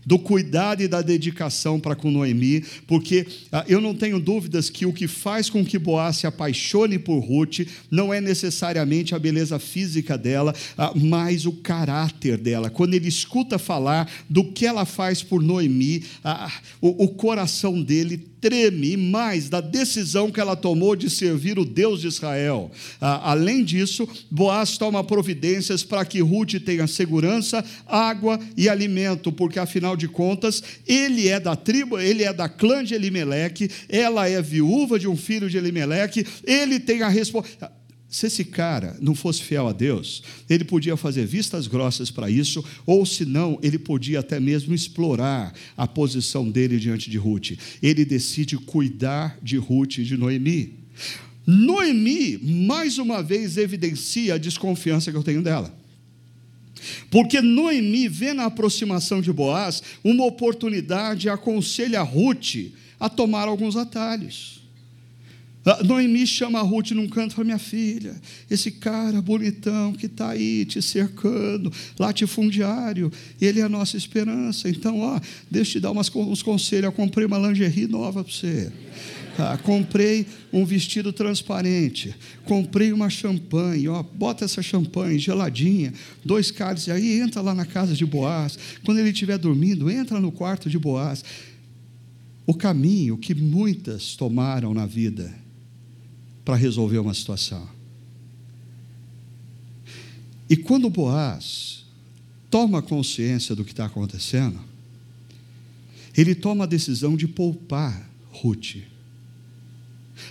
do 0.05 0.18
cuidado 0.18 0.82
e 0.82 0.88
da 0.88 1.02
dedicação 1.02 1.80
para 1.80 1.96
com 1.96 2.11
Noemi, 2.11 2.64
porque 2.86 3.26
ah, 3.50 3.64
eu 3.68 3.80
não 3.80 3.94
tenho 3.94 4.20
dúvidas 4.20 4.70
que 4.70 4.86
o 4.86 4.92
que 4.92 5.07
faz 5.07 5.48
com 5.48 5.64
que 5.64 5.78
Boaz 5.78 6.16
se 6.16 6.26
apaixone 6.26 6.98
por 6.98 7.18
Ruth 7.20 7.61
não 7.90 8.12
é 8.12 8.20
necessariamente 8.20 9.14
a 9.14 9.18
beleza 9.18 9.59
física 9.59 10.16
dela, 10.16 10.55
ah, 10.76 10.92
mas 10.94 11.46
o 11.46 11.52
caráter 11.52 12.36
dela. 12.36 12.70
Quando 12.70 12.94
ele 12.94 13.09
escuta 13.09 13.59
falar 13.59 14.11
do 14.28 14.44
que 14.52 14.66
ela 14.66 14.84
faz 14.84 15.22
por 15.22 15.42
Noemi, 15.42 16.05
ah, 16.22 16.52
o, 16.80 17.05
o 17.05 17.09
coração 17.09 17.82
dele 17.82 18.34
treme 18.45 18.95
mais 18.95 19.49
da 19.49 19.59
decisão 19.59 20.30
que 20.30 20.38
ela 20.38 20.55
tomou 20.55 20.95
de 20.95 21.09
servir 21.09 21.59
o 21.59 21.64
Deus 21.64 22.03
de 22.03 22.09
Israel. 22.09 22.70
Ah, 23.01 23.30
além 23.30 23.64
disso, 23.64 24.07
Boaz 24.30 24.76
toma 24.76 25.03
providências 25.03 25.82
para 25.82 26.05
que 26.05 26.20
Ruth 26.20 26.61
tenha 26.62 26.86
segurança, 26.86 27.64
água 27.86 28.38
e 28.55 28.68
alimento, 28.68 29.32
porque 29.32 29.59
afinal 29.59 29.97
de 29.97 30.09
contas, 30.09 30.62
ele 30.86 31.26
é 31.26 31.40
da 31.40 31.57
tribo, 31.57 31.99
ele 31.99 32.22
é 32.22 32.34
da 32.34 32.47
clã 32.47 32.84
de 32.84 32.92
Elimeleque, 32.92 33.70
ela 33.88 34.28
é 34.28 34.42
viúva 34.42 34.99
de 34.99 35.09
um 35.09 35.16
filho 35.16 35.49
de 35.49 35.57
Elimeleque, 35.57 36.26
ele 36.45 36.78
tem 36.78 37.01
a 37.01 37.09
responsabilidade 37.09 37.84
se 38.14 38.26
esse 38.26 38.44
cara 38.44 38.96
não 39.00 39.12
fosse 39.12 39.42
fiel 39.42 39.66
a 39.66 39.72
Deus, 39.72 40.22
ele 40.48 40.62
podia 40.62 40.96
fazer 40.96 41.26
vistas 41.26 41.66
grossas 41.66 42.12
para 42.12 42.30
isso, 42.30 42.64
ou 42.86 43.04
se 43.04 43.24
não, 43.24 43.58
ele 43.60 43.76
podia 43.76 44.20
até 44.20 44.38
mesmo 44.38 44.72
explorar 44.72 45.52
a 45.76 45.84
posição 45.84 46.48
dele 46.48 46.78
diante 46.78 47.10
de 47.10 47.18
Ruth. 47.18 47.58
Ele 47.82 48.04
decide 48.04 48.56
cuidar 48.56 49.36
de 49.42 49.56
Ruth 49.56 49.98
e 49.98 50.04
de 50.04 50.16
Noemi. 50.16 50.74
Noemi, 51.44 52.38
mais 52.38 52.98
uma 52.98 53.20
vez, 53.20 53.56
evidencia 53.56 54.34
a 54.34 54.38
desconfiança 54.38 55.10
que 55.10 55.16
eu 55.16 55.24
tenho 55.24 55.42
dela. 55.42 55.76
Porque 57.10 57.40
Noemi 57.40 58.06
vê 58.06 58.32
na 58.32 58.44
aproximação 58.44 59.20
de 59.20 59.32
Boaz 59.32 59.82
uma 60.04 60.24
oportunidade 60.24 61.26
e 61.26 61.30
aconselha 61.30 62.00
Ruth 62.02 62.70
a 63.00 63.08
tomar 63.08 63.48
alguns 63.48 63.74
atalhos. 63.74 64.63
Noemi 65.84 66.26
chama 66.26 66.60
Ruth 66.60 66.90
num 66.90 67.08
canto 67.08 67.32
e 67.32 67.34
fala: 67.36 67.46
Minha 67.46 67.58
filha, 67.58 68.14
esse 68.50 68.70
cara 68.70 69.22
bonitão 69.22 69.94
que 69.94 70.06
está 70.06 70.30
aí 70.30 70.66
te 70.66 70.82
cercando, 70.82 71.72
latifundiário, 71.98 73.10
ele 73.40 73.60
é 73.60 73.62
a 73.62 73.68
nossa 73.68 73.96
esperança. 73.96 74.68
Então, 74.68 75.00
ó, 75.00 75.18
deixa 75.50 75.70
eu 75.70 75.72
te 75.74 75.80
dar 75.80 75.90
umas, 75.90 76.14
uns 76.14 76.42
conselhos. 76.42 76.84
Eu 76.84 76.92
comprei 76.92 77.26
uma 77.26 77.38
lingerie 77.38 77.86
nova 77.86 78.22
para 78.22 78.32
você. 78.32 78.70
Ah, 79.38 79.58
comprei 79.60 80.26
um 80.52 80.64
vestido 80.64 81.12
transparente, 81.12 82.14
comprei 82.44 82.92
uma 82.92 83.10
champanhe, 83.10 83.88
ó, 83.88 84.00
bota 84.00 84.44
essa 84.44 84.62
champanhe 84.62 85.18
geladinha, 85.18 85.92
dois 86.24 86.52
cálices, 86.52 86.88
aí 86.88 87.18
entra 87.18 87.40
lá 87.40 87.52
na 87.52 87.66
casa 87.66 87.94
de 87.94 88.06
Boaz. 88.06 88.56
Quando 88.84 88.98
ele 88.98 89.10
estiver 89.10 89.36
dormindo, 89.36 89.90
entra 89.90 90.20
no 90.20 90.30
quarto 90.30 90.70
de 90.70 90.78
Boaz. 90.78 91.24
O 92.46 92.54
caminho 92.54 93.16
que 93.16 93.34
muitas 93.34 94.14
tomaram 94.14 94.72
na 94.72 94.86
vida 94.86 95.43
para 96.45 96.57
resolver 96.57 96.99
uma 96.99 97.14
situação. 97.14 97.68
E 100.49 100.57
quando 100.57 100.90
Boaz 100.90 101.84
toma 102.51 102.82
consciência 102.82 103.55
do 103.57 103.64
que 103.64 103.72
está 103.72 103.86
acontecendo, 103.86 104.61
ele 106.16 106.34
toma 106.34 106.64
a 106.64 106.66
decisão 106.66 107.16
de 107.16 107.26
poupar 107.26 108.09
Ruth. 108.30 108.76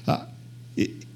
Ah, 0.08 0.28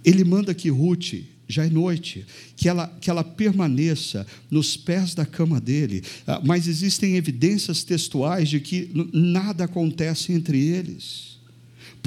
ele 0.04 0.24
manda 0.24 0.54
que 0.54 0.70
Ruth, 0.70 1.14
já 1.48 1.66
é 1.66 1.70
noite, 1.70 2.26
que 2.58 2.68
ela, 2.68 2.88
que 3.00 3.10
ela 3.10 3.24
permaneça 3.24 4.28
nos 4.52 4.76
pés 4.76 5.14
da 5.14 5.26
cama 5.26 5.62
dele, 5.62 6.04
ah, 6.26 6.42
mas 6.44 6.68
existem 6.68 7.16
evidências 7.16 7.84
textuais 7.84 8.50
de 8.50 8.60
que 8.60 8.90
nada 9.14 9.64
acontece 9.64 10.34
entre 10.34 10.60
eles. 10.60 11.27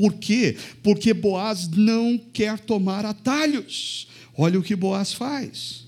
Por 0.00 0.14
quê? 0.14 0.56
Porque 0.82 1.12
Boaz 1.12 1.68
não 1.68 2.16
quer 2.32 2.58
tomar 2.58 3.04
atalhos. 3.04 4.08
Olha 4.34 4.58
o 4.58 4.62
que 4.62 4.74
Boaz 4.74 5.12
faz. 5.12 5.84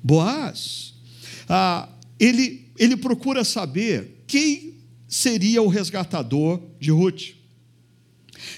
Boaz, 0.00 0.94
ah, 1.48 1.88
ele, 2.20 2.68
ele 2.78 2.96
procura 2.96 3.42
saber 3.42 4.22
quem 4.28 4.74
seria 5.08 5.60
o 5.60 5.66
resgatador 5.66 6.62
de 6.78 6.92
Ruth. 6.92 7.30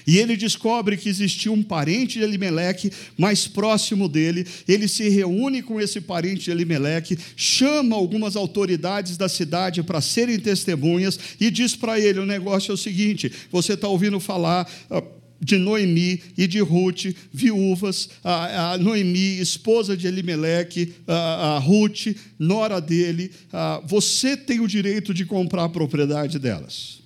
E 0.05 0.17
ele 0.17 0.35
descobre 0.35 0.97
que 0.97 1.09
existia 1.09 1.51
um 1.51 1.63
parente 1.63 2.19
de 2.19 2.23
Elimeleque 2.23 2.91
mais 3.17 3.47
próximo 3.47 4.07
dele. 4.07 4.45
Ele 4.67 4.87
se 4.87 5.09
reúne 5.09 5.61
com 5.61 5.79
esse 5.79 6.01
parente 6.01 6.45
de 6.45 6.51
Elimeleque, 6.51 7.17
chama 7.35 7.95
algumas 7.95 8.35
autoridades 8.35 9.17
da 9.17 9.29
cidade 9.29 9.83
para 9.83 10.01
serem 10.01 10.39
testemunhas 10.39 11.19
e 11.39 11.49
diz 11.49 11.75
para 11.75 11.99
ele: 11.99 12.19
o 12.19 12.25
negócio 12.25 12.71
é 12.71 12.73
o 12.73 12.77
seguinte: 12.77 13.31
você 13.51 13.73
está 13.73 13.87
ouvindo 13.87 14.19
falar. 14.19 14.69
Ah, 14.89 15.03
de 15.43 15.57
Noemi 15.57 16.21
e 16.37 16.45
de 16.45 16.59
Ruth, 16.59 17.15
viúvas, 17.33 18.09
a, 18.23 18.77
Noemi, 18.77 19.39
esposa 19.39 19.97
de 19.97 20.05
Elimeleque, 20.05 20.93
a, 21.07 21.57
Ruth, 21.57 22.15
nora 22.37 22.79
dele, 22.79 23.31
a, 23.51 23.81
você 23.83 24.37
tem 24.37 24.59
o 24.59 24.67
direito 24.67 25.13
de 25.13 25.25
comprar 25.25 25.63
a 25.63 25.69
propriedade 25.69 26.37
delas. 26.37 27.00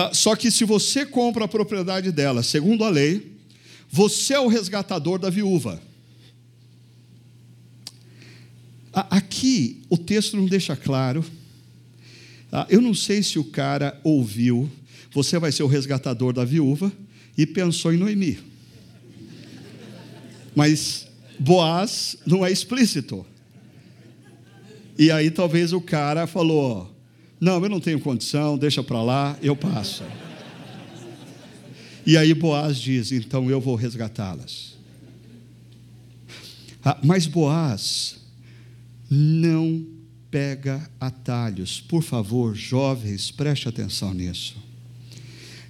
Ah, 0.00 0.14
só 0.14 0.36
que 0.36 0.48
se 0.48 0.64
você 0.64 1.04
compra 1.04 1.46
a 1.46 1.48
propriedade 1.48 2.12
dela, 2.12 2.44
segundo 2.44 2.84
a 2.84 2.88
lei, 2.88 3.32
você 3.90 4.34
é 4.34 4.38
o 4.38 4.46
resgatador 4.46 5.18
da 5.18 5.28
viúva. 5.28 5.82
Aqui 8.92 9.82
o 9.90 9.98
texto 9.98 10.36
não 10.36 10.46
deixa 10.46 10.76
claro. 10.76 11.24
Ah, 12.52 12.64
eu 12.70 12.80
não 12.80 12.94
sei 12.94 13.24
se 13.24 13.40
o 13.40 13.44
cara 13.44 14.00
ouviu, 14.04 14.70
você 15.10 15.36
vai 15.36 15.50
ser 15.50 15.64
o 15.64 15.66
resgatador 15.66 16.32
da 16.32 16.44
viúva, 16.44 16.92
e 17.36 17.44
pensou 17.44 17.92
em 17.92 17.96
Noemi. 17.96 18.38
Mas 20.54 21.08
Boaz 21.40 22.16
não 22.24 22.46
é 22.46 22.52
explícito. 22.52 23.26
E 24.96 25.10
aí 25.10 25.28
talvez 25.28 25.72
o 25.72 25.80
cara 25.80 26.24
falou: 26.28 26.96
não, 27.40 27.62
eu 27.62 27.68
não 27.68 27.80
tenho 27.80 28.00
condição, 28.00 28.58
deixa 28.58 28.82
para 28.82 29.02
lá, 29.02 29.38
eu 29.40 29.54
passo. 29.54 30.02
E 32.06 32.16
aí 32.16 32.32
Boaz 32.34 32.78
diz: 32.78 33.12
então 33.12 33.50
eu 33.50 33.60
vou 33.60 33.74
resgatá-las. 33.74 34.76
Ah, 36.84 36.98
mas 37.02 37.26
Boaz 37.26 38.20
não 39.10 39.86
pega 40.30 40.88
atalhos. 41.00 41.80
Por 41.80 42.02
favor, 42.02 42.54
jovens, 42.54 43.30
preste 43.30 43.68
atenção 43.68 44.12
nisso. 44.14 44.56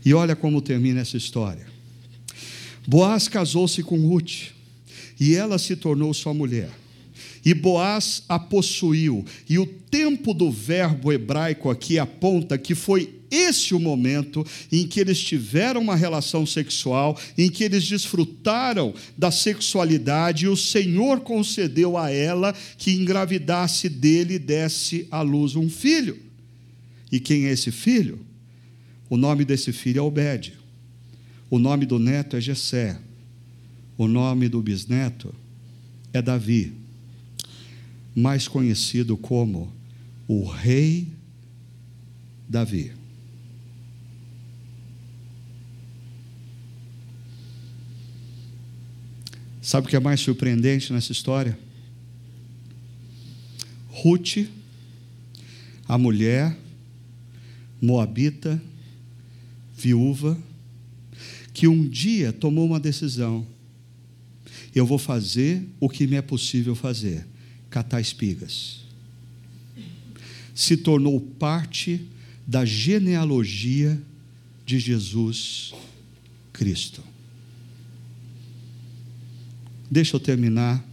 E 0.05 0.15
olha 0.15 0.37
como 0.37 0.63
termina 0.63 1.01
essa 1.01 1.17
história. 1.17 1.67
Boaz 2.87 3.29
casou-se 3.29 3.83
com 3.83 3.99
Ruth, 4.07 4.53
e 5.21 5.35
ela 5.35 5.59
se 5.59 5.77
tornou 5.77 6.15
sua 6.15 6.33
mulher. 6.33 6.71
E 7.45 7.55
Boaz 7.55 8.23
a 8.29 8.39
possuiu. 8.39 9.25
E 9.49 9.59
o 9.59 9.67
tempo 9.67 10.35
do 10.35 10.51
verbo 10.51 11.13
hebraico 11.13 11.71
aqui 11.71 11.99
aponta 11.99 12.59
que 12.59 12.75
foi 12.75 13.15
esse 13.31 13.75
o 13.75 13.81
momento 13.81 14.45
em 14.73 14.87
que 14.87 15.01
eles 15.01 15.23
tiveram 15.23 15.81
uma 15.81 15.95
relação 15.95 16.47
sexual, 16.47 17.19
em 17.37 17.51
que 17.51 17.65
eles 17.65 17.87
desfrutaram 17.87 18.95
da 19.17 19.31
sexualidade, 19.31 20.47
e 20.47 20.49
o 20.49 20.57
Senhor 20.57 21.21
concedeu 21.21 21.97
a 21.97 22.11
ela 22.11 22.55
que 22.77 22.93
engravidasse 22.93 23.89
dele 23.89 24.35
e 24.35 24.39
desse 24.39 25.07
à 25.11 25.21
luz 25.21 25.57
um 25.57 25.69
filho. 25.69 26.19
E 27.11 27.21
quem 27.21 27.47
é 27.47 27.53
esse 27.53 27.71
filho? 27.71 28.21
O 29.11 29.17
nome 29.17 29.45
desse 29.45 29.73
filho 29.73 29.99
é 29.99 30.03
Obed. 30.03 30.55
O 31.51 31.59
nome 31.59 31.87
do 31.87 31.99
neto 31.99 32.37
é 32.37 32.41
Jessé. 32.41 32.99
O 33.97 34.07
nome 34.07 34.49
do 34.49 34.61
bisneto 34.63 35.35
é 36.13 36.21
Davi 36.21 36.88
mais 38.19 38.49
conhecido 38.49 39.17
como 39.17 39.73
o 40.27 40.45
Rei 40.45 41.07
Davi. 42.49 42.93
Sabe 49.63 49.87
o 49.87 49.91
que 49.91 49.95
é 49.95 50.01
mais 50.01 50.21
surpreendente 50.21 50.93
nessa 50.93 51.13
história? 51.13 51.57
Ruth, 53.89 54.49
a 55.87 55.97
mulher 55.97 56.57
moabita, 57.81 58.61
viúva, 59.77 60.37
que 61.55 61.69
um 61.69 61.89
dia 61.89 62.33
tomou 62.33 62.67
uma 62.67 62.81
decisão: 62.81 63.47
eu 64.75 64.85
vou 64.85 64.99
fazer 64.99 65.69
o 65.79 65.89
que 65.89 66.07
me 66.07 66.17
é 66.17 66.23
possível 66.23 66.75
fazer 66.75 67.25
catar 67.71 68.01
espigas. 68.01 68.81
Se 70.55 70.77
tornou 70.77 71.21
parte 71.21 72.07
da 72.47 72.65
genealogia 72.65 74.01
de 74.65 74.79
Jesus 74.79 75.73
Cristo. 76.53 77.03
Deixa 79.91 80.17
eu 80.17 80.21
terminar 80.21 80.85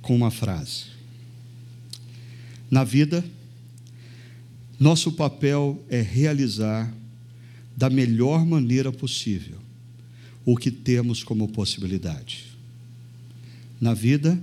com 0.00 0.14
uma 0.14 0.30
frase. 0.30 0.84
Na 2.70 2.84
vida, 2.84 3.24
nosso 4.78 5.12
papel 5.12 5.82
é 5.90 6.00
realizar 6.00 6.92
da 7.76 7.90
melhor 7.90 8.46
maneira 8.46 8.92
possível 8.92 9.58
o 10.44 10.56
que 10.56 10.70
temos 10.70 11.22
como 11.22 11.48
possibilidade. 11.48 12.46
Na 13.80 13.92
vida, 13.92 14.40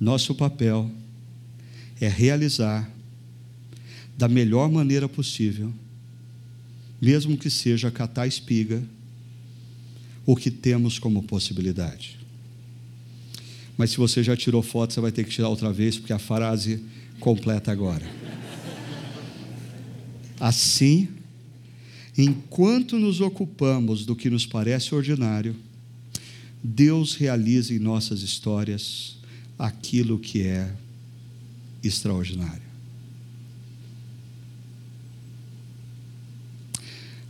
nosso 0.00 0.34
papel 0.34 0.90
é 2.00 2.08
realizar 2.08 2.90
da 4.16 4.28
melhor 4.28 4.70
maneira 4.70 5.08
possível, 5.08 5.72
mesmo 7.00 7.36
que 7.36 7.50
seja 7.50 7.90
catar 7.90 8.26
espiga, 8.26 8.82
o 10.26 10.34
que 10.34 10.50
temos 10.50 10.98
como 10.98 11.22
possibilidade. 11.22 12.18
Mas 13.76 13.90
se 13.90 13.96
você 13.96 14.22
já 14.22 14.36
tirou 14.36 14.62
foto, 14.62 14.94
você 14.94 15.00
vai 15.00 15.12
ter 15.12 15.24
que 15.24 15.30
tirar 15.30 15.48
outra 15.48 15.72
vez, 15.72 15.98
porque 15.98 16.12
a 16.12 16.18
frase 16.18 16.82
completa 17.18 17.72
agora. 17.72 18.08
Assim, 20.38 21.08
enquanto 22.16 22.98
nos 22.98 23.20
ocupamos 23.20 24.06
do 24.06 24.14
que 24.14 24.30
nos 24.30 24.46
parece 24.46 24.94
ordinário, 24.94 25.56
Deus 26.62 27.14
realiza 27.14 27.74
em 27.74 27.78
nossas 27.78 28.22
histórias 28.22 29.16
aquilo 29.58 30.18
que 30.18 30.42
é 30.42 30.74
extraordinário. 31.82 32.62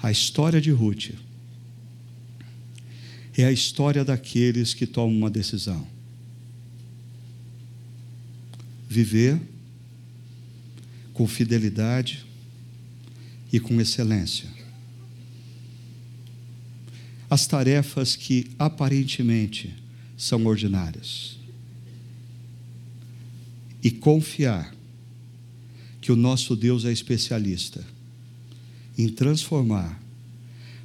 A 0.03 0.11
história 0.11 0.61
de 0.61 0.70
Ruth 0.70 1.12
é 3.37 3.45
a 3.45 3.53
história 3.53 4.05
daqueles 4.05 4.75
que 4.75 4.87
tomam 4.87 5.16
uma 5.16 5.31
decisão. 5.31 5.87
Viver 8.89 9.41
com 11.14 11.27
fidelidade 11.27 12.25
e 13.53 13.59
com 13.59 13.81
excelência. 13.81 14.49
As 17.31 17.47
tarefas 17.47 18.14
que 18.14 18.51
aparentemente 18.59 19.75
são 20.16 20.45
ordinárias. 20.45 21.39
E 23.85 23.91
confiar 23.91 24.74
que 26.01 26.11
o 26.11 26.16
nosso 26.16 26.57
Deus 26.57 26.87
é 26.87 26.91
especialista 26.93 27.87
em 28.97 29.09
transformar 29.09 30.03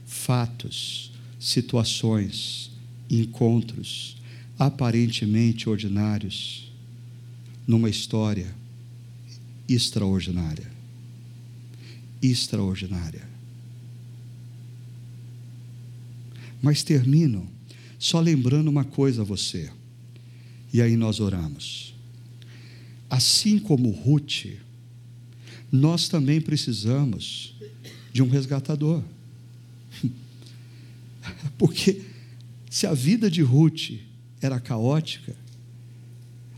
fatos, 0.05 1.11
situações, 1.39 2.69
encontros 3.09 4.17
aparentemente 4.57 5.69
ordinários 5.69 6.69
numa 7.65 7.89
história 7.89 8.53
extraordinária. 9.67 10.69
Extraordinária. 12.21 13.29
Mas 16.61 16.83
termino 16.83 17.47
só 17.97 18.19
lembrando 18.19 18.67
uma 18.67 18.83
coisa 18.83 19.21
a 19.21 19.25
você, 19.25 19.71
e 20.73 20.81
aí 20.81 20.97
nós 20.97 21.19
oramos. 21.19 21.88
Assim 23.09 23.57
como 23.57 23.89
Ruth, 23.89 24.45
nós 25.71 26.07
também 26.07 26.39
precisamos 26.39 27.55
de 28.13 28.21
um 28.21 28.29
resgatador. 28.29 29.03
Porque 31.57 32.01
se 32.69 32.87
a 32.87 32.93
vida 32.93 33.29
de 33.29 33.41
Ruth 33.41 33.99
era 34.41 34.59
caótica, 34.59 35.35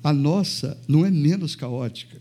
a 0.04 0.14
nossa 0.14 0.78
não 0.88 1.06
é 1.06 1.10
menos 1.10 1.56
caótica. 1.56 2.21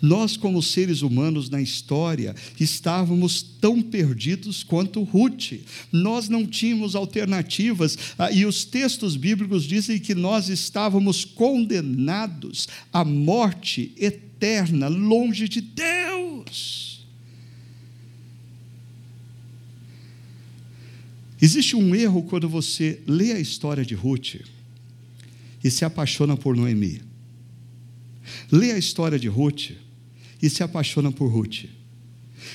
Nós, 0.00 0.36
como 0.36 0.62
seres 0.62 1.02
humanos 1.02 1.50
na 1.50 1.60
história, 1.60 2.34
estávamos 2.58 3.42
tão 3.42 3.82
perdidos 3.82 4.62
quanto 4.62 5.02
Ruth. 5.02 5.54
Nós 5.90 6.28
não 6.28 6.46
tínhamos 6.46 6.94
alternativas, 6.94 7.98
ah, 8.16 8.30
e 8.30 8.46
os 8.46 8.64
textos 8.64 9.16
bíblicos 9.16 9.64
dizem 9.64 9.98
que 9.98 10.14
nós 10.14 10.48
estávamos 10.48 11.24
condenados 11.24 12.68
à 12.92 13.04
morte 13.04 13.92
eterna, 13.96 14.88
longe 14.88 15.48
de 15.48 15.60
Deus. 15.60 17.06
Existe 21.40 21.76
um 21.76 21.94
erro 21.94 22.22
quando 22.22 22.48
você 22.48 23.00
lê 23.06 23.32
a 23.32 23.38
história 23.38 23.84
de 23.84 23.94
Ruth 23.94 24.36
e 25.62 25.70
se 25.70 25.84
apaixona 25.84 26.36
por 26.36 26.56
Noemi. 26.56 27.00
Lê 28.50 28.72
a 28.72 28.78
história 28.78 29.18
de 29.18 29.28
Ruth 29.28 29.72
e 30.40 30.48
se 30.48 30.62
apaixona 30.62 31.10
por 31.10 31.26
Ruth. 31.26 31.64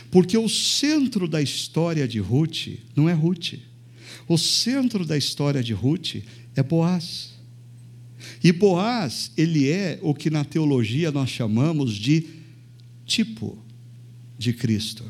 Porque 0.09 0.37
o 0.37 0.47
centro 0.47 1.27
da 1.27 1.41
história 1.41 2.07
de 2.07 2.19
Ruth 2.19 2.67
não 2.95 3.09
é 3.09 3.13
Ruth. 3.13 3.55
O 4.27 4.37
centro 4.37 5.05
da 5.05 5.17
história 5.17 5.63
de 5.63 5.73
Ruth 5.73 6.23
é 6.55 6.63
Boaz. 6.63 7.33
E 8.43 8.51
Boaz, 8.51 9.31
ele 9.35 9.69
é 9.69 9.99
o 10.01 10.13
que 10.13 10.29
na 10.29 10.45
teologia 10.45 11.11
nós 11.11 11.29
chamamos 11.29 11.93
de 11.93 12.25
tipo 13.05 13.57
de 14.37 14.53
Cristo. 14.53 15.03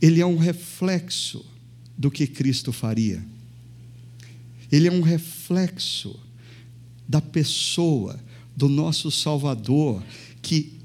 Ele 0.00 0.20
é 0.20 0.26
um 0.26 0.36
reflexo 0.36 1.44
do 1.96 2.10
que 2.10 2.26
Cristo 2.26 2.72
faria. 2.72 3.24
Ele 4.70 4.88
é 4.88 4.92
um 4.92 5.00
reflexo 5.00 6.18
da 7.08 7.20
pessoa 7.20 8.18
do 8.56 8.68
nosso 8.68 9.10
Salvador 9.10 10.02
que 10.42 10.75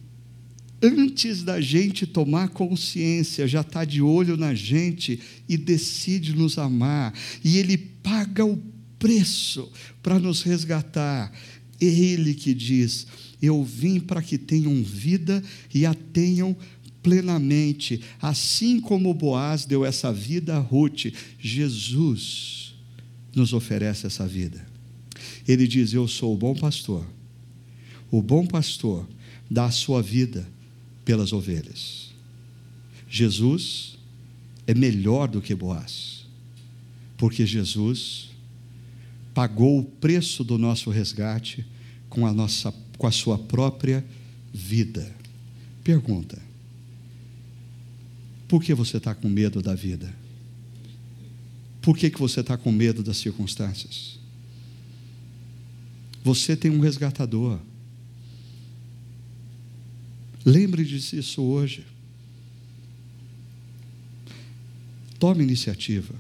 antes 0.82 1.44
da 1.44 1.62
gente 1.62 2.08
tomar 2.08 2.50
consciência, 2.50 3.48
já 3.48 3.62
está 3.62 3.86
de 3.86 4.02
olho 4.02 4.36
na 4.36 4.56
gente 4.56 5.20
e 5.48 5.56
decide 5.56 6.36
nos 6.36 6.58
amar, 6.58 7.14
e 7.44 7.58
Ele 7.58 7.78
paga 7.78 8.44
o 8.44 8.58
preço 8.98 9.72
para 10.02 10.18
nos 10.20 10.42
resgatar. 10.42 11.32
Ele 11.80 12.34
que 12.34 12.54
diz: 12.54 13.06
Eu 13.42 13.64
vim 13.64 14.00
para 14.00 14.22
que 14.22 14.38
tenham 14.38 14.82
vida 14.84 15.44
e 15.74 15.86
a 15.86 15.94
tenham 15.94 16.56
plenamente, 17.04 18.02
assim 18.22 18.80
como 18.80 19.14
Boaz 19.14 19.66
deu 19.66 19.84
essa 19.84 20.14
vida 20.14 20.56
a 20.56 20.60
Ruth, 20.60 21.08
Jesus 21.40 22.76
nos 23.36 23.54
oferece 23.54 24.08
essa 24.08 24.28
vida. 24.28 24.66
Ele 25.48 25.68
diz: 25.68 25.94
Eu 25.94 26.08
sou 26.08 26.34
o 26.34 26.38
bom 26.38 26.56
pastor. 26.56 27.06
O 28.10 28.22
bom 28.22 28.46
pastor 28.46 29.08
dá 29.50 29.66
a 29.66 29.72
sua 29.72 30.02
vida 30.02 30.48
pelas 31.04 31.34
ovelhas. 31.34 32.12
Jesus 33.10 33.98
é 34.66 34.74
melhor 34.74 35.28
do 35.28 35.42
que 35.42 35.54
Boaz, 35.54 36.26
porque 37.18 37.46
Jesus 37.46 38.30
pagou 39.34 39.80
o 39.80 39.84
preço 39.84 40.44
do 40.44 40.58
nosso 40.58 40.90
resgate 40.90 41.66
com 42.10 42.26
a, 42.26 42.34
nossa, 42.34 42.74
com 42.98 43.08
a 43.08 43.12
sua 43.12 43.38
própria 43.38 44.06
vida. 44.54 45.14
Pergunta: 45.84 46.42
por 48.48 48.64
que 48.64 48.74
você 48.74 48.98
está 48.98 49.16
com 49.16 49.30
medo 49.30 49.62
da 49.62 49.74
vida? 49.74 50.14
Por 51.82 51.98
que, 51.98 52.10
que 52.10 52.20
você 52.20 52.42
está 52.42 52.58
com 52.58 52.72
medo 52.72 53.02
das 53.02 53.18
circunstâncias? 53.18 54.20
Você 56.24 56.56
tem 56.56 56.70
um 56.70 56.80
resgatador. 56.80 57.60
Lembre 60.46 60.84
disso 60.84 61.42
hoje. 61.42 61.86
Tome 65.20 65.44
iniciativa. 65.44 66.16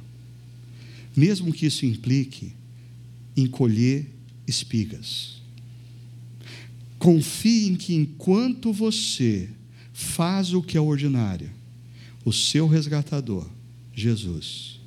Mesmo 1.16 1.52
que 1.52 1.66
isso 1.66 1.86
implique 1.86 2.54
em 3.36 3.48
colher 3.48 4.08
espigas. 4.48 5.42
Confie 7.00 7.68
em 7.68 7.76
que 7.76 7.96
enquanto 7.96 8.72
você 8.72 9.50
faz 9.94 10.54
o 10.54 10.62
que 10.62 10.78
é 10.78 10.82
ordinário, 10.82 11.50
o 12.24 12.32
seu 12.32 12.68
resgatador, 12.68 13.50
Jesus, 13.94 14.80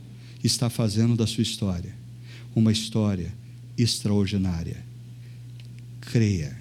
está 0.42 0.70
fazendo 0.70 1.16
da 1.16 1.26
sua 1.26 1.42
história 1.42 1.94
uma 2.54 2.70
história 2.70 3.34
extraordinária. 3.76 4.84
Creia. 6.00 6.56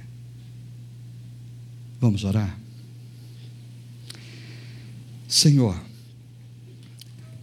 Vamos 2.01 2.23
orar? 2.23 2.62
Senhor, 5.33 5.83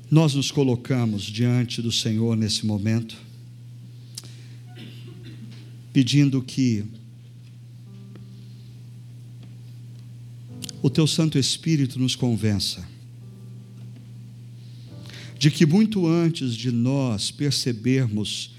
nós 0.09 0.33
nos 0.33 0.53
colocamos 0.53 1.25
diante 1.25 1.83
do 1.83 1.91
Senhor 1.91 2.37
nesse 2.37 2.65
momento, 2.65 3.17
pedindo 5.93 6.41
que 6.41 6.85
o 10.81 10.89
Teu 10.89 11.05
Santo 11.05 11.37
Espírito 11.37 11.99
nos 11.99 12.15
convença 12.15 12.89
de 15.37 15.51
que 15.51 15.67
muito 15.67 16.07
antes 16.07 16.55
de 16.55 16.71
nós 16.71 17.33
percebermos 17.33 18.55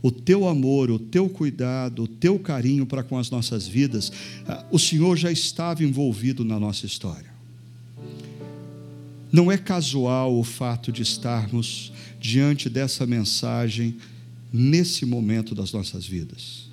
o 0.00 0.12
teu 0.12 0.46
amor, 0.46 0.88
o 0.88 1.00
teu 1.00 1.28
cuidado, 1.28 2.04
o 2.04 2.08
teu 2.08 2.38
carinho 2.38 2.86
para 2.86 3.02
com 3.02 3.18
as 3.18 3.28
nossas 3.28 3.66
vidas, 3.66 4.12
ah, 4.46 4.64
o 4.70 4.78
Senhor 4.78 5.16
já 5.16 5.32
estava 5.32 5.82
envolvido 5.82 6.44
na 6.44 6.60
nossa 6.60 6.86
história. 6.86 7.37
Não 9.30 9.52
é 9.52 9.58
casual 9.58 10.38
o 10.38 10.42
fato 10.42 10.90
de 10.90 11.02
estarmos 11.02 11.92
diante 12.20 12.68
dessa 12.68 13.06
mensagem 13.06 13.96
nesse 14.52 15.04
momento 15.04 15.54
das 15.54 15.72
nossas 15.72 16.06
vidas. 16.06 16.68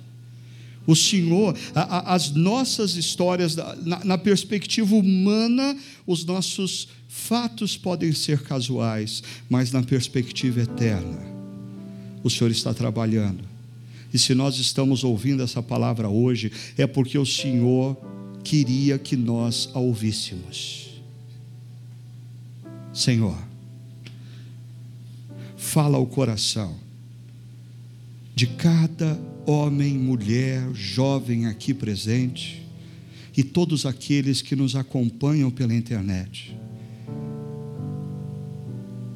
O 0.86 0.94
Senhor, 0.94 1.56
a, 1.74 1.80
a, 1.80 2.14
as 2.14 2.30
nossas 2.30 2.94
histórias, 2.94 3.56
na, 3.56 4.04
na 4.04 4.18
perspectiva 4.18 4.94
humana, 4.94 5.76
os 6.06 6.24
nossos 6.24 6.88
fatos 7.08 7.76
podem 7.76 8.12
ser 8.12 8.42
casuais, 8.42 9.22
mas 9.50 9.72
na 9.72 9.82
perspectiva 9.82 10.60
eterna, 10.60 11.18
o 12.22 12.30
Senhor 12.30 12.50
está 12.50 12.72
trabalhando. 12.72 13.44
E 14.14 14.18
se 14.18 14.34
nós 14.34 14.58
estamos 14.58 15.02
ouvindo 15.02 15.42
essa 15.42 15.62
palavra 15.62 16.08
hoje, 16.08 16.52
é 16.78 16.86
porque 16.86 17.18
o 17.18 17.26
Senhor 17.26 17.96
queria 18.44 18.98
que 18.98 19.16
nós 19.16 19.68
a 19.74 19.80
ouvíssemos. 19.80 20.85
Senhor, 22.96 23.36
fala 25.54 25.98
ao 25.98 26.06
coração 26.06 26.74
de 28.34 28.46
cada 28.46 29.20
homem, 29.44 29.98
mulher, 29.98 30.72
jovem 30.72 31.44
aqui 31.44 31.74
presente 31.74 32.66
e 33.36 33.42
todos 33.42 33.84
aqueles 33.84 34.40
que 34.40 34.56
nos 34.56 34.74
acompanham 34.74 35.50
pela 35.50 35.74
internet. 35.74 36.56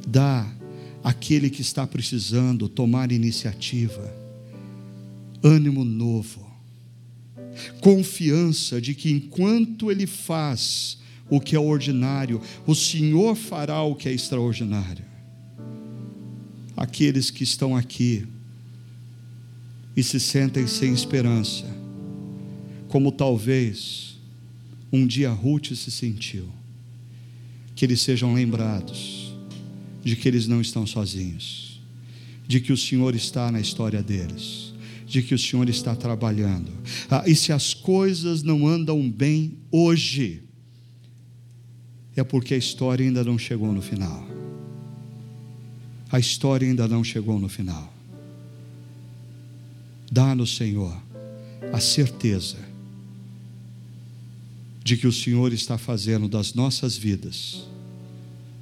Dá 0.06 0.46
àquele 1.02 1.48
que 1.48 1.62
está 1.62 1.86
precisando 1.86 2.68
tomar 2.68 3.10
iniciativa, 3.10 4.14
ânimo 5.42 5.86
novo, 5.86 6.46
confiança 7.80 8.78
de 8.78 8.94
que 8.94 9.10
enquanto 9.10 9.90
ele 9.90 10.06
faz 10.06 11.00
o 11.30 11.40
que 11.40 11.54
é 11.54 11.58
ordinário, 11.58 12.40
o 12.66 12.74
Senhor 12.74 13.36
fará 13.36 13.80
o 13.82 13.94
que 13.94 14.08
é 14.08 14.12
extraordinário. 14.12 15.04
Aqueles 16.76 17.30
que 17.30 17.44
estão 17.44 17.76
aqui, 17.76 18.26
e 19.96 20.02
se 20.02 20.18
sentem 20.18 20.66
sem 20.66 20.92
esperança, 20.92 21.66
como 22.88 23.12
talvez 23.12 24.18
um 24.92 25.06
dia 25.06 25.30
Ruth 25.30 25.74
se 25.74 25.90
sentiu. 25.90 26.48
Que 27.74 27.84
eles 27.84 28.00
sejam 28.00 28.34
lembrados 28.34 29.32
de 30.02 30.16
que 30.16 30.26
eles 30.26 30.46
não 30.46 30.60
estão 30.60 30.86
sozinhos, 30.86 31.80
de 32.46 32.60
que 32.60 32.72
o 32.72 32.76
Senhor 32.76 33.14
está 33.14 33.50
na 33.52 33.60
história 33.60 34.02
deles, 34.02 34.72
de 35.06 35.22
que 35.22 35.34
o 35.34 35.38
Senhor 35.38 35.68
está 35.68 35.94
trabalhando. 35.94 36.70
Ah, 37.10 37.24
e 37.26 37.34
se 37.34 37.52
as 37.52 37.74
coisas 37.74 38.42
não 38.42 38.66
andam 38.66 39.08
bem 39.10 39.58
hoje, 39.70 40.42
é 42.20 42.24
porque 42.24 42.54
a 42.54 42.56
história 42.58 43.04
ainda 43.04 43.24
não 43.24 43.38
chegou 43.38 43.72
no 43.72 43.80
final. 43.80 44.26
A 46.12 46.18
história 46.18 46.68
ainda 46.68 46.86
não 46.86 47.02
chegou 47.02 47.38
no 47.38 47.48
final. 47.48 47.92
Dá-nos, 50.10 50.56
Senhor, 50.56 50.96
a 51.72 51.80
certeza 51.80 52.58
de 54.82 54.96
que 54.96 55.06
o 55.06 55.12
Senhor 55.12 55.52
está 55.52 55.78
fazendo 55.78 56.28
das 56.28 56.52
nossas 56.52 56.96
vidas, 56.96 57.64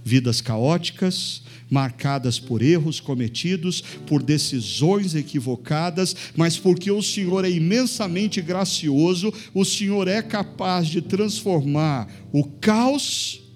vidas 0.04 0.40
caóticas, 0.40 1.42
marcadas 1.70 2.38
por 2.38 2.62
erros 2.62 3.00
cometidos, 3.00 3.80
por 4.06 4.22
decisões 4.22 5.14
equivocadas, 5.14 6.14
mas 6.36 6.58
porque 6.58 6.90
o 6.90 7.02
Senhor 7.02 7.44
é 7.44 7.50
imensamente 7.50 8.40
gracioso, 8.40 9.32
o 9.54 9.64
Senhor 9.64 10.06
é 10.06 10.22
capaz 10.22 10.88
de 10.88 11.00
transformar 11.00 12.08
o 12.32 12.44
caos 12.44 13.47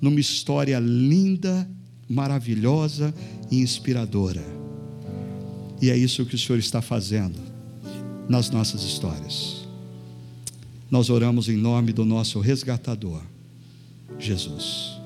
numa 0.00 0.20
história 0.20 0.78
linda, 0.78 1.68
maravilhosa 2.08 3.14
e 3.50 3.60
inspiradora. 3.60 4.44
E 5.80 5.90
é 5.90 5.96
isso 5.96 6.26
que 6.26 6.34
o 6.34 6.38
Senhor 6.38 6.58
está 6.58 6.82
fazendo 6.82 7.38
nas 8.28 8.50
nossas 8.50 8.82
histórias. 8.82 9.66
Nós 10.90 11.10
oramos 11.10 11.48
em 11.48 11.56
nome 11.56 11.92
do 11.92 12.04
nosso 12.04 12.40
resgatador, 12.40 13.22
Jesus. 14.18 14.97